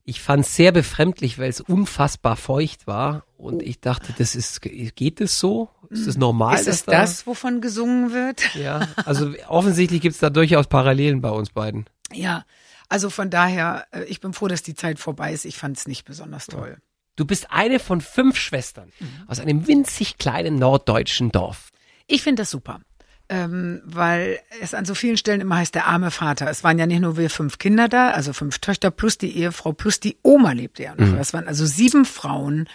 ich 0.04 0.20
fand 0.20 0.44
es 0.44 0.54
sehr 0.54 0.70
befremdlich, 0.70 1.38
weil 1.38 1.48
es 1.48 1.60
unfassbar 1.60 2.36
feucht 2.36 2.86
war 2.86 3.24
und 3.38 3.62
ich 3.62 3.80
dachte, 3.80 4.14
das 4.16 4.34
ist, 4.34 4.60
geht 4.60 5.20
es 5.20 5.38
so? 5.38 5.70
Ist 5.88 6.06
das 6.06 6.16
normal? 6.16 6.56
Ist 6.56 6.68
es 6.68 6.84
da? 6.84 6.92
das, 6.92 7.26
wovon 7.26 7.60
gesungen 7.60 8.12
wird? 8.12 8.42
Ja, 8.54 8.88
also 9.04 9.32
offensichtlich 9.48 10.00
gibt 10.00 10.14
es 10.14 10.20
da 10.20 10.30
durchaus 10.30 10.66
Parallelen 10.66 11.20
bei 11.20 11.30
uns 11.30 11.50
beiden. 11.50 11.86
Ja, 12.12 12.44
also 12.88 13.10
von 13.10 13.30
daher, 13.30 13.86
äh, 13.90 14.04
ich 14.04 14.20
bin 14.20 14.32
froh, 14.32 14.48
dass 14.48 14.62
die 14.62 14.74
Zeit 14.74 14.98
vorbei 14.98 15.32
ist. 15.32 15.44
Ich 15.44 15.56
fand 15.56 15.76
es 15.76 15.88
nicht 15.88 16.04
besonders 16.04 16.46
toll. 16.46 16.78
Du 17.16 17.24
bist 17.24 17.50
eine 17.50 17.78
von 17.78 18.00
fünf 18.00 18.36
Schwestern 18.36 18.92
mhm. 19.00 19.24
aus 19.26 19.40
einem 19.40 19.66
winzig 19.66 20.18
kleinen 20.18 20.56
norddeutschen 20.56 21.30
Dorf. 21.30 21.70
Ich 22.06 22.22
finde 22.22 22.42
das 22.42 22.50
super 22.50 22.80
ähm, 23.28 23.80
weil 23.84 24.38
es 24.60 24.74
an 24.74 24.84
so 24.84 24.94
vielen 24.94 25.16
Stellen 25.16 25.40
immer 25.40 25.56
heißt, 25.56 25.74
der 25.74 25.86
arme 25.86 26.10
Vater. 26.10 26.48
Es 26.50 26.64
waren 26.64 26.78
ja 26.78 26.86
nicht 26.86 27.00
nur 27.00 27.16
wir 27.16 27.30
fünf 27.30 27.58
Kinder 27.58 27.88
da, 27.88 28.10
also 28.10 28.32
fünf 28.32 28.58
Töchter 28.58 28.90
plus 28.90 29.18
die 29.18 29.36
Ehefrau 29.36 29.72
plus 29.72 30.00
die 30.00 30.16
Oma 30.22 30.52
lebte 30.52 30.82
ja 30.82 30.94
noch. 30.94 31.06
Mhm. 31.06 31.16
Das 31.16 31.32
waren 31.32 31.48
also 31.48 31.64
sieben 31.66 32.04
Frauen 32.04 32.68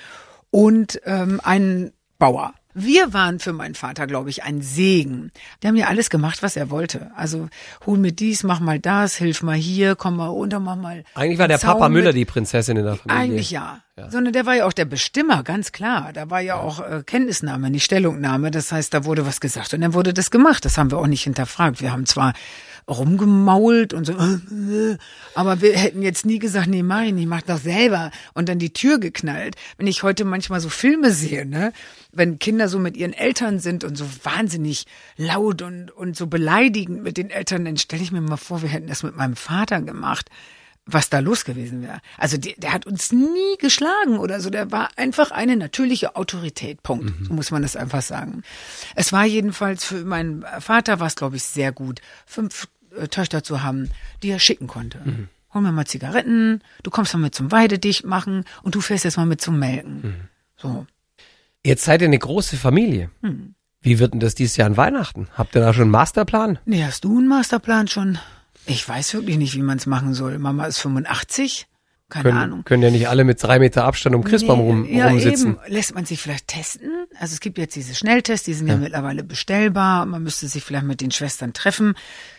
und 0.52 1.00
ähm, 1.06 1.40
ein 1.44 1.92
Bauer. 2.18 2.54
Wir 2.74 3.14
waren 3.14 3.40
für 3.40 3.52
meinen 3.52 3.76
Vater, 3.76 4.06
glaube 4.06 4.30
ich, 4.30 4.44
ein 4.44 4.62
Segen. 4.62 5.32
Der 5.62 5.70
haben 5.70 5.76
ja 5.76 5.88
alles 5.88 6.10
gemacht, 6.10 6.44
was 6.44 6.56
er 6.56 6.70
wollte. 6.70 7.12
Also 7.16 7.50
hol 7.86 7.98
mir 7.98 8.12
dies, 8.12 8.44
mach 8.44 8.60
mal 8.60 8.80
das, 8.80 9.16
hilf 9.16 9.42
mal 9.42 9.56
hier, 9.56 9.96
komm 9.96 10.18
mal 10.18 10.28
runter, 10.28 10.60
mach 10.60 10.76
mal. 10.76 11.04
Eigentlich 11.16 11.40
war 11.40 11.48
der 11.48 11.60
Zaun 11.60 11.74
Papa 11.74 11.90
Müller 11.90 12.14
die 12.14 12.26
Prinzessin 12.26 12.78
in 12.78 12.86
der 12.86 12.96
Familie. 12.96 13.22
Eigentlich 13.22 13.52
ja. 13.52 13.82
Ja. 14.00 14.10
Sondern 14.10 14.34
der 14.34 14.46
war 14.46 14.56
ja 14.56 14.66
auch 14.66 14.74
der 14.74 14.86
Bestimmer, 14.86 15.44
ganz 15.44 15.72
klar. 15.72 16.12
Da 16.14 16.30
war 16.30 16.40
ja, 16.40 16.56
ja. 16.56 16.62
auch 16.62 16.80
äh, 16.80 17.04
Kenntnisnahme, 17.06 17.70
nicht 17.70 17.84
Stellungnahme. 17.84 18.52
Das 18.52 18.72
heißt, 18.72 18.94
da 18.94 19.06
wurde 19.06 19.26
was 19.26 19.40
gesagt 19.40 19.74
und 19.74 19.82
dann 19.82 19.94
wurde 19.94 20.14
das 20.14 20.32
gemacht. 20.32 20.66
Das 20.66 20.78
haben 20.78 20.92
wir 20.92 20.98
auch 20.98 21.08
nicht 21.08 21.24
hinterfragt. 21.24 21.82
Wir 21.82 21.92
haben 21.92 22.06
zwar 22.06 22.34
rumgemault 22.88 23.94
und 23.94 24.06
so, 24.06 24.14
aber 25.36 25.62
wir 25.62 25.78
hätten 25.78 26.02
jetzt 26.02 26.26
nie 26.26 26.40
gesagt, 26.40 26.68
nee, 26.68 26.82
mach 26.82 27.04
ich 27.04 27.14
nicht, 27.14 27.28
mach 27.28 27.44
doch 27.44 27.60
selber 27.60 28.10
und 28.34 28.50
dann 28.50 28.58
die 28.58 28.74
Tür 28.74 29.00
geknallt. 29.00 29.56
Wenn 29.78 29.86
ich 29.86 30.02
heute 30.02 30.26
manchmal 30.26 30.60
so 30.60 30.70
Filme 30.70 31.12
sehe, 31.12 31.46
ne, 31.46 31.72
wenn 32.12 32.40
Kinder 32.40 32.68
so 32.68 32.80
mit 32.80 32.98
ihren 32.98 33.14
Eltern 33.14 33.60
sind 33.60 33.84
und 33.84 33.96
so 33.96 34.06
wahnsinnig 34.24 34.86
laut 35.18 35.62
und, 35.62 35.92
und 35.92 36.18
so 36.18 36.26
beleidigend 36.26 37.04
mit 37.04 37.18
den 37.18 37.30
Eltern, 37.30 37.66
dann 37.66 37.78
stelle 37.78 38.02
ich 38.02 38.12
mir 38.12 38.22
mal 38.22 38.38
vor, 38.38 38.64
wir 38.64 38.70
hätten 38.70 38.88
das 38.88 39.04
mit 39.04 39.16
meinem 39.16 39.36
Vater 39.36 39.82
gemacht 39.82 40.30
was 40.94 41.10
da 41.10 41.20
los 41.20 41.46
gewesen 41.46 41.82
wäre. 41.82 42.00
Also 42.18 42.38
die, 42.38 42.56
der 42.56 42.74
hat 42.74 42.86
uns 42.86 43.12
nie 43.12 43.58
geschlagen 43.60 44.18
oder 44.18 44.40
so. 44.40 44.50
Der 44.50 44.72
war 44.72 44.90
einfach 44.96 45.32
eine 45.32 45.56
natürliche 45.56 46.16
Autorität. 46.16 46.84
Punkt. 46.84 47.20
Mhm. 47.20 47.26
So 47.26 47.34
muss 47.34 47.52
man 47.52 47.62
das 47.62 47.76
einfach 47.76 48.02
sagen. 48.02 48.44
Es 48.96 49.12
war 49.12 49.26
jedenfalls 49.26 49.86
für 49.86 50.04
meinen 50.06 50.46
Vater 50.60 51.00
war 51.00 51.08
es, 51.08 51.16
glaube 51.16 51.36
ich, 51.36 51.44
sehr 51.44 51.72
gut. 51.72 52.02
Fünf 52.26 52.68
äh, 52.96 53.08
Töchter 53.08 53.44
zu 53.44 53.64
haben, 53.64 53.90
die 54.24 54.30
er 54.30 54.40
schicken 54.40 54.68
konnte. 54.68 55.00
Mhm. 55.04 55.30
Hol 55.54 55.62
mir 55.62 55.72
mal 55.72 55.86
Zigaretten, 55.86 56.62
du 56.84 56.92
kommst 56.92 57.14
mal 57.14 57.20
mit 57.20 57.34
zum 57.34 57.52
Weidedicht 57.52 58.06
machen 58.06 58.46
und 58.62 58.76
du 58.76 58.82
fährst 58.82 59.04
jetzt 59.04 59.18
mal 59.18 59.26
mit 59.26 59.42
zum 59.42 59.58
Melken. 59.58 60.02
Mhm. 60.02 60.16
So. 60.58 60.86
Jetzt 61.66 61.86
seid 61.86 62.02
ihr 62.02 62.08
eine 62.08 62.20
große 62.20 62.56
Familie. 62.58 63.10
Mhm. 63.22 63.56
Wie 63.82 64.00
wird 64.00 64.14
denn 64.14 64.20
das 64.20 64.36
dieses 64.36 64.58
Jahr 64.58 64.68
an 64.68 64.78
Weihnachten? 64.78 65.28
Habt 65.34 65.56
ihr 65.56 65.62
da 65.62 65.74
schon 65.74 65.84
einen 65.84 65.92
Masterplan? 65.92 66.60
Nee, 66.66 66.84
hast 66.84 67.04
du 67.04 67.18
einen 67.18 67.28
Masterplan 67.28 67.88
schon? 67.88 68.20
Ich 68.66 68.88
weiß 68.88 69.14
wirklich 69.14 69.38
nicht, 69.38 69.56
wie 69.56 69.62
man 69.62 69.78
es 69.78 69.86
machen 69.86 70.14
soll. 70.14 70.38
Mama 70.40 70.66
ist 70.66 70.80
85. 70.80 71.68
Keine 72.10 72.24
können, 72.24 72.38
Ahnung. 72.38 72.64
Können 72.64 72.82
ja 72.82 72.90
nicht 72.90 73.08
alle 73.08 73.24
mit 73.24 73.42
drei 73.42 73.60
Meter 73.60 73.86
Abstand 73.86 74.16
um 74.16 74.24
Christbaum 74.24 74.60
rum, 74.60 74.86
ja, 74.86 75.10
rumsitzen. 75.10 75.60
Eben. 75.64 75.74
Lässt 75.74 75.94
man 75.94 76.06
sich 76.06 76.20
vielleicht 76.20 76.48
testen? 76.48 76.90
Also 77.20 77.34
es 77.34 77.40
gibt 77.40 77.60
jetzt 77.60 77.76
diese 77.76 77.94
Schnelltests, 77.94 78.46
die 78.46 78.54
sind 78.54 78.68
ja. 78.68 78.74
ja 78.74 78.80
mittlerweile 78.80 79.24
bestellbar. 79.24 80.08
Man 80.08 80.24
müsste 80.24 80.48
sich 80.48 80.64
vielleicht 80.64 80.86
mit 80.86 81.02
den 81.02 81.12
Schwestern 81.12 81.54
treffen. 81.54 81.94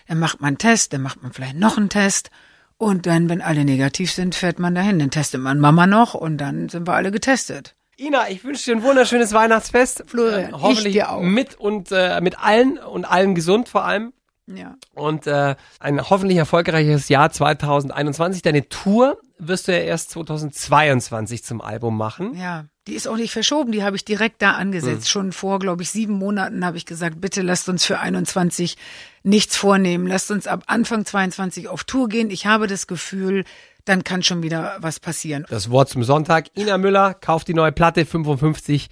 Dann 0.09 0.18
macht 0.18 0.40
man 0.40 0.48
einen 0.48 0.59
Test, 0.59 0.92
dann 0.92 1.02
macht 1.02 1.22
man 1.22 1.33
vielleicht 1.33 1.54
noch 1.54 1.76
einen 1.76 1.88
Test. 1.88 2.30
Und 2.78 3.06
dann, 3.06 3.28
wenn 3.28 3.42
alle 3.42 3.64
negativ 3.64 4.11
sind, 4.11 4.35
fährt 4.35 4.59
man 4.59 4.74
dahin. 4.74 4.98
Dann 4.98 5.11
testet 5.11 5.40
man 5.40 5.61
Mama 5.61 5.87
noch 5.87 6.14
und 6.14 6.38
dann 6.38 6.68
sind 6.68 6.88
wir 6.88 6.94
alle 6.94 7.12
getestet. 7.12 7.76
Ina, 7.96 8.30
ich 8.30 8.42
wünsche 8.42 8.64
dir 8.64 8.76
ein 8.76 8.83
wunderschönes 8.83 9.33
Weihnachtsfest. 9.35 10.04
Florian, 10.06 10.50
äh, 10.50 10.52
hoffentlich 10.52 10.87
ich 10.87 10.92
dir 10.94 11.11
auch. 11.11 11.20
mit 11.20 11.61
und 11.61 11.92
äh, 11.92 12.20
mit 12.22 12.40
allen 12.42 12.78
und 12.78 13.04
allen 13.04 13.35
gesund 13.35 13.68
vor 13.68 13.85
allem. 13.85 14.12
Ja. 14.56 14.76
Und 14.94 15.26
äh, 15.26 15.56
ein 15.78 16.10
hoffentlich 16.10 16.38
erfolgreiches 16.38 17.08
Jahr 17.08 17.30
2021. 17.30 18.42
Deine 18.42 18.68
Tour 18.68 19.18
wirst 19.38 19.68
du 19.68 19.72
ja 19.72 19.78
erst 19.78 20.10
2022 20.10 21.44
zum 21.44 21.60
Album 21.60 21.96
machen. 21.96 22.36
Ja, 22.36 22.66
die 22.86 22.94
ist 22.94 23.08
auch 23.08 23.16
nicht 23.16 23.32
verschoben, 23.32 23.72
die 23.72 23.82
habe 23.82 23.96
ich 23.96 24.04
direkt 24.04 24.42
da 24.42 24.52
angesetzt. 24.52 25.04
Hm. 25.04 25.10
Schon 25.10 25.32
vor, 25.32 25.58
glaube 25.58 25.82
ich, 25.82 25.90
sieben 25.90 26.14
Monaten 26.14 26.64
habe 26.64 26.76
ich 26.76 26.86
gesagt, 26.86 27.20
bitte 27.20 27.42
lasst 27.42 27.68
uns 27.68 27.84
für 27.84 27.98
21 27.98 28.76
nichts 29.22 29.56
vornehmen. 29.56 30.06
Lasst 30.06 30.30
uns 30.30 30.46
ab 30.46 30.64
Anfang 30.66 31.04
22 31.04 31.68
auf 31.68 31.84
Tour 31.84 32.08
gehen. 32.08 32.30
Ich 32.30 32.46
habe 32.46 32.66
das 32.66 32.86
Gefühl, 32.86 33.44
dann 33.84 34.04
kann 34.04 34.22
schon 34.22 34.42
wieder 34.42 34.76
was 34.80 35.00
passieren. 35.00 35.46
Das 35.48 35.70
Wort 35.70 35.88
zum 35.88 36.04
Sonntag. 36.04 36.56
Ina 36.56 36.78
Müller 36.78 37.14
kauft 37.14 37.48
die 37.48 37.54
neue 37.54 37.72
Platte 37.72 38.04
55 38.04 38.88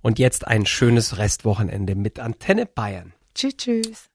und 0.00 0.18
jetzt 0.18 0.46
ein 0.46 0.66
schönes 0.66 1.18
Restwochenende 1.18 1.94
mit 1.94 2.18
Antenne 2.20 2.66
Bayern. 2.66 3.14
Tschüss, 3.34 3.56
tschüss. 3.56 4.08